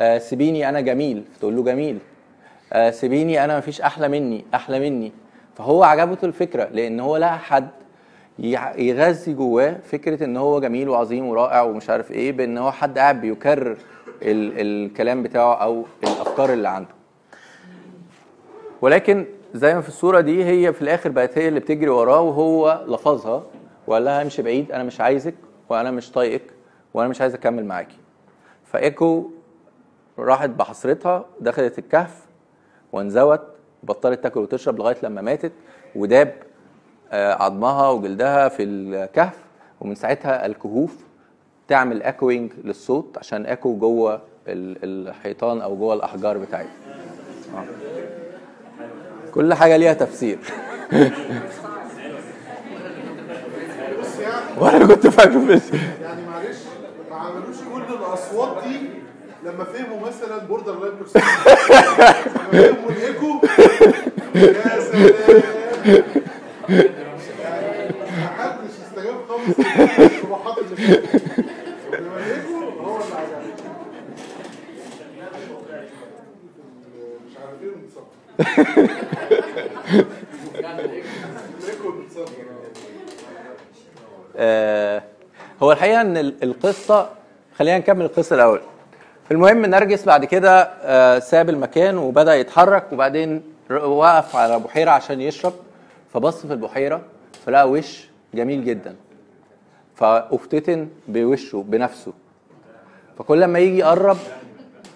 آه 0.00 0.18
سيبيني 0.18 0.68
أنا 0.68 0.80
جميل. 0.80 1.24
تقول 1.40 1.56
له 1.56 1.62
جميل. 1.64 1.98
آه 2.72 2.90
سيبيني 2.90 3.44
أنا 3.44 3.58
مفيش 3.58 3.80
أحلى 3.80 4.08
مني 4.08 4.44
أحلى 4.54 4.80
مني. 4.90 5.12
فهو 5.56 5.82
عجبته 5.84 6.24
الفكرة 6.24 6.64
لأن 6.72 7.00
هو 7.00 7.16
لقى 7.16 7.38
حد 7.38 7.68
يغذي 8.40 9.32
جواه 9.32 9.76
فكرة 9.84 10.24
إن 10.24 10.36
هو 10.36 10.60
جميل 10.60 10.88
وعظيم 10.88 11.26
ورائع 11.28 11.62
ومش 11.62 11.90
عارف 11.90 12.10
إيه 12.12 12.32
بإن 12.32 12.58
هو 12.58 12.72
حد 12.72 12.98
قاعد 12.98 13.20
بيكرر 13.20 13.76
ال 14.22 14.60
الكلام 14.60 15.22
بتاعه 15.22 15.54
أو 15.54 15.84
الأفكار 16.04 16.52
اللي 16.52 16.68
عنده. 16.68 16.90
ولكن 18.82 19.26
زي 19.54 19.74
ما 19.74 19.80
في 19.80 19.88
الصورة 19.88 20.20
دي 20.20 20.44
هي 20.44 20.72
في 20.72 20.82
الآخر 20.82 21.10
بقت 21.10 21.38
هي 21.38 21.48
اللي 21.48 21.60
بتجري 21.60 21.88
وراه 21.90 22.20
وهو 22.20 22.84
لفظها 22.88 23.42
وقال 23.86 24.04
لها 24.04 24.22
امشي 24.22 24.42
بعيد 24.42 24.72
أنا 24.72 24.82
مش 24.84 25.00
عايزك 25.00 25.34
وأنا 25.68 25.90
مش 25.90 26.10
طايقك 26.10 26.42
وأنا 26.94 27.08
مش 27.08 27.20
عايز 27.20 27.34
أكمل 27.34 27.64
معاكي. 27.64 27.96
فإيكو 28.64 29.30
راحت 30.18 30.50
بحسرتها 30.50 31.24
دخلت 31.40 31.78
الكهف 31.78 32.20
وانزوت 32.92 33.40
بطلت 33.82 34.22
تاكل 34.22 34.40
وتشرب 34.40 34.78
لغاية 34.78 34.96
لما 35.02 35.22
ماتت 35.22 35.52
وداب 35.96 36.34
عظمها 37.12 37.88
وجلدها 37.90 38.48
في 38.48 38.62
الكهف 38.62 39.34
ومن 39.80 39.94
ساعتها 39.94 40.46
الكهوف 40.46 40.94
تعمل 41.68 42.02
اكوينج 42.02 42.50
للصوت 42.64 43.18
عشان 43.18 43.46
اكو 43.46 43.76
جوه 43.76 44.14
ال- 44.48 45.08
الحيطان 45.08 45.60
أو 45.60 45.76
جوه 45.76 45.94
الأحجار 45.94 46.38
بتاعتها. 46.38 46.70
آه. 47.56 47.64
كل 49.34 49.54
حاجة 49.54 49.76
ليها 49.76 49.92
تفسير. 49.92 50.38
وأنا 54.58 54.86
كنت 54.86 55.06
فاكره 55.06 55.44
بس 55.44 55.62
يعني 56.02 56.26
معلش 56.26 56.58
ما 57.10 57.16
عملوش 57.16 57.56
كل 57.74 57.94
الأصوات 57.94 58.64
دي 58.64 58.76
لما 59.44 59.64
فهموا 59.64 59.98
مثلا 60.08 60.38
borderline 60.38 60.92
لما 60.94 61.10
فهموا 62.52 62.90
الايكو 62.90 63.40
يا 64.34 64.80
سلام. 64.80 66.02
محدش 68.20 68.70
استجاب 68.86 69.14
خالص 69.28 69.58
هو 85.62 85.72
الحقيقة 85.72 86.00
إن 86.00 86.16
ال- 86.16 86.34
القصة 86.42 87.08
خلينا 87.58 87.78
نكمل 87.78 88.04
القصة 88.04 88.36
الأول. 88.36 88.60
المهم 89.30 89.66
نرجس 89.66 90.04
بعد 90.04 90.24
كده 90.24 90.62
آه، 90.82 91.18
ساب 91.18 91.48
المكان 91.50 91.98
وبدأ 91.98 92.34
يتحرك 92.34 92.92
وبعدين 92.92 93.42
وقف 93.70 94.36
على 94.36 94.58
بحيرة 94.58 94.90
عشان 94.90 95.20
يشرب. 95.20 95.52
فبص 96.12 96.46
في 96.46 96.52
البحيرة 96.52 97.02
فلقى 97.46 97.70
وش 97.70 98.08
جميل 98.34 98.64
جدا. 98.64 98.96
فأفتتن 99.94 100.88
بوشه 101.08 101.64
بنفسه. 101.68 102.12
فكل 103.18 103.40
لما 103.40 103.58
يجي 103.58 103.78
يقرب 103.78 104.16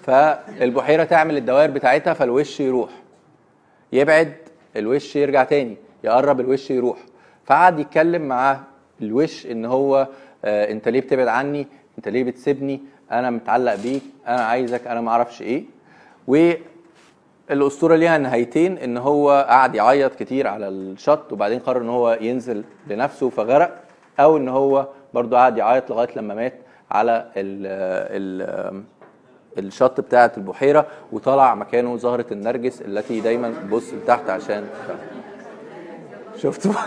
فالبحيرة 0.02 1.04
تعمل 1.04 1.36
الدوائر 1.36 1.70
بتاعتها 1.70 2.14
فالوش 2.14 2.60
يروح. 2.60 2.90
يبعد 3.92 4.32
الوش 4.76 5.16
يرجع 5.16 5.44
تاني. 5.44 5.76
يقرب 6.04 6.40
الوش 6.40 6.70
يروح. 6.70 6.98
فقعد 7.46 7.78
يتكلم 7.78 8.22
مع 8.22 8.60
الوش 9.02 9.46
إن 9.46 9.64
هو 9.64 10.08
آه 10.44 10.72
أنت 10.72 10.88
ليه 10.88 11.00
بتبعد 11.00 11.28
عني؟ 11.28 11.66
أنت 11.98 12.08
ليه 12.08 12.24
بتسيبني؟ 12.24 12.80
أنا 13.10 13.30
متعلق 13.30 13.74
بيك 13.74 14.02
أنا 14.26 14.40
عايزك 14.44 14.86
أنا 14.86 15.00
ما 15.00 15.10
أعرفش 15.10 15.42
إيه. 15.42 15.64
والاسطوره 17.50 17.96
ليها 17.96 18.18
نهايتين 18.18 18.78
إن 18.78 18.96
هو 18.96 19.46
قعد 19.48 19.74
يعيط 19.74 20.14
كتير 20.14 20.46
على 20.46 20.68
الشط 20.68 21.32
وبعدين 21.32 21.58
قرر 21.58 21.80
إن 21.80 21.88
هو 21.88 22.18
ينزل 22.20 22.64
لنفسه 22.86 23.30
فغرق 23.30 23.80
أو 24.20 24.36
إن 24.36 24.48
هو 24.48 24.88
برضو 25.14 25.36
قعد 25.36 25.58
يعيط 25.58 25.90
لغاية 25.90 26.08
لما 26.16 26.34
مات 26.34 26.54
على 26.90 27.26
ال 27.36 27.66
ال 28.16 28.84
الشط 29.58 30.00
بتاعة 30.00 30.32
البحيرة 30.36 30.86
وطلع 31.12 31.54
مكانه 31.54 31.96
زهرة 31.96 32.26
النرجس 32.32 32.82
التي 32.82 33.20
دايما 33.20 33.54
بص 33.70 33.92
لتحت 33.94 34.30
عشان 34.30 34.66
شفتوا 36.36 36.72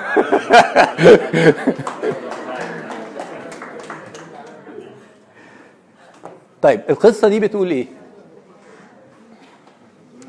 طيب 6.62 6.82
القصة 6.89 7.28
دي 7.28 7.39
بتقول 7.39 7.72
إيه؟ 7.72 7.97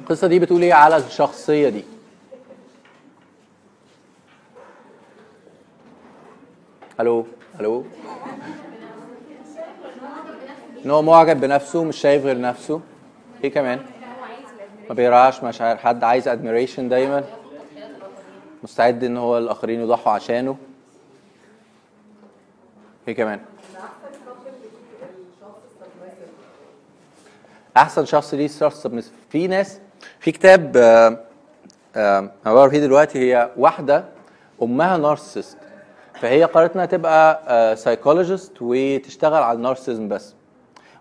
القصة 0.09 0.27
دي 0.27 0.39
بتقول 0.39 0.63
إيه 0.63 0.75
على 0.75 0.97
الشخصية 0.97 1.69
دي؟ 1.69 1.85
ألو؟ 7.01 7.27
ألو؟ 7.61 7.85
إن 10.85 10.91
هو 10.91 11.03
معجب 11.03 11.41
بنفسه 11.41 11.85
مش 11.85 11.97
شايف 11.97 12.25
غير 12.25 12.41
نفسه. 12.41 12.81
إيه 13.45 13.53
كمان؟ 13.53 13.87
ما 14.89 14.95
بيراعاش 14.95 15.45
مشاعر. 15.45 15.77
حد 15.77 16.05
عايز 16.05 16.29
ادميريشن 16.29 16.89
دايما؟ 16.89 17.25
مستعد 18.63 19.05
إن 19.05 19.17
هو 19.17 19.39
الآخرين 19.39 19.81
يضحوا 19.81 20.13
عشانه؟ 20.13 20.57
إيه 23.09 23.15
كمان؟ 23.15 23.41
أحسن 27.77 28.05
شخص 28.05 28.35
ليه 28.35 28.49
شخص 28.49 28.87
submissive. 28.87 29.31
في 29.31 29.47
ناس 29.47 29.81
في 30.20 30.32
كتاب 30.32 30.76
آه، 30.76 31.18
آه، 31.96 32.18
أنا 32.18 32.55
بدور 32.55 32.70
فيه 32.70 32.78
دلوقتي 32.80 33.18
هي 33.18 33.51
واحدة 33.57 34.05
أمها 34.62 34.96
نارسست 34.96 35.59
فهي 36.14 36.44
قررت 36.44 36.74
انها 36.74 36.86
تبقى 36.86 37.76
psychologist 37.76 38.53
وتشتغل 38.61 39.42
على 39.42 39.57
ال 39.57 39.61
narcissism 39.61 40.09
بس. 40.09 40.34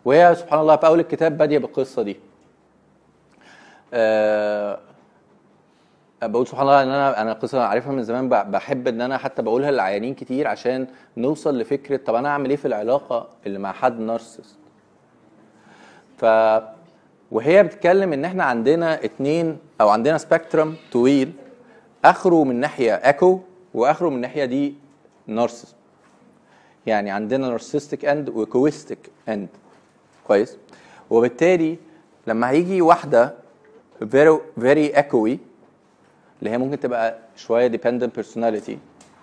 وهي 0.05 0.35
سبحان 0.35 0.59
الله 0.59 0.75
في 0.75 0.87
أول 0.87 0.99
الكتاب 0.99 1.37
بادية 1.37 1.57
بالقصة 1.57 2.01
دي. 2.01 2.19
آه، 3.93 4.79
بقول 6.23 6.47
سبحان 6.47 6.61
الله 6.61 6.83
إن 6.83 6.87
أنا 6.87 7.21
أنا 7.21 7.33
قصة 7.33 7.63
عارفها 7.63 7.91
من 7.91 8.03
زمان 8.03 8.29
بحب 8.29 8.87
إن 8.87 9.01
أنا 9.01 9.17
حتى 9.17 9.41
بقولها 9.41 9.71
للعيانين 9.71 10.13
كتير 10.13 10.47
عشان 10.47 10.87
نوصل 11.17 11.57
لفكرة 11.59 11.97
طب 11.97 12.15
أنا 12.15 12.29
أعمل 12.29 12.49
إيه 12.49 12.57
في 12.57 12.65
العلاقة 12.67 13.27
اللي 13.45 13.59
مع 13.59 13.71
حد 13.71 13.99
narcissist 13.99 14.57
ف 16.17 16.25
وهي 17.31 17.63
بتتكلم 17.63 18.13
إن 18.13 18.25
إحنا 18.25 18.43
عندنا 18.43 19.05
اتنين 19.05 19.57
أو 19.81 19.89
عندنا 19.89 20.17
spectrum 20.17 20.75
طويل 20.91 21.31
آخره 22.05 22.43
من 22.43 22.55
ناحية 22.59 22.93
ايكو 22.95 23.39
وآخره 23.73 24.09
من 24.09 24.21
ناحية 24.21 24.45
دي 24.45 24.73
Narcissus 25.27 25.75
يعني 26.85 27.11
عندنا 27.11 27.49
narcissistic 27.49 28.05
end 28.05 28.29
و 28.29 28.36
echoistic 28.36 28.99
end 29.29 29.47
كويس؟ 30.27 30.57
وبالتالي 31.09 31.77
لما 32.27 32.49
هيجي 32.49 32.81
واحدة 32.81 33.33
very 34.03 34.39
very 34.59 34.95
echoey 34.95 35.37
اللي 36.39 36.49
هي 36.49 36.57
ممكن 36.57 36.79
تبقى 36.79 37.17
شوية 37.35 37.71
dependent 37.71 38.09
personality 38.21 38.71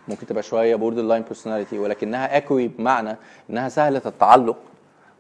ممكن 0.09 0.27
تبقى 0.27 0.43
شوية 0.43 0.77
borderline 0.77 1.35
personality 1.35 1.73
ولكنها 1.75 2.41
echoey 2.41 2.69
بمعنى 2.79 3.17
إنها 3.51 3.69
سهلة 3.69 4.03
التعلق 4.07 4.57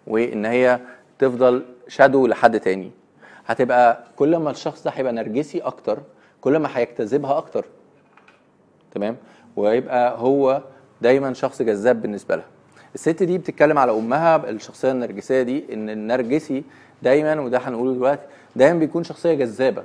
وإن 0.06 0.44
هي 0.46 0.80
تفضل 1.18 1.64
shadow 1.88 2.26
لحد 2.26 2.60
تاني. 2.60 2.90
هتبقى 3.46 4.04
كل 4.16 4.36
ما 4.36 4.50
الشخص 4.50 4.84
ده 4.84 4.90
هيبقى 4.90 5.12
نرجسي 5.12 5.58
أكتر 5.60 5.98
كل 6.40 6.56
ما 6.56 6.68
هيجتذبها 6.74 7.38
أكتر. 7.38 7.64
تمام؟ 8.94 9.16
ويبقى 9.56 10.18
هو 10.18 10.62
دايما 11.00 11.32
شخص 11.32 11.62
جذاب 11.62 12.02
بالنسبة 12.02 12.36
لها. 12.36 12.44
الست 12.94 13.22
دي 13.22 13.38
بتتكلم 13.38 13.78
على 13.78 13.92
أمها 13.92 14.50
الشخصية 14.50 14.90
النرجسية 14.92 15.42
دي 15.42 15.64
إن 15.72 15.90
النرجسي 15.90 16.64
دايما 17.02 17.40
وده 17.40 17.58
هنقوله 17.58 17.94
دلوقتي 17.94 18.22
دايما 18.56 18.78
بيكون 18.78 19.04
شخصية 19.04 19.34
جذابة. 19.34 19.82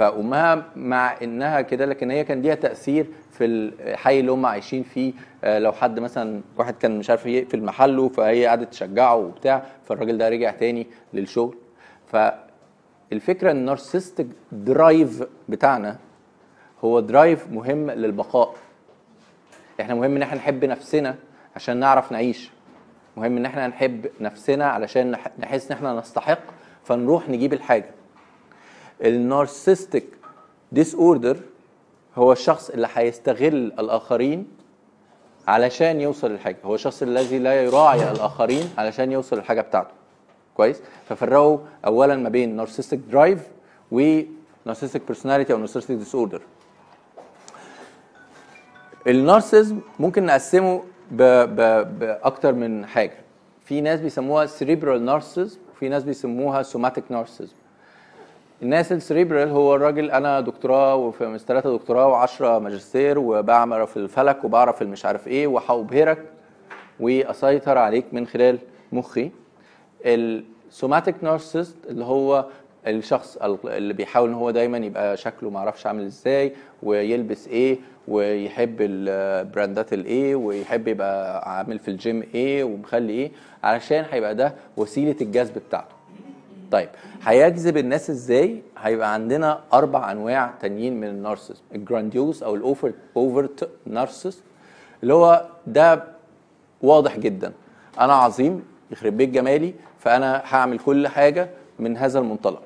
فأمها 0.00 0.64
مع 0.76 1.16
إنها 1.22 1.60
كده 1.60 1.86
لكن 1.86 2.10
هي 2.10 2.24
كان 2.24 2.42
ليها 2.42 2.54
تأثير 2.54 3.06
في 3.32 3.44
الحي 3.44 4.20
اللي 4.20 4.32
هم 4.32 4.46
عايشين 4.46 4.82
فيه. 4.82 5.12
آه، 5.44 5.58
لو 5.58 5.72
حد 5.72 6.00
مثلا 6.00 6.40
واحد 6.58 6.74
كان 6.74 6.98
مش 6.98 7.10
عارف 7.10 7.26
يقفل 7.26 7.62
محله 7.62 8.08
فهي 8.08 8.46
قعدت 8.46 8.72
تشجعه 8.72 9.16
وبتاع 9.16 9.62
فالراجل 9.84 10.18
ده 10.18 10.28
رجع 10.28 10.50
تاني 10.50 10.86
للشغل. 11.14 11.56
فالفكرة 12.06 13.50
إن 13.50 13.56
ال 13.56 13.61
narcissistic 13.61 14.26
drive 14.52 15.22
بتاعنا 15.48 15.96
هو 16.84 17.00
drive 17.00 17.48
مهم 17.48 17.90
للبقاء. 17.90 18.54
إحنا 19.80 19.94
مهم 19.94 20.16
إن 20.16 20.22
إحنا 20.22 20.36
نحب 20.38 20.64
نفسنا 20.64 21.14
عشان 21.56 21.76
نعرف 21.76 22.12
نعيش. 22.12 22.50
مهم 23.16 23.36
إن 23.36 23.46
إحنا 23.46 23.66
نحب 23.66 24.06
نفسنا 24.20 24.66
علشان 24.66 25.16
نح- 25.16 25.30
نحس 25.38 25.70
إن 25.70 25.76
إحنا 25.76 25.94
نستحق 25.98 26.38
فنروح 26.84 27.28
نجيب 27.28 27.52
الحاجة. 27.52 27.90
ال 29.04 30.06
narcissistic 30.72 30.94
disorder 30.94 31.36
هو 32.16 32.32
الشخص 32.32 32.70
اللي 32.70 32.88
هيستغل 32.94 33.54
الآخرين 33.54 34.46
علشان 35.48 36.00
يوصل 36.00 36.30
للحاجة. 36.30 36.56
هو 36.64 36.74
الشخص 36.74 37.02
الذي 37.02 37.38
لا 37.38 37.62
يراعي 37.62 38.10
الآخرين 38.10 38.70
علشان 38.78 39.12
يوصل 39.12 39.36
للحاجة 39.36 39.60
بتاعته. 39.60 39.90
كويس؟ 40.54 40.82
ففرقوا 41.08 41.58
اولا 41.86 42.16
ما 42.16 42.28
بين 42.28 42.56
narcissistic 42.56 43.00
drive 43.10 43.48
و 43.90 43.99
narcissistic 43.99 45.02
personality 45.06 45.52
أو 45.52 45.58
narcissistic 45.58 45.96
disorder 45.96 46.14
ال 46.14 46.42
narcissism 49.06 49.78
ممكن 49.98 50.26
نقسمه 50.26 50.82
ب... 51.10 51.22
ب... 51.22 51.98
بأكتر 51.98 52.52
من 52.52 52.86
حاجة. 52.86 53.16
في 53.64 53.80
ناس 53.80 54.00
بيسموها 54.00 54.46
cerebral 54.46 55.04
narcissism 55.04 55.58
وفي 55.72 55.88
ناس 55.88 56.02
بيسموها 56.04 56.62
somatic 56.62 57.04
narcissism 57.10 57.54
الناس 58.62 58.92
ال 58.92 58.98
cerebral 58.98 59.48
هو 59.48 59.74
الراجل 59.76 60.10
أنا 60.10 60.40
دكتوراه 60.40 60.94
وفي 60.96 61.38
ثلاثة 61.38 61.76
دكتوراه 61.76 62.26
و10 62.26 62.42
ماجستير 62.42 63.18
وبعمل 63.18 63.86
في 63.86 63.96
الفلك 63.96 64.44
وبعرف 64.44 64.82
المش 64.82 65.04
عارف 65.06 65.28
إيه 65.28 65.46
وهبهرك 65.46 66.18
وأسيطر 67.00 67.78
عليك 67.78 68.04
من 68.12 68.26
خلال 68.26 68.58
مخي. 68.92 69.30
ال 70.06 70.19
somatic 70.19 71.14
narcissist 71.22 71.76
اللي 71.88 72.04
هو 72.04 72.46
الشخص 72.86 73.36
اللي 73.64 73.94
بيحاول 73.94 74.28
إن 74.28 74.34
هو 74.34 74.50
دايما 74.50 74.78
يبقى 74.78 75.16
شكله 75.16 75.50
معرفش 75.50 75.86
عامل 75.86 76.04
إزاي 76.04 76.52
ويلبس 76.82 77.48
إيه 77.48 77.78
ويحب 78.08 78.76
ال 78.80 78.96
brandات 78.96 79.92
الايه 79.92 80.36
ويحب 80.36 80.88
يبقى 80.88 81.42
عامل 81.56 81.78
في 81.78 81.88
الجيم 81.88 82.22
إيه 82.34 82.64
ومخلي 82.64 83.12
إيه 83.12 83.30
علشان 83.64 84.04
هيبقى 84.10 84.34
ده 84.34 84.54
وسيلة 84.76 85.16
الجذب 85.20 85.58
بتاعته. 85.68 85.99
طيب 86.70 86.88
هيجذب 87.22 87.76
الناس 87.76 88.10
إزاي؟ 88.10 88.62
هيبقى 88.78 89.14
عندنا 89.14 89.60
أربع 89.72 90.12
أنواع 90.12 90.50
تانيين 90.60 91.00
من 91.00 91.08
ال 91.08 91.13
narcissist 91.13 91.62
ال 91.74 91.81
grandiose 91.81 92.42
أو 92.42 92.54
ال 92.54 92.62
over 92.62 92.92
overt 93.16 93.68
narcissist 93.86 94.42
اللي 95.02 95.14
هو 95.14 95.46
ده 95.66 96.04
واضح 96.82 97.18
جدا. 97.18 97.52
أنا 98.00 98.12
عظيم 98.14 98.64
يخرب 98.90 99.16
بيت 99.16 99.28
جمالي 99.28 99.74
فأنا 99.98 100.42
هعمل 100.44 100.78
كل 100.78 101.08
حاجة 101.08 101.50
من 101.78 101.96
هذا 101.96 102.18
المنطلق. 102.18 102.62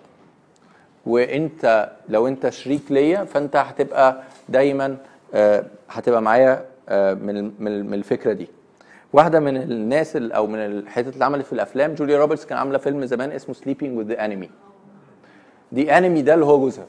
وإنت 1.06 1.90
لو 2.08 2.28
إنت 2.28 2.48
شريك 2.48 2.82
ليا 2.90 3.24
فإنت 3.24 3.56
هتبقى 3.56 4.22
دايما 4.48 4.96
آه، 5.34 5.64
هتبقى 5.90 6.22
معايا 6.22 6.64
آه، 6.88 7.14
من 7.14 7.52
من 7.60 7.94
الفكرة 7.94 8.32
دي. 8.32 8.48
واحدة 9.14 9.40
من 9.40 9.56
الناس 9.56 10.16
ال- 10.16 10.32
أو 10.32 10.46
من 10.46 10.58
الحتت 10.58 11.14
اللي 11.14 11.24
عملت 11.24 11.46
في 11.46 11.52
الأفلام 11.52 11.94
جوليا 11.94 12.18
روبرتس 12.18 12.46
كان 12.46 12.58
عاملة 12.58 12.78
فيلم 12.78 13.04
زمان 13.04 13.30
اسمه 13.32 13.54
Sleeping 13.54 13.98
with 13.98 14.04
the 14.06 14.24
Enemy 14.24 14.50
the 15.72 15.98
enemy 15.98 16.22
ده 16.22 16.34
اللي 16.34 16.44
هو 16.44 16.58
جوزها. 16.58 16.86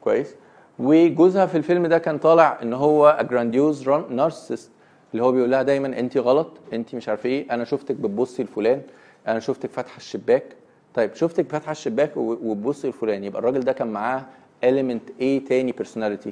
كويس؟ 0.00 0.34
وجوزها 0.78 1.46
في 1.46 1.58
الفيلم 1.58 1.86
ده 1.86 1.98
كان 1.98 2.18
طالع 2.18 2.58
إن 2.62 2.72
هو 2.72 3.18
grandiose 3.30 3.88
narcissist 4.10 4.70
اللي 5.12 5.24
هو 5.24 5.32
بيقول 5.32 5.50
لها 5.50 5.62
دايما 5.62 5.98
انت 5.98 6.16
غلط 6.18 6.48
انت 6.72 6.94
مش 6.94 7.08
عارف 7.08 7.26
إيه 7.26 7.46
أنا 7.54 7.64
شفتك 7.64 7.94
بتبصي 7.94 8.42
لفلان 8.42 8.82
أنا 9.28 9.40
شفتك 9.40 9.70
فاتحة 9.70 9.96
الشباك. 9.96 10.44
طيب 10.94 11.14
شفتك 11.14 11.50
فاتحة 11.50 11.72
الشباك 11.72 12.16
وبتبصي 12.16 12.88
لفلان 12.88 13.24
يبقى 13.24 13.38
الراجل 13.40 13.60
ده 13.60 13.72
كان 13.72 13.88
معاه 13.88 14.22
element 14.64 15.10
إيه 15.20 15.44
تاني 15.44 15.72
personality 15.72 16.30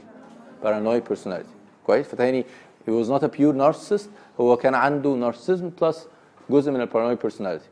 paranoid 0.64 1.12
personality. 1.14 1.54
كويس؟ 1.86 2.06
فتاني 2.06 2.44
he 2.88 2.90
was 2.90 3.08
not 3.08 3.22
a 3.24 3.28
pure 3.28 3.54
narcissist 3.54 4.06
هو 4.41 4.57
كان 4.57 4.74
عنده 4.74 5.32
narcissism 5.32 5.82
plus 5.85 5.97
جزء 6.51 6.70
من 6.72 6.80
ال 6.80 6.85
paranoid 6.85 7.18
personality. 7.18 7.68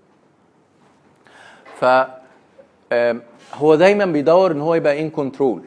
ف 1.80 1.84
هو 3.54 3.74
دايما 3.74 4.04
بيدور 4.06 4.52
إن 4.52 4.60
هو 4.60 4.74
يبقى 4.74 5.00
in 5.00 5.10
control 5.10 5.62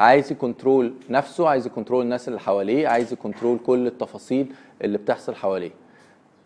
عايز 0.00 0.32
ي 0.32 0.40
control 0.40 0.94
نفسه 1.10 1.48
عايز 1.48 1.66
ي 1.66 1.70
control 1.70 2.02
الناس 2.02 2.28
اللي 2.28 2.40
حواليه 2.40 2.88
عايز 2.88 3.12
ي 3.12 3.18
control 3.18 3.58
كل 3.66 3.86
التفاصيل 3.86 4.52
اللي 4.82 4.98
بتحصل 4.98 5.34
حواليه. 5.34 5.70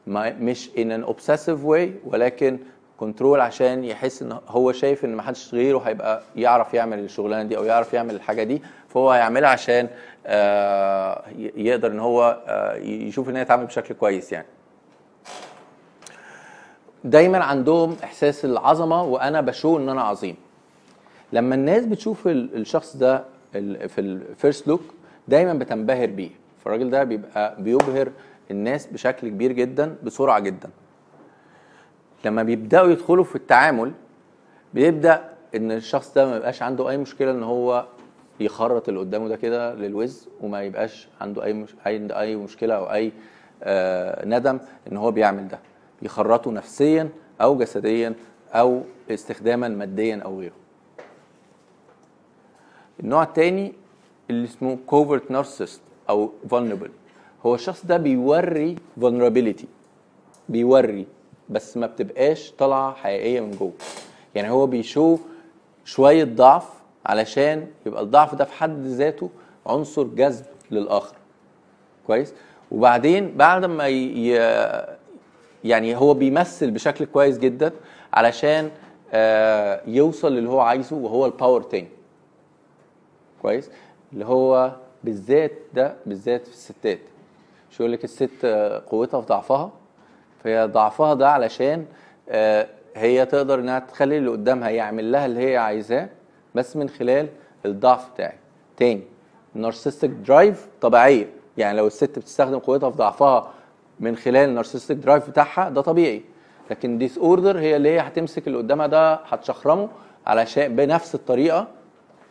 ما 0.07 0.33
مش 0.41 0.71
in 0.71 1.01
an 1.03 1.09
obsessive 1.11 1.59
way 1.67 1.89
ولكن 2.07 2.59
control 2.97 3.41
عشان 3.41 3.85
يحس 3.85 4.23
إن 4.23 4.39
هو 4.49 4.73
شايف 4.73 5.05
إن 5.05 5.15
ما 5.17 5.23
حدش 5.23 5.55
غيره 5.55 5.79
هيبقى 5.79 6.23
يعرف 6.37 6.75
يعمل 6.75 6.99
الشغلانة 6.99 7.43
دي 7.49 7.57
أو 7.57 7.65
يعرف 7.65 7.95
يعمل 7.95 8.15
الحاجة 8.15 8.43
دي 8.43 8.63
فهو 8.89 9.11
هيعملها 9.11 9.51
عشان 9.51 9.89
يقدر 11.57 11.91
إن 11.91 12.01
هو 12.01 12.43
آه، 12.47 12.75
يشوف 12.77 13.29
إن 13.29 13.37
هي 13.37 13.45
تعمل 13.45 13.67
بشكل 13.67 13.95
كويس 13.95 14.33
يعني. 14.33 14.47
دايما 17.05 17.45
عندهم 17.45 17.97
إحساس 18.05 18.45
العظمة 18.45 19.03
وأنا 19.03 19.41
بشوف 19.41 19.79
إن 19.79 19.89
أنا 19.89 20.03
عظيم. 20.03 20.37
لما 21.33 21.55
الناس 21.55 21.87
بتشوف 21.87 22.27
ال- 22.29 22.57
الشخص 22.57 22.97
ده 22.97 23.25
في 23.89 23.99
ال 24.01 24.12
first 24.12 24.69
look 24.69 24.81
دايما 25.29 25.55
بتنبهر 25.55 26.07
بيه. 26.07 26.31
فالراجل 26.65 26.91
ده 26.91 27.05
بيبقى 27.05 27.63
بيبهر 27.63 28.09
الناس 28.51 28.87
بشكل 28.87 29.29
كبير 29.29 29.53
جدا 29.53 29.97
بسرعة 30.03 30.39
جدا. 30.41 30.71
لما 32.25 32.43
بيبدأوا 32.43 32.89
يدخلوا 32.91 33.25
في 33.25 33.37
التعامل 33.37 33.93
بيبدأ 34.75 35.25
إن 35.55 35.73
الشخص 35.73 36.15
ده 36.15 36.27
ما 36.27 36.37
يبقاش 36.37 36.63
عنده 36.63 36.91
أي 36.91 36.97
مشكلة 36.97 37.31
إن 37.31 37.43
هو 37.43 37.85
يخرط 38.41 38.89
اللي 38.89 39.01
قدامه 39.01 39.29
ده 39.29 39.37
كده 39.37 39.75
للوز 39.75 40.29
وما 40.41 40.63
يبقاش 40.63 41.09
عنده 41.21 41.45
أي 41.45 41.53
مش... 41.53 41.75
أي 41.87 42.37
مشكلة 42.37 42.75
أو 42.75 42.93
أي 42.93 43.13
آه 43.63 44.25
ندم 44.27 44.59
إن 44.93 44.97
هو 44.97 45.11
بيعمل 45.11 45.49
ده. 45.49 45.59
يخرطه 46.03 46.51
نفسيا 46.51 47.09
أو 47.41 47.59
جسديا 47.59 48.15
أو 48.53 48.83
استخداما 49.11 49.69
ماديا 49.69 50.21
أو 50.25 50.41
غيره. 50.41 50.55
النوع 53.01 53.23
التاني 53.23 53.73
اللي 54.31 54.45
اسمه 54.45 54.79
covert 54.91 55.33
narcissist 55.33 55.81
أو 56.11 56.31
vulnerable. 56.51 56.91
هو 57.47 57.55
الشخص 57.55 57.87
ده 57.87 57.97
بيوري 57.97 58.77
vulnerability 59.01 59.65
بيوري 60.49 61.07
بس 61.49 61.77
ما 61.77 61.87
بتبقاش 61.87 62.53
طالعة 62.59 62.95
حقيقية 62.95 63.41
من 63.41 63.51
جوه. 63.51 63.73
يعني 64.35 64.51
هو 64.51 64.67
بيشو 64.67 65.19
شوية 65.85 66.25
ضعف 66.25 66.69
علشان 67.07 67.67
يبقى 67.87 68.03
الضعف 68.03 68.35
ده 68.35 68.45
في 68.45 68.53
حد 68.53 68.85
ذاته 68.87 69.31
عنصر 69.67 70.03
جذب 70.03 70.45
للآخر. 70.71 71.17
كويس؟ 72.07 72.35
وبعدين 72.71 73.37
بعد 73.37 73.65
ما 73.65 73.89
ي... 73.89 74.29
يعني 75.65 75.97
هو 75.97 76.15
بيمثل 76.15 76.71
بشكل 76.71 77.05
كويس 77.05 77.39
جدا 77.39 77.73
علشان 78.15 78.71
آه، 79.13 79.81
يوصل 79.87 80.33
للي 80.33 80.49
هو 80.49 80.61
عايزه 80.61 80.97
وهو 80.97 81.27
الباور 81.27 81.63
تاني 81.63 81.89
كويس؟ 83.43 83.71
اللي 84.13 84.25
هو 84.25 84.73
بالذات 85.05 85.53
ده 85.75 85.95
بالذات 86.07 86.47
في 86.47 86.53
الستات. 86.53 86.99
مش 87.71 87.81
يقول 87.81 87.93
لك 87.93 88.05
الست 88.05 88.31
آه، 88.45 88.83
قوتها 88.91 89.21
في 89.21 89.27
ضعفها. 89.27 89.71
فهي 90.45 90.67
ضعفها 90.67 91.15
ده 91.15 91.31
علشان 91.31 91.87
آه، 92.29 92.67
هي 92.97 93.27
تقدر 93.27 93.61
إنها 93.61 93.79
تخلي 93.79 94.19
اللي 94.19 94.31
قدامها 94.31 94.71
يعمل 94.71 95.13
لها 95.13 95.27
اللي 95.27 95.41
هي 95.41 95.57
عايزاه. 95.57 96.09
بس 96.55 96.77
من 96.77 96.89
خلال 96.89 97.29
الضعف 97.67 98.11
بتاعي. 98.13 98.35
تاني 98.77 99.03
ال 99.57 99.61
narcissistic 99.61 100.11
drive 100.11 100.67
طبيعية. 100.81 101.27
يعني 101.57 101.79
لو 101.79 101.87
الست 101.87 102.19
بتستخدم 102.19 102.59
قوتها 102.59 102.91
في 102.91 102.97
ضعفها 102.97 103.51
من 104.01 104.17
خلال 104.17 104.49
ال 104.49 104.52
narcissistic 104.52 104.97
drive 104.97 105.31
بتاعها 105.31 105.69
ده 105.69 105.81
طبيعي. 105.81 106.23
لكن 106.71 106.99
disorder 106.99 107.59
هي 107.59 107.77
اللي 107.77 107.89
هي 107.89 108.01
هتمسك 108.01 108.47
اللي 108.47 108.59
قدامها 108.59 108.87
ده 108.87 109.15
هتشخرمه 109.15 109.89
علشان 110.27 110.77
بنفس 110.77 111.15
الطريقة 111.15 111.69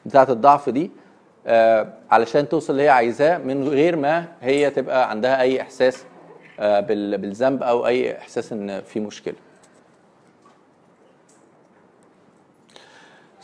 بتاعة 0.05 0.28
الضعف 0.30 0.69
دي 0.69 0.91
آه 1.47 1.93
علشان 2.11 2.49
توصل 2.49 2.74
اللي 2.74 2.84
هي 2.84 2.89
عايزاه 2.89 3.38
من 3.38 3.67
غير 3.67 3.95
ما 3.95 4.26
هي 4.41 4.69
تبقى 4.69 5.09
عندها 5.09 5.41
أي 5.41 5.61
إحساس 5.61 6.03
آه 6.59 6.80
بال- 6.80 7.17
بالذنب 7.17 7.63
أو 7.63 7.88
أي 7.88 8.17
إحساس 8.17 8.53
إن 8.53 8.82
في 8.82 8.99
مشكلة. 8.99 9.36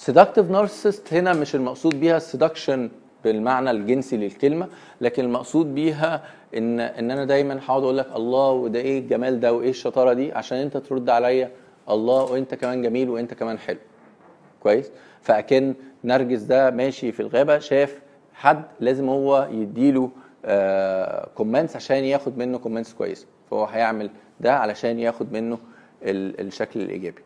Seductive 0.06 0.50
narcissist 0.52 1.14
هنا 1.14 1.34
مش 1.34 1.56
المقصود 1.56 2.00
بيها 2.00 2.18
ال 2.18 2.25
seduction 2.25 2.89
بالمعنى 3.24 3.72
الجنسي 3.72 4.18
للكلمة 4.18 4.68
لكن 5.02 5.24
المقصود 5.26 5.76
بيها 5.76 6.24
ان 6.58 6.80
إن 6.80 7.12
أنا 7.12 7.26
دايما 7.26 7.60
هقعد 7.66 7.84
أقول 7.84 7.97
لك 7.97 8.08
الله 8.16 8.52
وده 8.52 8.80
إيه 8.80 9.00
الجمال 9.00 9.39
ده 9.39 9.54
وإيه 9.54 9.70
الشطارة 9.70 10.14
دي 10.14 10.32
عشان 10.32 10.58
أنت 10.58 10.78
ترد 10.78 11.10
عليا 11.10 11.52
الله 11.89 12.24
وأنت 12.24 12.56
كمان 12.56 12.82
جميل 12.82 13.10
وأنت 13.10 13.34
كمان 13.34 13.60
حلو. 13.60 13.78
كويس؟ 14.64 14.91
فأكن 15.22 15.74
نرجس 16.04 16.41
ده 16.41 16.70
ماشي 16.72 17.12
في 17.12 17.20
الغابة 17.20 17.60
شاف 17.60 18.00
حد 18.34 18.64
لازم 18.80 19.10
هو 19.10 19.47
يديله 19.52 20.10
comments 21.36 21.76
عشان 21.76 22.04
ياخد 22.04 22.38
منه 22.38 22.58
comments 22.57 22.93
كويسه 22.93 23.26
فهو 23.52 23.66
هيعمل 23.66 24.10
ده 24.39 24.54
علشان 24.56 25.00
ياخد 25.00 25.34
منه 25.34 25.58
ال- 26.04 26.47
الشكل 26.47 26.82
الإيجابي. 26.82 27.22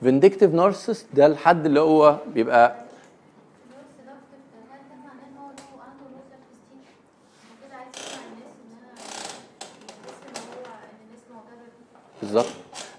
vindictive 0.00 0.54
narcissist 0.54 1.06
ده 1.14 1.26
الحد 1.26 1.66
اللي 1.66 1.80
هو 1.80 2.16
بيبقى 2.34 2.76
بالظبط. 12.22 12.46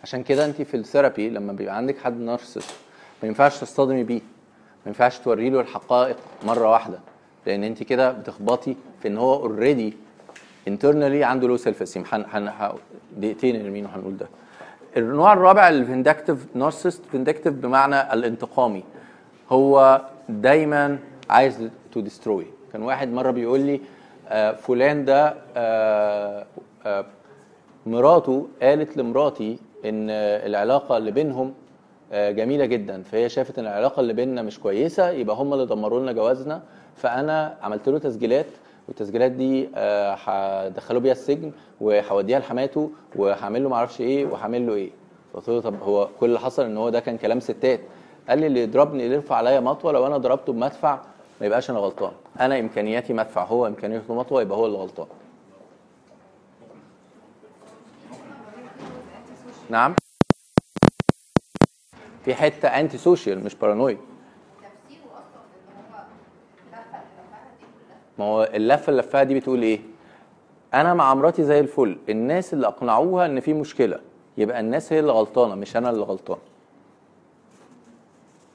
عشان 0.03 0.23
كده 0.23 0.45
انت 0.45 0.61
في 0.61 0.77
ال 0.77 0.84
therapy 0.84 1.29
لما 1.29 1.53
بيبقى 1.53 1.77
عندك 1.77 1.97
حد 1.97 2.19
narcissist 2.19 2.71
ما 3.23 3.27
ينفعش 3.27 3.59
تصطدمي 3.59 4.03
بيه. 4.03 4.21
ما 4.85 4.87
ينفعش 4.87 5.17
توري 5.19 5.49
له 5.49 5.61
الحقائق 5.61 6.17
مرة 6.43 6.71
واحدة. 6.71 6.99
لأن 7.45 7.63
انت 7.63 7.83
كده 7.83 8.11
بتخبطي 8.11 8.75
في 9.01 9.07
إن 9.07 9.17
هو 9.17 9.33
already 9.33 9.93
internally 10.67 11.23
عنده 11.23 11.47
low 11.47 11.57
self 11.57 11.81
esteem 11.81 12.03
دقيقتين 13.17 13.63
نرمين 13.63 13.85
وهنقول 13.85 14.17
ده. 14.17 14.27
النوع 14.97 15.33
الرابع 15.33 15.69
ال 15.69 15.76
vindictive 15.76 16.45
narcissist 16.55 17.05
vindictive 17.11 17.53
بمعنى 17.53 18.13
الانتقامي. 18.13 18.83
هو 19.49 20.01
دايما 20.29 20.99
عايز 21.29 21.69
to 21.91 21.99
destroy 21.99 22.45
كان 22.73 22.81
واحد 22.81 23.07
مرة 23.11 23.31
بيقول 23.31 23.59
لي 23.59 23.81
آه، 24.29 24.51
فلان 24.51 25.05
ده 25.05 25.35
آه، 25.57 26.45
آه، 26.85 27.05
مراته 27.85 28.47
قالت 28.61 28.97
لمراتي 28.97 29.59
إن 29.85 30.09
العلاقة 30.49 30.97
اللي 30.97 31.11
بينهم 31.11 31.53
جميلة 32.13 32.65
جدا 32.65 33.03
فهي 33.03 33.29
شافت 33.29 33.59
إن 33.59 33.65
العلاقة 33.65 33.99
اللي 33.99 34.13
بيننا 34.13 34.41
مش 34.41 34.59
كويسة 34.59 35.09
يبقى 35.09 35.35
هم 35.35 35.53
اللي 35.53 35.65
دمروا 35.65 35.99
لنا 35.99 36.11
جوازنا 36.11 36.61
فأنا 36.95 37.57
عملت 37.61 37.89
له 37.89 37.99
تسجيلات 37.99 38.45
والتسجيلات 38.87 39.31
دي 39.31 39.69
هدخله 39.75 40.99
بيها 40.99 41.11
السجن 41.11 41.51
وهوديها 41.81 42.39
لحماته 42.39 42.91
وهعمل 43.15 43.63
له 43.63 43.69
معرفش 43.69 44.01
إيه 44.01 44.25
وهعمل 44.25 44.67
له 44.67 44.73
إيه. 44.73 44.89
قلت 45.33 45.49
له 45.49 45.61
طب 45.61 45.81
هو 45.83 46.09
كل 46.19 46.25
اللي 46.25 46.39
حصل 46.39 46.63
إن 46.65 46.77
هو 46.77 46.89
ده 46.89 46.99
كان 46.99 47.17
كلام 47.17 47.39
ستات. 47.39 47.79
قال 48.29 48.39
لي 48.39 48.47
اللي 48.47 48.63
يضربني 48.63 49.03
اللي 49.03 49.15
يرفع 49.15 49.35
عليا 49.35 49.59
مطوة 49.59 49.91
لو 49.91 50.07
أنا 50.07 50.17
ضربته 50.17 50.53
بمدفع 50.53 50.99
ما 51.41 51.47
يبقاش 51.47 51.69
أنا 51.69 51.79
غلطان. 51.79 52.11
أنا 52.39 52.59
إمكانياتي 52.59 53.13
مدفع 53.13 53.43
هو 53.43 53.67
إمكانياته 53.67 54.13
مطوة 54.13 54.41
يبقى 54.41 54.57
هو 54.57 54.65
اللي 54.65 54.77
غلطان. 54.77 55.07
نعم. 59.69 59.95
في 62.25 62.35
حتة 62.35 62.67
antisocial 62.67 63.43
مش 63.43 63.55
paranoid 63.55 63.97
ما 68.19 68.25
هو 68.25 68.43
اللفة 68.53 68.89
اللي 68.89 69.01
لفها 69.01 69.23
دي 69.23 69.39
بتقول 69.39 69.61
إيه؟ 69.61 69.79
أنا 70.73 70.93
مع 70.93 71.13
مراتي 71.13 71.43
زي 71.43 71.59
الفل. 71.59 71.97
الناس 72.09 72.53
اللي 72.53 72.67
أقنعوها 72.67 73.25
إن 73.25 73.39
في 73.39 73.53
مشكلة 73.53 73.99
يبقى 74.37 74.59
الناس 74.59 74.93
هي 74.93 74.99
اللي 74.99 75.11
غلطانة 75.11 75.55
مش 75.55 75.77
أنا 75.77 75.89
اللي 75.89 76.03
غلطان. 76.03 76.37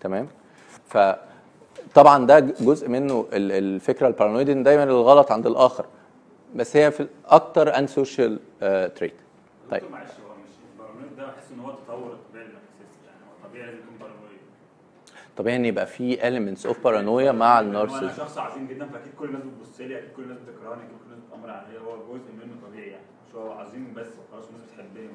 تمام؟ 0.01 0.29
فطبعا 0.89 2.27
ده 2.27 2.41
جزء 2.41 2.89
منه 2.89 3.27
ال- 3.33 3.53
الفكرة 3.53 4.07
ال 4.07 4.12
paranoid 4.12 4.49
إن 4.51 4.63
دايما 4.63 4.85
الغلط 4.85 5.33
عند 5.33 5.47
الآخر. 5.47 5.85
بس 6.57 6.77
هي 6.77 6.91
في 6.91 7.07
أكتر 7.27 7.79
antisocial 7.79 8.39
trait 8.95 9.15
طيب. 9.71 9.83
معلش 9.93 10.11
هو 10.11 10.35
مش 10.45 10.51
ال 10.75 10.80
paranoid 10.80 11.17
ده 11.17 11.25
بحس 11.27 11.51
إن 11.55 11.61
هو 11.61 11.71
تطور 11.73 12.13
الطبيعي 12.13 12.45
يعني 12.45 12.57
هو 13.45 13.49
طبيعي 13.49 13.67
لازم 13.67 13.79
يكون 13.79 13.97
paranoid. 14.01 14.41
طبيعي 15.37 15.57
إن 15.57 15.65
يبقى 15.65 15.87
في 15.87 16.17
elements 16.17 16.67
of 16.67 16.85
paranoia 16.85 17.33
مع 17.33 17.61
هو 17.61 17.65
أنا 17.65 18.13
شخص 18.13 18.39
عظيم 18.39 18.67
جدا 18.67 18.87
فأكيد 18.87 19.13
كل 19.19 19.29
الناس 19.29 19.43
بتبص 19.43 19.81
لي 19.81 19.99
أكيد 19.99 20.11
كل 20.17 20.23
الناس 20.23 20.39
بتكرهني 20.39 20.83
أكيد 20.83 20.97
كل 20.99 21.05
الناس 21.13 21.19
بتأمر 21.29 21.51
عليا 21.51 21.79
هو 21.81 21.97
جزء 22.15 22.33
منه 22.47 22.55
طبيعي 22.69 22.89
يعني 22.89 23.03
مش 23.29 23.35
هو 23.35 23.53
عظيم 23.53 23.93
بس 23.97 24.07
وخلاص 24.07 24.49
الناس 24.49 24.63
بتحبني. 24.73 25.09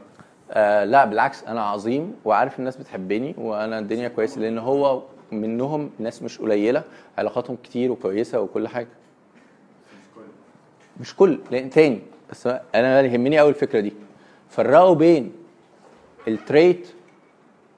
آه 0.52 0.86
لا 0.86 1.06
بالعكس 1.06 1.44
أنا 1.44 1.64
عظيم 1.64 2.16
وعارف 2.26 2.60
الناس 2.60 2.78
بتحبني 2.78 3.36
وأنا 3.38 3.80
الدنيا 3.80 4.08
كويسة 4.08 4.42
لأن 4.42 4.58
هو 4.58 5.04
منهم 5.32 5.92
ناس 6.00 6.24
مش 6.24 6.40
قليلة 6.40 6.84
علاقاتهم 7.18 7.58
كتير 7.64 7.92
وكويسة 7.92 8.42
وكل 8.42 8.68
حاجة. 8.68 8.88
مش 11.00 11.16
كل. 11.16 11.40
لأن 11.52 11.70
تاني 11.70 12.02
بس 12.32 12.48
أنا 12.76 13.02
يهمني 13.02 13.40
قوي 13.40 13.50
الفكرة 13.50 13.80
دي. 13.80 13.94
فرقوا 14.50 14.96
بين 14.96 15.32
ال 16.28 16.39
trait 16.39 16.94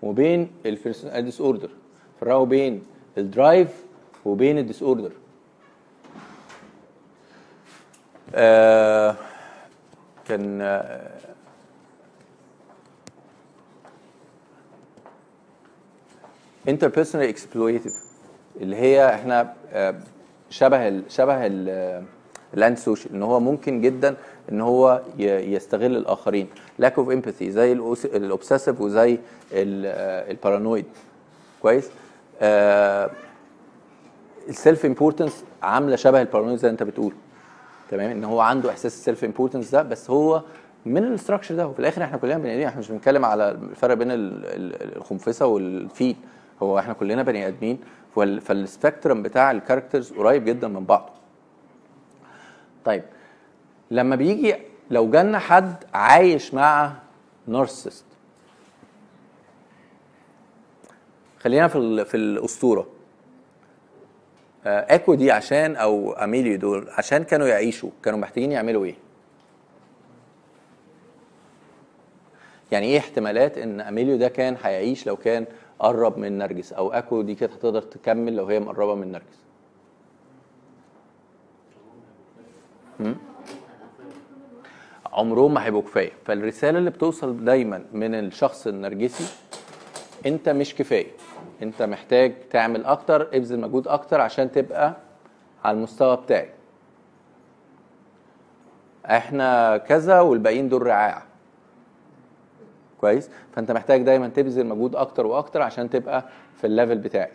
وبين 0.02 0.52
ال 1.06 1.42
disorder 1.42 1.70
فرقوا 2.22 2.46
بين 2.46 2.84
ال 3.18 3.26
drive 3.26 3.68
وبين 4.26 4.58
ال 4.58 4.84
disorder 4.84 5.12
آه 8.36 9.16
كان 10.28 10.62
آه 10.62 11.12
interpersonally 16.68 17.30
exploitative 17.34 17.96
اللي 18.62 18.76
هي 18.76 19.16
إحنا 19.16 19.54
آه، 19.72 19.96
شبه 20.50 20.88
ال 20.88 21.04
شبه 21.10 21.46
ال 21.46 22.04
ال 22.54 22.82
antisocial 22.82 23.14
إن 23.16 23.24
هو 23.24 23.40
ممكن 23.40 23.82
جدا 23.82 24.16
إن 24.52 24.62
هو 24.62 25.02
يستغل 25.18 25.96
الآخرين. 25.98 26.48
lack 26.82 26.94
of 26.94 27.08
empathy 27.16 27.44
زي 27.44 27.72
ال 28.06 28.13
obsessive 28.13 28.82
وزي 28.82 29.18
ال 29.54 29.69
paranoid 29.69 30.86
كويس؟ 31.62 31.86
آه 31.86 32.01
ال 34.50 34.57
self 34.57 34.86
importance 34.86 35.44
عاملة 35.64 35.96
شبه 35.96 36.22
ال 36.22 36.26
paranoid 36.26 36.58
زي 36.58 36.70
انت 36.70 36.84
بتقول. 36.84 37.14
تمام؟ 37.90 38.12
إن 38.12 38.24
هو 38.24 38.40
عنده 38.40 38.70
إحساس 38.70 38.94
ال 38.94 39.00
self 39.00 39.24
importance 39.24 39.72
ده 39.72 39.82
بس 39.84 40.10
هو 40.10 40.44
من 40.86 41.04
ال 41.04 41.09
structure 41.09 41.56
ده 41.56 41.68
وفي 41.68 41.80
الآخر 41.80 42.04
إحنا 42.04 42.18
كلنا 42.18 42.38
بني 42.38 42.52
آدمين 42.54 42.68
إحنا 42.68 42.80
مش 42.80 42.92
بنتكلم 42.92 43.26
على 43.26 43.52
الفرق 43.52 43.94
بين 43.94 44.12
ال- 44.12 44.46
ال- 44.46 44.98
الخنفسة 44.98 45.46
والفيل. 45.46 46.16
هو 46.64 46.80
إحنا 46.80 46.94
كلنا 46.94 47.24
بني 47.24 47.48
آدمين 47.48 47.80
فال- 48.16 48.42
فالسبيكترم 48.42 49.24
بتاع 49.24 49.52
الكاركترز 49.52 50.12
قريب 50.14 50.46
جدا 50.46 50.68
من 50.68 50.86
بعض. 50.86 51.10
طيب 52.86 53.04
لما 53.92 54.16
بيجي 54.16 54.56
لو 54.90 55.10
جالنا 55.10 55.40
حد 55.40 55.76
عايش 55.94 56.54
مع 56.54 56.92
نارسست 57.48 58.06
خلينا 61.44 61.68
في 61.68 62.06
في 62.06 62.18
الأسطورة. 62.18 62.88
آه، 64.66 64.96
أكو 64.96 65.14
دي 65.16 65.32
عشان 65.32 65.76
أو 65.76 66.14
أميليو 66.14 66.58
دول 66.58 66.90
عشان 66.90 67.24
كانوا 67.24 67.48
يعيشوا 67.48 67.90
كانوا 68.04 68.20
محتاجين 68.20 68.52
يعملوا 68.52 68.86
إيه؟ 68.86 68.96
يعني 72.72 72.86
إيه 72.86 73.00
احتمالات 73.00 73.58
إن 73.58 73.82
أميليو 73.82 74.18
ده 74.18 74.28
كان 74.28 74.58
هيعيش 74.64 75.08
لو 75.08 75.16
كان 75.16 75.46
قرب 75.80 76.18
من 76.18 76.38
نرجس؟ 76.38 76.74
أو 76.74 76.92
أكو 76.92 77.22
دي 77.22 77.36
كانت 77.36 77.54
هتقدر 77.54 77.82
تكمل 77.82 78.36
لو 78.36 78.46
هي 78.46 78.60
مقربة 78.60 78.96
من 78.96 79.12
نرجس. 79.12 79.42
هم؟ 83.00 83.18
عمرهم 85.06 85.54
ما 85.54 85.66
هيبقوا 85.66 85.82
كفاية. 85.82 86.12
فالرسالة 86.26 86.80
اللي 86.80 86.90
بتوصل 86.90 87.46
دايما 87.46 87.84
من 87.94 88.16
الشخص 88.16 88.68
النرجسي 88.68 89.26
أنت 90.26 90.50
مش 90.50 90.76
كفاية. 90.76 91.08
انت 91.64 91.82
محتاج 91.82 92.34
تعمل 92.50 92.86
أكتر 92.86 93.22
ابذل 93.22 93.60
مجهود 93.60 93.88
أكتر 93.88 94.22
عشان 94.22 94.52
تبقى 94.52 94.96
على 95.66 95.78
المستوى 95.78 96.18
بتاعي. 96.18 96.50
إحنا 99.06 99.78
كذا 99.78 100.20
والباقيين 100.20 100.70
دول 100.70 100.88
رعاع. 100.88 101.24
كويس؟ 103.02 103.30
فانت 103.56 103.72
محتاج 103.72 104.02
دايما 104.02 104.28
تبذل 104.28 104.66
مجهود 104.66 104.96
أكتر 104.96 105.26
وأكتر 105.26 105.62
عشان 105.62 105.90
تبقى 105.90 106.26
في 106.58 106.68
ال 106.68 106.73
level 106.73 106.98
بتاعي. 106.98 107.32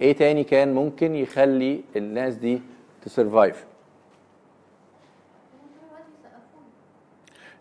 إيه 0.00 0.16
تاني 0.16 0.44
كان 0.44 0.74
ممكن 0.74 1.14
يخلي 1.14 1.84
الناس 1.96 2.34
دي 2.34 2.62
ت 3.02 3.10
survive 3.10 3.66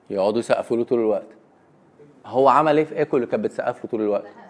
يقعدوا 0.10 0.40
يسقفوا 0.40 0.78
له 0.78 0.84
طول 0.84 1.00
الوقت. 1.00 1.28
هو 2.26 2.50
عمل 2.50 2.78
إيه 2.78 2.86
في 2.86 2.98
إيكو 2.98 3.16
اللي 3.18 3.28
كانت 3.28 3.44
بتسقف 3.44 3.84
له 3.84 3.92
طول 3.92 4.02
الوقت؟ 4.02 4.41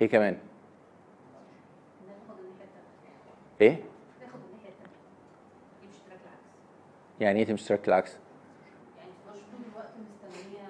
إيه 0.00 0.08
كمان؟ 0.08 0.38
إيه؟ 3.60 3.80
يعني 7.20 7.40
إيه 7.40 7.46
تمشي 7.46 7.68
تراك 7.68 7.88
العكس؟ 7.88 8.12
يعني 8.98 9.10
تبقاش 9.24 9.38
طول 9.38 9.60
الوقت 9.72 9.90
مستنية 9.90 10.68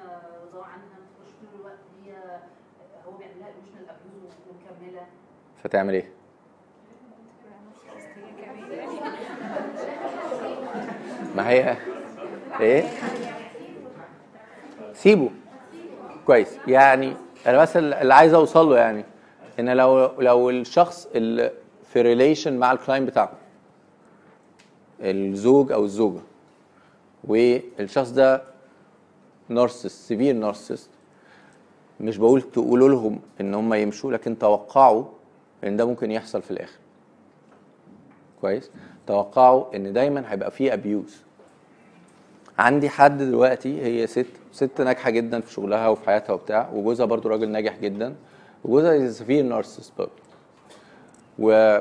رضا 0.52 0.64
عنها 0.64 0.84
ما 0.86 1.06
تبقاش 1.16 1.32
طول 1.40 1.60
الوقت 1.60 1.78
هي 2.04 2.40
هو 3.06 3.12
بيعمل 3.16 3.34
لها 3.40 3.48
emotional 3.48 3.88
abuse 3.90 4.32
ومكملة. 4.48 5.06
فتعمل 5.62 5.94
إيه؟ 5.94 6.10
ما 11.36 11.48
هي 11.48 11.76
إيه؟ 12.60 12.84
سيبه. 14.92 15.30
كويس. 16.26 16.58
يعني 16.66 17.16
أنا 17.46 17.58
بس 17.58 17.76
اللي 17.76 18.14
عايز 18.14 18.34
أوصل 18.34 18.68
له 18.70 18.78
يعني. 18.78 19.04
إن 19.60 19.70
لو 19.76 20.06
لو 20.20 20.50
الشخص 20.50 21.08
اللي 21.14 21.50
في 21.84 22.02
relation 22.02 22.58
مع 22.58 22.72
ال 22.72 22.78
client 22.78 23.08
بتاعكم 23.08 23.36
الزوج 25.00 25.72
أو 25.72 25.84
الزوجة 25.84 26.20
والشخص 27.24 28.10
ده 28.10 28.42
narcissist 29.48 29.86
severe 29.86 30.34
narcissist 30.34 30.90
مش 32.00 32.16
بقول 32.16 32.42
تقولوا 32.42 32.88
لهم 32.88 33.20
إن 33.40 33.54
هم 33.54 33.74
يمشوا 33.74 34.12
لكن 34.12 34.38
توقعوا 34.38 35.04
إن 35.64 35.76
ده 35.76 35.84
ممكن 35.84 36.10
يحصل 36.10 36.42
في 36.42 36.50
الآخر. 36.50 36.78
كويس؟ 38.40 38.70
توقعوا 39.06 39.76
إن 39.76 39.92
دايما 39.92 40.32
هيبقى 40.32 40.50
فيه 40.50 40.72
abuse 40.74 41.22
عندي 42.58 42.88
حد 42.88 43.18
دلوقتي 43.18 43.82
هي 43.82 44.06
ست 44.06 44.26
ست 44.52 44.80
ناجحة 44.80 45.10
جدا 45.10 45.40
في 45.40 45.52
شغلها 45.52 45.88
وفي 45.88 46.06
حياتها 46.06 46.32
وبتاع 46.32 46.70
وجوزها 46.74 47.06
برضو 47.06 47.28
راجل 47.28 47.48
ناجح 47.48 47.78
جدا. 47.78 48.14
وجوزها 48.64 49.10
سفير 49.10 49.44
نارسست 49.44 49.92
برضه. 49.98 50.10
و 51.38 51.78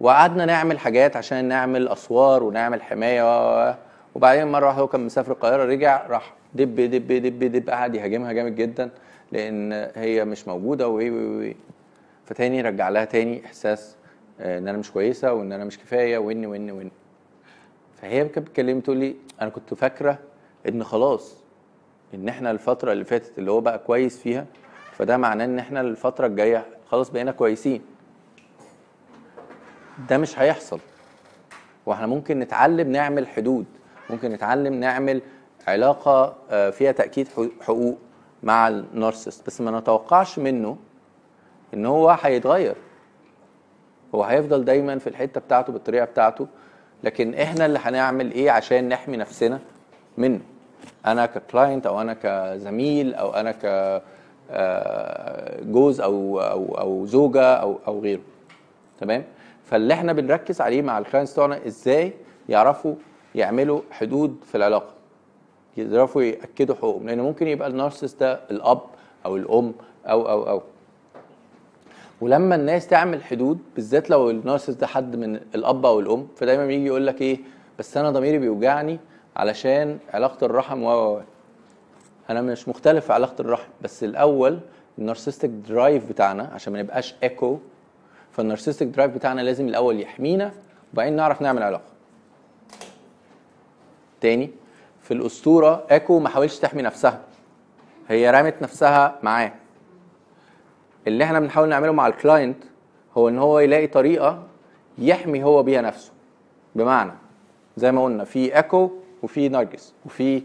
وقعدنا 0.00 0.44
نعمل 0.44 0.78
حاجات 0.78 1.16
عشان 1.16 1.44
نعمل 1.44 1.88
أسوار 1.88 2.42
ونعمل 2.42 2.82
حماية 2.82 3.22
و- 3.22 3.70
و- 3.70 3.74
وبعدين 4.14 4.46
مرة 4.46 4.66
واحدة 4.66 4.82
هو 4.82 4.86
كان 4.88 5.06
مسافر 5.06 5.32
القاهرة 5.32 5.64
رجع 5.64 6.06
راح 6.06 6.34
دب 6.54 6.74
دب 6.80 7.12
دب 7.12 7.44
دب 7.44 7.70
قعد 7.70 7.94
يهاجمها 7.94 8.32
جامد 8.32 8.54
جدا 8.56 8.90
لأن 9.32 9.72
هي 9.96 10.24
مش 10.24 10.48
موجودة 10.48 10.88
وي 10.88 11.56
فتاني 12.24 12.60
رجع 12.62 12.88
لها 12.88 13.04
تاني 13.04 13.46
إحساس 13.46 13.96
آه، 14.40 14.58
إن 14.58 14.68
أنا 14.68 14.78
مش 14.78 14.90
كويسة 14.90 15.32
وإن 15.32 15.52
أنا 15.52 15.64
مش 15.64 15.78
كفاية 15.78 16.18
وإن 16.18 16.46
وإن 16.46 16.70
وإن. 16.70 16.90
فهي 18.02 18.28
كانت 18.28 18.48
بتكلمني 18.48 18.80
تقول 18.80 18.96
لي 18.96 19.16
أنا 19.40 19.50
كنت 19.50 19.74
فاكرة 19.74 20.18
إن 20.68 20.84
خلاص 20.84 21.34
إن 22.14 22.28
إحنا 22.28 22.50
الفترة 22.50 22.92
اللي 22.92 23.04
فاتت 23.04 23.38
اللي 23.38 23.50
هو 23.50 23.60
بقى 23.60 23.78
كويس 23.78 24.18
فيها 24.18 24.46
فده 24.98 25.16
معناه 25.16 25.44
إن 25.44 25.58
إحنا 25.58 25.80
الفترة 25.80 26.26
الجاية 26.26 26.66
خلاص 26.90 27.10
بقينا 27.10 27.32
كويسين. 27.32 27.82
ده 30.10 30.18
مش 30.18 30.38
هيحصل. 30.38 30.80
وإحنا 31.86 32.06
ممكن 32.06 32.38
نتعلم 32.38 32.92
نعمل 32.92 33.26
حدود. 33.28 33.64
ممكن 34.10 34.30
نتعلم 34.30 34.74
نعمل 34.74 35.22
علاقة 35.68 36.34
آه، 36.50 36.70
فيها 36.70 36.92
تأكيد 36.92 37.28
حو- 37.28 37.48
حقوق 37.60 37.98
مع 38.42 38.68
النارسست 38.68 39.46
بس 39.46 39.60
ما 39.60 39.78
نتوقعش 39.80 40.38
منه 40.38 40.76
إن 41.74 41.86
هو 41.86 42.10
هيتغير. 42.22 42.74
هو 44.14 44.24
هيفضل 44.24 44.64
دايما 44.64 44.98
في 44.98 45.06
الحتة 45.06 45.40
بتاعته 45.40 45.72
بالطريقة 45.72 46.04
بتاعته. 46.04 46.46
لكن 47.04 47.34
إحنا 47.34 47.66
اللي 47.66 47.78
هنعمل 47.78 48.32
إيه 48.32 48.50
عشان 48.50 48.88
نحمي 48.88 49.16
نفسنا 49.16 49.60
منه؟ 50.18 50.40
أنا 51.06 51.26
ك 51.26 51.35
client 51.35 51.86
أو 51.86 52.00
أنا 52.00 52.14
كزميل 52.22 53.14
أو 53.14 53.30
أنا 53.34 53.52
ك 53.52 54.02
جوز 55.62 56.00
أو 56.00 56.40
أو 56.40 56.74
أو 56.78 57.06
زوجة 57.06 57.54
أو 57.54 57.78
أو 57.88 58.00
غيره. 58.00 58.20
تمام؟ 59.00 59.24
فاللي 59.64 59.94
إحنا 59.94 60.12
بنركز 60.12 60.60
عليه 60.60 60.82
مع 60.82 60.98
ال 60.98 61.02
clients 61.02 61.32
بتوعنا 61.32 61.66
إزاي 61.66 62.12
يعرفوا 62.48 62.94
يعملوا 63.34 63.80
حدود 63.90 64.36
في 64.44 64.54
العلاقة. 64.54 64.92
يعرفوا 65.76 66.22
يأكدوا 66.22 66.74
حقوقهم. 66.74 67.06
لأن 67.06 67.20
ممكن 67.20 67.48
يبقى 67.48 67.68
ال 67.68 67.73
narcissist 67.73 68.20
ده 68.20 68.40
الأب 68.50 68.80
أو 69.26 69.36
الأم 69.36 69.72
أو 70.06 70.28
أو 70.28 70.48
أو. 70.48 70.62
ولما 72.20 72.54
الناس 72.54 72.86
تعمل 72.86 73.24
حدود 73.24 73.58
بالذات 73.74 74.10
لو 74.10 74.30
ال 74.30 74.35
narcissist 74.35 74.80
ده 74.80 74.86
حد 74.86 75.16
من 75.16 75.40
الأب 75.54 75.86
أو 75.86 76.00
الأم 76.00 76.26
فدايما 76.36 76.66
بيجي 76.66 76.86
يقول 76.86 77.06
لك 77.06 77.22
إيه؟ 77.22 77.38
بس 77.78 77.96
أنا 77.96 78.10
ضميري 78.10 78.38
بيوجعني 78.38 78.98
علشان 79.36 79.98
علاقة 80.14 80.44
الرحم 80.44 80.82
و. 80.82 81.20
أنا 82.30 82.42
مش 82.42 82.68
مختلف 82.68 83.06
في 83.06 83.12
علاقة 83.12 83.40
الرحم 83.40 83.68
بس 83.82 84.04
الأول 84.04 84.60
ال 84.98 85.02
narcissistic 85.02 85.50
drive 85.50 86.08
بتاعنا 86.08 86.50
عشان 86.54 86.72
ما 86.72 86.82
نبقاش 86.82 87.14
إيكو 87.22 87.58
فال 88.32 88.40
narcissistic 88.40 88.88
drive 88.88 89.14
بتاعنا 89.14 89.40
لازم 89.40 89.68
الأول 89.68 90.00
يحمينا 90.00 90.52
وبعدين 90.92 91.16
نعرف 91.16 91.42
نعمل 91.42 91.62
علاقة. 91.62 91.90
تاني 94.20 94.50
في 95.02 95.14
الأسطورة 95.14 95.86
إيكو 95.90 96.18
ما 96.18 96.28
حاولش 96.28 96.58
تحمي 96.58 96.82
نفسها 96.82 97.20
هي 98.08 98.30
رمت 98.30 98.62
نفسها 98.62 99.18
معاه. 99.22 99.52
اللي 101.06 101.24
إحنا 101.24 101.40
بنحاول 101.40 101.68
نعمله 101.68 101.92
مع 101.92 102.06
ال 102.06 102.14
client 102.14 102.64
هو 103.16 103.28
إن 103.28 103.38
هو 103.38 103.58
يلاقي 103.58 103.86
طريقة 103.86 104.42
يحمي 104.98 105.44
هو 105.44 105.62
بيها 105.62 105.80
نفسه. 105.80 106.12
بمعنى 106.74 107.12
زي 107.76 107.92
ما 107.92 108.04
قلنا 108.04 108.24
في 108.24 108.56
إيكو 108.56 108.90
وفي 109.22 109.48
نرجس 109.48 109.94
وفي 110.06 110.42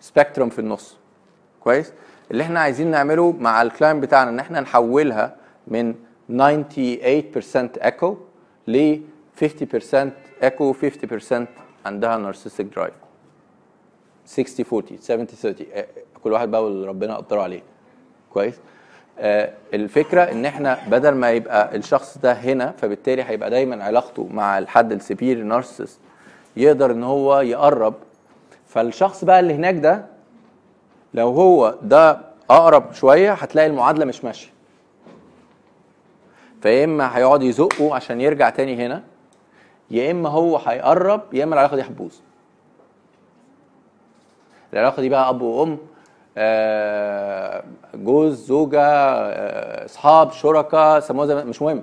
spectrum 0.00 0.48
في 0.48 0.58
النص. 0.58 0.99
كويس؟ 1.60 1.92
اللي 2.30 2.42
إحنا 2.42 2.60
عايزين 2.60 2.90
نعمله 2.90 3.32
مع 3.32 3.62
ال 3.62 3.68
client 3.68 4.02
بتاعنا 4.02 4.30
ان 4.30 4.38
إحنا 4.38 4.60
نحولها 4.60 5.36
من 5.68 5.94
98% 6.30 6.36
ايكو 7.84 8.16
ل 8.68 8.96
50% 9.40 9.96
ايكو 10.42 10.74
50% 10.74 10.76
عندها 11.86 12.16
narcissistic 12.16 12.66
drive 12.66 12.94
60 14.26 14.66
40 14.72 14.98
70 15.00 15.26
30 15.26 15.66
آه، 15.74 15.86
كل 16.24 16.32
واحد 16.32 16.50
بقى 16.50 16.64
واللي 16.64 16.86
ربنا 16.86 17.16
قدره 17.16 17.42
عليه. 17.42 17.62
كويس؟ 18.32 18.54
آه، 19.18 19.52
الفكرة 19.74 20.22
ان 20.22 20.44
إحنا 20.44 20.78
بدل 20.88 21.10
ما 21.14 21.30
يبقى 21.30 21.76
الشخص 21.76 22.18
ده 22.18 22.32
هنا 22.32 22.74
فبالتالي 22.78 23.22
هيبقى 23.22 23.50
دايما 23.50 23.84
علاقته 23.84 24.28
مع 24.32 24.58
الحد 24.58 24.92
ال 24.92 24.99
severe 24.99 25.42
narcissist 25.42 26.00
يقدر 26.56 26.90
ان 26.90 27.04
هو 27.04 27.40
يقرب. 27.40 27.94
فالشخص 28.66 29.24
بقى 29.24 29.40
اللي 29.40 29.54
هناك 29.54 29.74
ده 29.74 30.06
لو 31.14 31.28
هو 31.28 31.74
ده 31.82 32.20
أقرب 32.50 32.92
شوية 32.92 33.32
هتلاقي 33.32 33.66
المعادلة 33.66 34.04
مش 34.04 34.24
ماشية. 34.24 34.50
فيا 36.62 36.84
إما 36.84 37.16
هيقعد 37.18 37.42
يزقه 37.42 37.94
عشان 37.94 38.20
يرجع 38.20 38.50
تاني 38.50 38.86
هنا 38.86 39.02
يا 39.90 40.10
إما 40.10 40.28
هو 40.28 40.56
هيقرب 40.56 41.20
يا 41.32 41.44
إما 41.44 41.54
العلاقة 41.54 41.76
دي 41.76 41.82
هتبوظ. 41.82 42.12
العلاقة 44.72 45.00
دي 45.00 45.08
بقى 45.08 45.28
أب 45.28 45.40
وأم 45.42 45.78
آه، 46.38 47.64
جوز 47.94 48.44
زوجة 48.46 48.82
آه، 48.82 49.84
أصحاب 49.84 50.32
شركاء 50.32 51.00
سموها 51.00 51.26
زي 51.26 51.34
مش 51.34 51.62
مهم. 51.62 51.82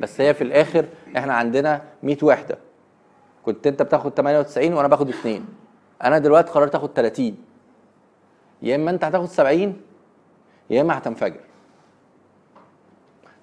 بس 0.00 0.20
هي 0.20 0.34
في 0.34 0.44
الآخر 0.44 0.84
إحنا 1.16 1.34
عندنا 1.34 1.82
100 2.02 2.16
وحدة. 2.22 2.58
كنت 3.46 3.66
أنت 3.66 3.82
بتاخد 3.82 4.12
98 4.12 4.72
وأنا 4.72 4.88
باخد 4.88 5.08
2 5.08 5.44
أنا 6.04 6.18
دلوقتي 6.18 6.52
قررت 6.52 6.74
آخد 6.74 6.90
30 6.94 7.36
يا 8.62 8.76
إما 8.76 8.90
أنت 8.90 9.04
هتاخد 9.04 9.26
70 9.26 9.80
يا 10.70 10.80
إما 10.80 10.98
هتنفجر. 10.98 11.40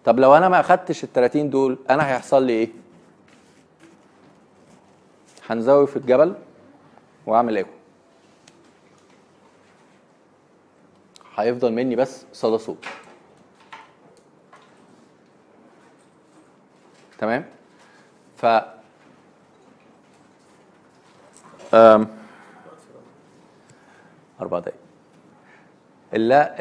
طب 0.05 0.19
لو 0.19 0.35
أنا 0.35 0.49
ما 0.49 0.59
أخدتش 0.59 1.03
ال 1.03 1.13
30 1.13 1.49
دول 1.49 1.77
أنا 1.89 2.07
هيحصل 2.07 2.43
لي 2.43 2.53
إيه؟ 2.53 2.69
هنزوي 5.49 5.87
في 5.87 5.95
الجبل 5.95 6.35
وأعمل 7.25 7.57
ايكو 7.57 7.69
هيفضل 11.35 11.73
مني 11.73 11.95
بس 11.95 12.25
صدى 12.33 12.57
صوت. 12.57 12.85
تمام؟ 17.17 17.45
ف 18.37 18.45
أم. 21.73 22.07
أربع 24.41 24.59
دقايق. 24.59 24.84
اللي, 26.15 26.55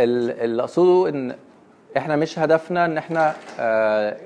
اللي 0.44 0.62
أقصده 0.62 1.08
إن 1.08 1.36
إحنا 1.96 2.16
مش 2.16 2.38
هدفنا 2.38 2.84
إن 2.84 2.98
إحنا 2.98 3.34
آه 3.60 4.16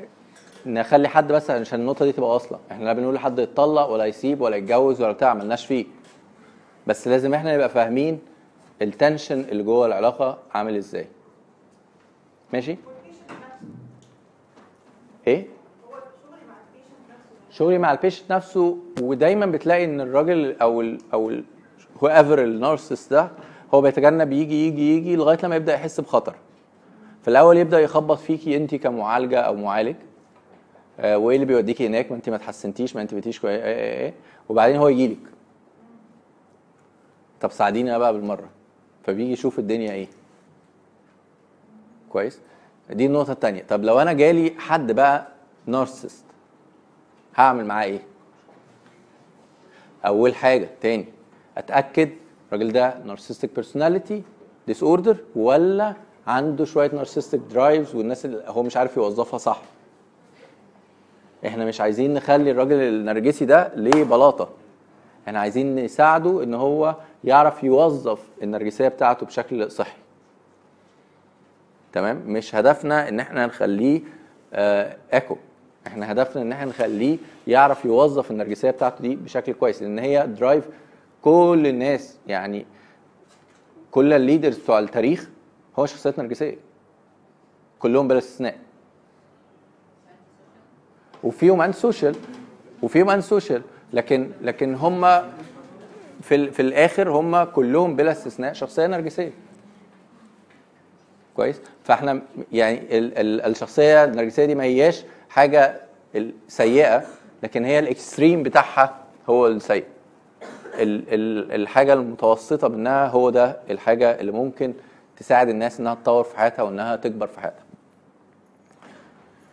نخلي 0.66 1.09
حد 1.09 1.33
بس 1.33 1.51
عشان 1.51 1.81
النقطة 1.81 2.05
دي 2.05 2.12
تبقى 2.12 2.31
واصلة، 2.31 2.59
إحنا 2.70 2.85
لا 2.85 2.93
بنقول 2.93 3.14
لحد 3.14 3.39
يتطلق 3.39 3.87
ولا 3.87 4.05
يسيب 4.05 4.41
ولا 4.41 4.57
يتجوز 4.57 5.03
ولا 5.03 5.12
بتاع 5.12 5.35
ملناش 5.35 5.66
فيه. 5.66 5.87
بس 6.87 7.09
لازم 7.09 7.35
إحنا 7.35 7.55
نبقى 7.55 7.68
فاهمين 7.68 8.18
ال 8.82 8.90
tension 8.90 9.41
اللي 9.41 9.62
جوه 9.62 9.87
العلاقة 9.87 10.39
عامل 10.55 10.76
إزاي. 10.76 11.07
ماشي؟ 12.53 12.76
إيه؟ 15.26 15.47
شغلي 17.51 17.79
مع 17.79 17.93
ال 17.93 17.97
patient 17.97 18.32
نفسه 18.33 18.79
ودايما 19.01 19.47
بتلاقي 19.47 19.85
إن 19.85 20.01
الراجل 20.01 20.57
أو 20.62 20.81
ال 20.81 20.99
أو 21.12 21.33
هو 22.03 22.09
ايفر 22.09 22.43
النارسست 22.43 23.11
ده 23.12 23.31
هو 23.75 23.81
بيتجنب 23.81 24.33
يجي 24.33 24.66
يجي 24.66 24.97
يجي 24.97 25.16
لغاية 25.16 25.39
لما 25.43 25.57
يبدأ 25.57 25.75
يحس 25.75 26.01
بخطر. 26.01 26.35
في 27.23 27.29
الأول 27.29 27.57
يبدأ 27.57 27.81
يخبط 27.81 28.19
فيكي 28.19 28.57
انت 28.57 28.75
كمعالجة 28.75 29.41
أو 29.41 29.55
معالج 29.55 29.97
آه 31.01 31.19
وإيه 31.19 31.37
اللي 31.37 31.47
بيوديكي 31.47 31.87
هناك؟ 31.87 32.11
ما 32.11 32.16
انت 32.16 32.29
ما 32.29 32.37
اتحسنتيش 32.37 32.97
ما 32.97 33.03
انت 33.03 33.12
بقيتيش 33.14 33.41
كويس 33.41 33.61
إيه 33.61 33.75
إيه 33.75 34.05
إيه 34.07 34.14
وبعدين 34.49 34.77
هو 34.77 34.89
يجي 34.89 35.09
لك. 35.09 35.19
طب 37.41 37.51
ساعديني 37.51 37.99
بقى 37.99 38.12
بالمرة. 38.12 38.49
فبيجي 39.07 39.33
يشوف 39.33 39.59
الدنيا 39.59 39.93
إيه. 39.93 40.07
كويس؟ 42.11 42.41
دي 42.91 43.07
النقطة 43.07 43.33
الثانية 43.33 43.62
طب 43.62 43.85
لو 43.85 44.01
أنا 44.01 44.12
جالي 44.12 44.55
حد 44.59 44.93
بقى 44.93 45.27
نارسست 45.66 46.25
هعمل 47.37 47.64
معاه 47.64 47.85
إيه؟ 47.85 48.01
أول 50.07 50.35
حاجة. 50.35 50.69
تاني 50.81 51.07
أتأكد 51.59 52.11
الراجل 52.49 52.72
ده 52.72 52.94
narcissistic 53.05 53.55
personality 53.55 54.22
disorder 54.66 55.16
ولا 55.36 55.94
عنده 56.26 56.64
شوية 56.64 56.90
narcissistic 56.95 57.41
drives 57.51 57.95
والناس 57.94 58.24
اللي 58.24 58.42
هو 58.46 58.62
مش 58.62 58.76
عارف 58.76 58.96
يوظفها 58.96 59.38
صح. 59.38 59.62
إحنا 61.46 61.64
مش 61.64 61.80
عايزين 61.80 62.14
نخلي 62.14 62.51
الراجل 62.51 62.74
النرجسي 62.80 63.44
ده 63.44 63.72
ليه 63.76 64.05
بلاطة. 64.05 64.49
إحنا 65.28 65.40
عايزين 65.40 65.76
نساعده 65.84 66.42
إن 66.42 66.55
هو 66.55 66.94
يعرف 67.24 67.64
يوظف 67.64 68.20
النرجسية 68.42 68.88
بتاعته 68.88 69.26
بشكل 69.26 69.70
صحي. 69.70 69.96
تمام؟ 71.92 72.22
مش 72.26 72.55
هدفنا 72.55 73.09
إن 73.09 73.20
إحنا 73.20 73.46
نخليه 73.46 74.01
آه 74.53 74.96
إحنا 75.86 76.12
هدفنا 76.12 76.42
إن 76.42 76.53
إحنا 76.53 76.64
نخليه 76.70 77.18
يعرف 77.46 77.84
يوظف 77.84 78.30
النرجسية 78.30 78.70
بتاعته 78.70 79.03
دي 79.03 79.16
بشكل 79.16 79.53
كويس 79.53 79.82
لأن 79.82 79.99
هي 79.99 80.26
drive 80.26 80.64
كل 81.23 81.62
الناس 81.66 82.16
يعني 82.27 82.66
كل 83.91 84.12
ال 84.12 84.18
leaders 84.18 84.59
بتوع 84.59 84.79
التاريخ 84.79 85.29
هو 85.79 85.87
شخصيات 85.87 86.19
نرجسيه 86.19 86.57
كلهم 87.79 88.09
بلا 88.09 88.19
استثناء. 88.19 88.59
وفيهم 91.25 91.61
antisocial 91.61 92.16
وفيهم 92.83 93.11
unsocial 93.11 93.62
لكن 93.93 94.31
لكن 94.43 94.75
هم 94.75 95.23
في 96.23 96.51
في 96.51 96.62
الآخر 96.62 97.11
هم 97.11 97.45
كلهم 97.45 97.97
بلا 97.97 98.12
استثناء 98.12 98.53
شخصيه 98.53 98.87
نرجسيه 98.87 99.31
كويس؟ 101.37 101.61
فاحنا 101.85 102.23
يعني 102.53 102.99
ال 102.99 103.19
ال 103.19 103.41
الشخصية 103.41 104.05
النرجسيه 104.05 104.45
دي 104.45 104.55
ما 104.55 104.64
هياش 104.64 105.05
حاجة 105.29 105.81
سيئة 106.49 107.05
لكن 107.43 107.64
هي 107.64 107.79
ال 107.78 107.86
extreme 107.86 108.43
بتاعها 108.43 108.97
هو 109.29 109.47
السيء. 109.47 109.85
ال 109.85 109.85
ال 109.85 109.97
الحاجة 110.79 111.93
المتوسطة 111.93 112.68
منها 112.68 113.07
هو 113.07 113.31
ده 113.31 113.57
الحاجة 113.70 114.20
اللي 114.20 114.33
ممكن 114.33 114.74
تساعد 115.16 115.49
الناس 115.49 115.81
إنها 115.81 115.95
تطور 115.95 116.24
في 116.24 116.37
حياتها 116.39 116.62
وإنها 116.62 116.97
تكبر 116.97 117.26
في 117.26 117.41
حياتها. 117.41 117.64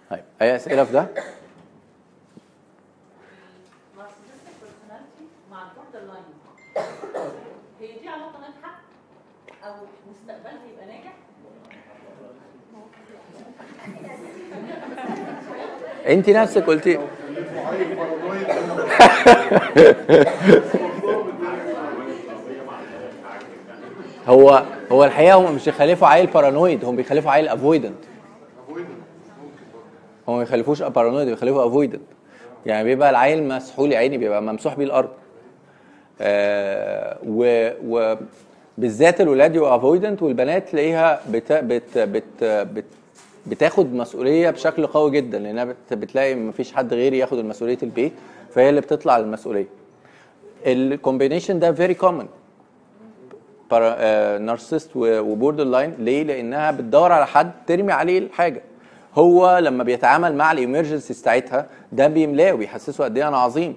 طيب 0.09 0.23
أي 0.41 0.55
أسئلة 0.55 0.84
في 0.84 0.93
ده؟ 0.93 1.07
narcissistic 3.97 4.55
personality 4.61 5.51
مع 5.51 5.57
ال 5.61 6.07
borderline 6.13 6.23
هي 7.80 7.99
دي 7.99 8.07
علاقه 8.09 8.39
ناجحه 8.41 8.80
أو 9.63 9.73
مستقبلها 10.11 10.61
يبقى 10.73 10.86
ناجح 10.86 11.13
انت 16.07 16.30
نفسك 16.30 16.63
قلتي 16.63 16.99
هو 24.28 24.63
هو 24.91 25.03
الحقيقة 25.05 25.36
هم 25.36 25.55
مش 25.55 25.65
بيخلفوا 25.65 26.07
عيل 26.07 26.28
paranoid 26.27 26.86
هم 26.86 26.95
بيخلفوا 26.95 27.32
عيل 27.32 27.47
avoidant 27.47 27.95
هم 30.28 30.34
ما 30.34 30.39
بيخلفوش 30.39 30.82
paranoid 30.83 31.27
بيخلفوا 31.28 31.67
avoidant 31.67 32.01
يعني 32.65 32.84
بيبقى 32.84 33.09
العيل 33.09 33.43
مسحول 33.43 33.91
يا 33.91 33.97
عيني 33.97 34.17
بيبقى 34.17 34.41
ممسوح 34.41 34.73
بيه 34.76 34.86
الأرض. 34.86 35.09
آه 36.21 37.17
و 37.28 37.69
و 37.88 38.15
بالذات 38.78 39.21
الولاد 39.21 39.55
يبقوا 39.55 39.76
avoidant 39.75 40.23
والبنات 40.23 40.69
تلاقيها 40.69 41.19
بت 41.30 41.51
بت 41.53 41.97
بت 41.97 42.43
بت 42.43 42.86
بتاخد 43.47 43.93
مسؤولية 43.93 44.49
بشكل 44.49 44.88
قوي 44.88 45.11
جدا 45.11 45.39
لأنها 45.39 45.63
بت 45.63 45.93
بتلاقي 45.93 46.36
مفيش 46.36 46.73
حد 46.73 46.93
غيري 46.93 47.17
ياخد 47.17 47.38
مسؤوليه 47.45 47.78
البيت 47.84 48.13
فهي 48.51 48.69
اللي 48.69 48.82
بتطلع 48.82 49.17
المسؤولية. 49.17 49.67
ال 50.65 50.73
combination 50.73 51.59
ده 51.59 51.71
very 51.71 51.93
common 51.93 52.27
narcissist 53.71 54.89
و 54.95 55.63
borderline 55.63 55.93
ليه؟ 55.99 56.24
لأنها 56.24 56.72
بتدور 56.72 57.11
على 57.11 57.28
حد 57.28 57.51
ترمي 57.68 57.91
عليه 57.91 58.20
الحاجة. 58.20 58.61
هو 59.16 59.57
لما 59.57 59.84
بيتعامل 59.84 60.36
مع 60.36 60.51
ال 60.51 60.58
emergency 60.58 61.21
بتاعتها 61.22 61.68
ده 61.91 62.07
بيملاه 62.07 62.53
وبيحسسه 62.53 63.03
قد 63.03 63.18
إيه 63.18 63.28
أنا 63.28 63.38
عظيم. 63.38 63.76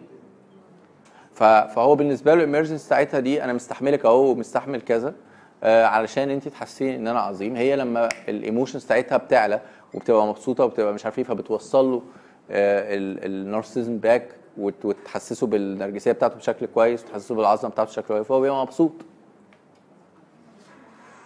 فهو 1.35 1.95
بالنسبة 1.95 2.35
له 2.35 2.45
ال 2.45 2.49
emergency 2.49 2.87
بتاعتها 2.87 3.21
دي 3.21 3.45
أنا 3.45 3.53
مستحملك 3.53 4.05
أهو 4.05 4.31
ومستحمل 4.31 4.81
كذا 4.81 5.15
آه 5.63 5.85
علشان 5.85 6.31
أنت 6.31 6.49
تحسيني 6.49 6.97
إن 6.97 7.07
أنا 7.09 7.21
عظيم. 7.21 7.57
هي 7.57 7.77
لما 7.77 8.09
ال 8.29 8.35
emotions 8.35 8.85
بتاعتها 8.85 9.17
بتعلى 9.19 9.61
وبتبقى 9.95 10.27
مبسوطة 10.27 10.65
وبتبقى 10.65 10.93
مش 10.95 11.05
عارف 11.05 11.19
إيه 11.19 11.25
فبتوصل 11.25 11.91
له 11.93 12.03
ال 12.51 12.64
narcissism 12.64 13.99
back 13.99 14.29
وتحسسه 14.59 15.47
بالنرجسية 15.47 16.13
بتاعته 16.13 16.37
بشكل 16.37 16.67
كويس 16.67 17.05
وتحسسه 17.05 17.35
بالعظمة 17.35 17.71
بتاعته 17.71 17.91
بشكل 17.91 18.09
كويس 18.09 18.27
فهو 18.27 18.41
بيبقى 18.41 18.63
مبسوط. 18.63 18.93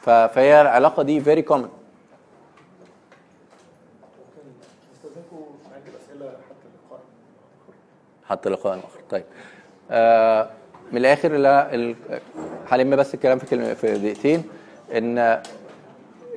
فهي 0.02 0.60
العلاقة 0.60 1.02
دي 1.02 1.20
very 1.20 1.42
common 1.42 1.68
حتى 8.28 8.48
لقاء 8.48 8.78
آخر. 8.78 9.00
طيب. 9.10 9.24
آه 9.90 10.50
من 10.92 10.98
الآخر 10.98 11.32
لا 11.32 11.94
هلم 12.68 12.96
بس 12.96 13.14
الكلام 13.14 13.38
في 13.38 13.46
كلمة 13.46 13.74
في 13.74 13.98
دقيقتين. 13.98 14.44
إن 14.94 15.42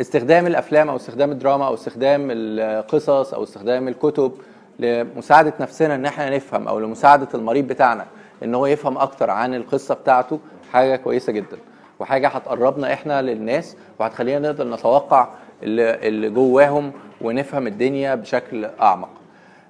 استخدام 0.01 0.47
الأفلام 0.47 0.89
أو 0.89 0.95
استخدام 0.95 1.31
الدراما 1.31 1.67
أو 1.67 1.73
استخدام 1.73 2.27
القصص 2.31 3.33
أو 3.33 3.43
استخدام 3.43 3.87
الكتب 3.87 4.31
لمساعدة 4.79 5.53
نفسنا 5.59 5.95
إن 5.95 6.05
إحنا 6.05 6.35
نفهم 6.35 6.67
أو 6.67 6.79
لمساعدة 6.79 7.27
المريض 7.33 7.67
بتاعنا 7.67 8.05
إن 8.43 8.55
هو 8.55 8.65
يفهم 8.65 8.97
أكتر 8.97 9.29
عن 9.29 9.55
القصة 9.55 9.95
بتاعته 9.95 10.39
حاجة 10.73 10.95
كويسة 10.95 11.33
جدا. 11.33 11.57
وحاجة 11.99 12.27
هتقربنا 12.27 12.93
إحنا 12.93 13.21
للناس 13.21 13.77
وهتخلينا 13.99 14.39
نقدر 14.39 14.67
نتوقع 14.67 15.27
اللي 15.63 16.29
جواهم 16.29 16.91
ونفهم 17.21 17.67
الدنيا 17.67 18.15
بشكل 18.15 18.65
أعمق. 18.65 19.09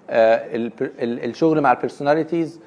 آه، 0.09 0.55
ال- 0.55 0.71
ال- 0.81 1.29
الشغل 1.29 1.61
مع 1.61 1.71
ال 1.71 1.78
personalities 1.78 2.59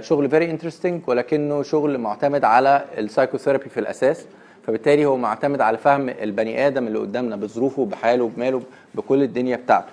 شغل 0.00 0.30
very 0.30 0.50
interesting 0.50 1.02
ولكنه 1.06 1.62
شغل 1.62 1.98
معتمد 1.98 2.44
على 2.44 2.84
ال 2.98 3.03
psychotherapy 3.03 3.68
في 3.68 3.80
الأساس. 3.80 4.24
فبالتالي 4.66 5.04
هو 5.04 5.16
معتمد 5.16 5.60
على 5.60 5.78
فهم 5.78 6.08
البني 6.08 6.66
آدم 6.66 6.86
اللي 6.86 6.98
قدامنا 6.98 7.36
بظروفه 7.36 7.84
بحاله 7.84 8.28
بماله 8.36 8.62
بكل 8.94 9.22
الدنيا 9.22 9.56
بتاعته. 9.56 9.90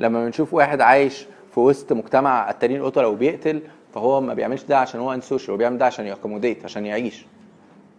لما 0.00 0.24
بنشوف 0.24 0.54
واحد 0.54 0.80
عايش 0.80 1.26
في 1.54 1.60
وسط 1.60 1.92
مجتمع 1.92 2.48
قتالين 2.48 2.84
قتله 2.84 3.08
وبيقتل 3.08 3.60
فهو 3.94 4.20
ما 4.20 4.34
بيعملش 4.34 4.62
ده 4.62 4.78
عشان 4.78 5.00
هو 5.00 5.12
antisocial 5.14 5.50
هو 5.50 5.56
بيعمل 5.56 5.78
ده 5.78 5.86
عشان 5.86 6.06
ي 6.06 6.11
accommodate 6.11 6.64
عشان 6.64 6.86
يعيش. 6.86 7.26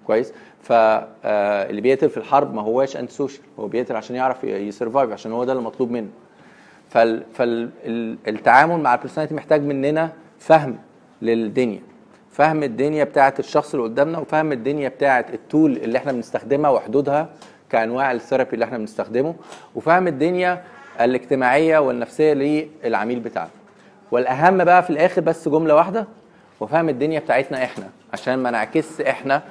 كويس. 0.08 0.34
فاللي 0.64 1.82
بيقتل 1.82 2.10
في 2.10 2.18
الحرب 2.18 2.53
ما 2.53 2.62
هواش 2.62 2.97
antisocial 2.98 3.43
هو 3.60 3.68
بيقتل 3.68 3.95
عشان 3.95 4.16
يعرف 4.16 4.43
ي 4.43 4.52
survive 4.52 5.12
عشان 5.12 5.32
هو 5.32 5.43
ده 5.43 5.51
اللي 5.51 5.64
مطلوب 5.64 5.91
منه. 5.91 6.08
فالتعامل 6.89 8.80
مع 8.80 8.93
ال 8.93 8.97
personality 8.97 9.36
محتاج 9.36 9.62
مننا 9.62 10.10
فهم 10.39 10.78
للدنيا. 11.22 11.80
فهم 12.32 12.64
الدنيا 12.64 13.03
بتاعت 13.03 13.39
الشخص 13.39 13.74
اللي 13.74 13.86
قدامنا 13.86 14.20
وفهم 14.20 14.51
الدنيا 14.51 14.89
بتاعت 14.89 15.34
ال 15.34 15.41
tool 15.41 15.72
اللي 15.78 15.97
إحنا 15.97 16.12
بنستخدمها 16.12 16.70
وحدودها 16.72 17.30
كأنواع 17.70 18.12
ال 18.12 18.17
therapy 18.17 18.54
اللي 18.53 18.66
إحنا 18.66 18.78
بنستخدمه 18.78 19.36
وفهم 19.76 20.08
الدنيا 20.08 20.64
الاجتماعية 21.01 21.78
والنفسية 21.80 22.34
للعميل 22.84 23.20
بتاعنا. 23.20 23.49
والأهم 24.12 24.64
بقى 24.64 24.84
في 24.84 24.89
الآخر 24.89 25.22
بس 25.22 25.49
جملة 25.49 25.76
واحدة 25.76 26.08
وفهم 26.60 26.89
الدنيا 26.89 27.20
بتاعتنا 27.20 27.64
إحنا. 27.64 27.89
عشان 28.14 28.36
ما 28.36 28.51
نعكس 28.51 29.01
إحنا 29.01 29.43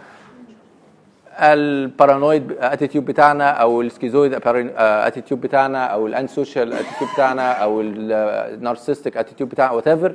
ال 1.38 1.51
paranoid 1.51 2.53
attitude 2.61 3.05
بتاعنا 3.05 3.51
أو 3.51 3.80
ال 3.80 3.87
schizoid 3.87 4.40
attitude 4.76 5.40
بتاعنا 5.41 5.87
أو 5.87 6.07
ال 6.07 6.12
antisocial 6.12 6.72
attitude 6.72 7.11
بتاعنا 7.14 7.53
أو 7.53 7.80
ال 7.80 7.91
narcissistic 7.91 9.16
attitude 9.16 9.51
بتاعنا 9.51 9.72
أوت 9.72 10.12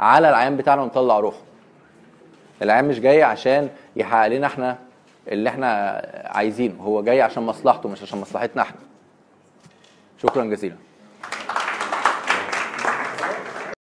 على 0.00 0.28
العيان 0.28 0.56
بتاعنا 0.56 0.82
ونطلع 0.82 1.18
روحه. 1.18 1.40
العيان 2.62 2.84
مش 2.84 3.00
جاي 3.00 3.22
عشان 3.22 3.68
يحقق 3.96 4.26
لنا 4.26 4.46
إحنا 4.46 4.78
اللي 5.28 5.48
إحنا 5.48 6.02
عايزينه 6.24 6.82
هو 6.82 7.02
جاي 7.02 7.22
عشان 7.22 7.42
مصلحته 7.42 7.88
مش 7.88 8.02
عشان 8.02 8.20
مصلحتنا 8.20 8.62
إحنا. 8.62 8.80
شكرا 10.22 10.44
جزيلا. 10.44 10.76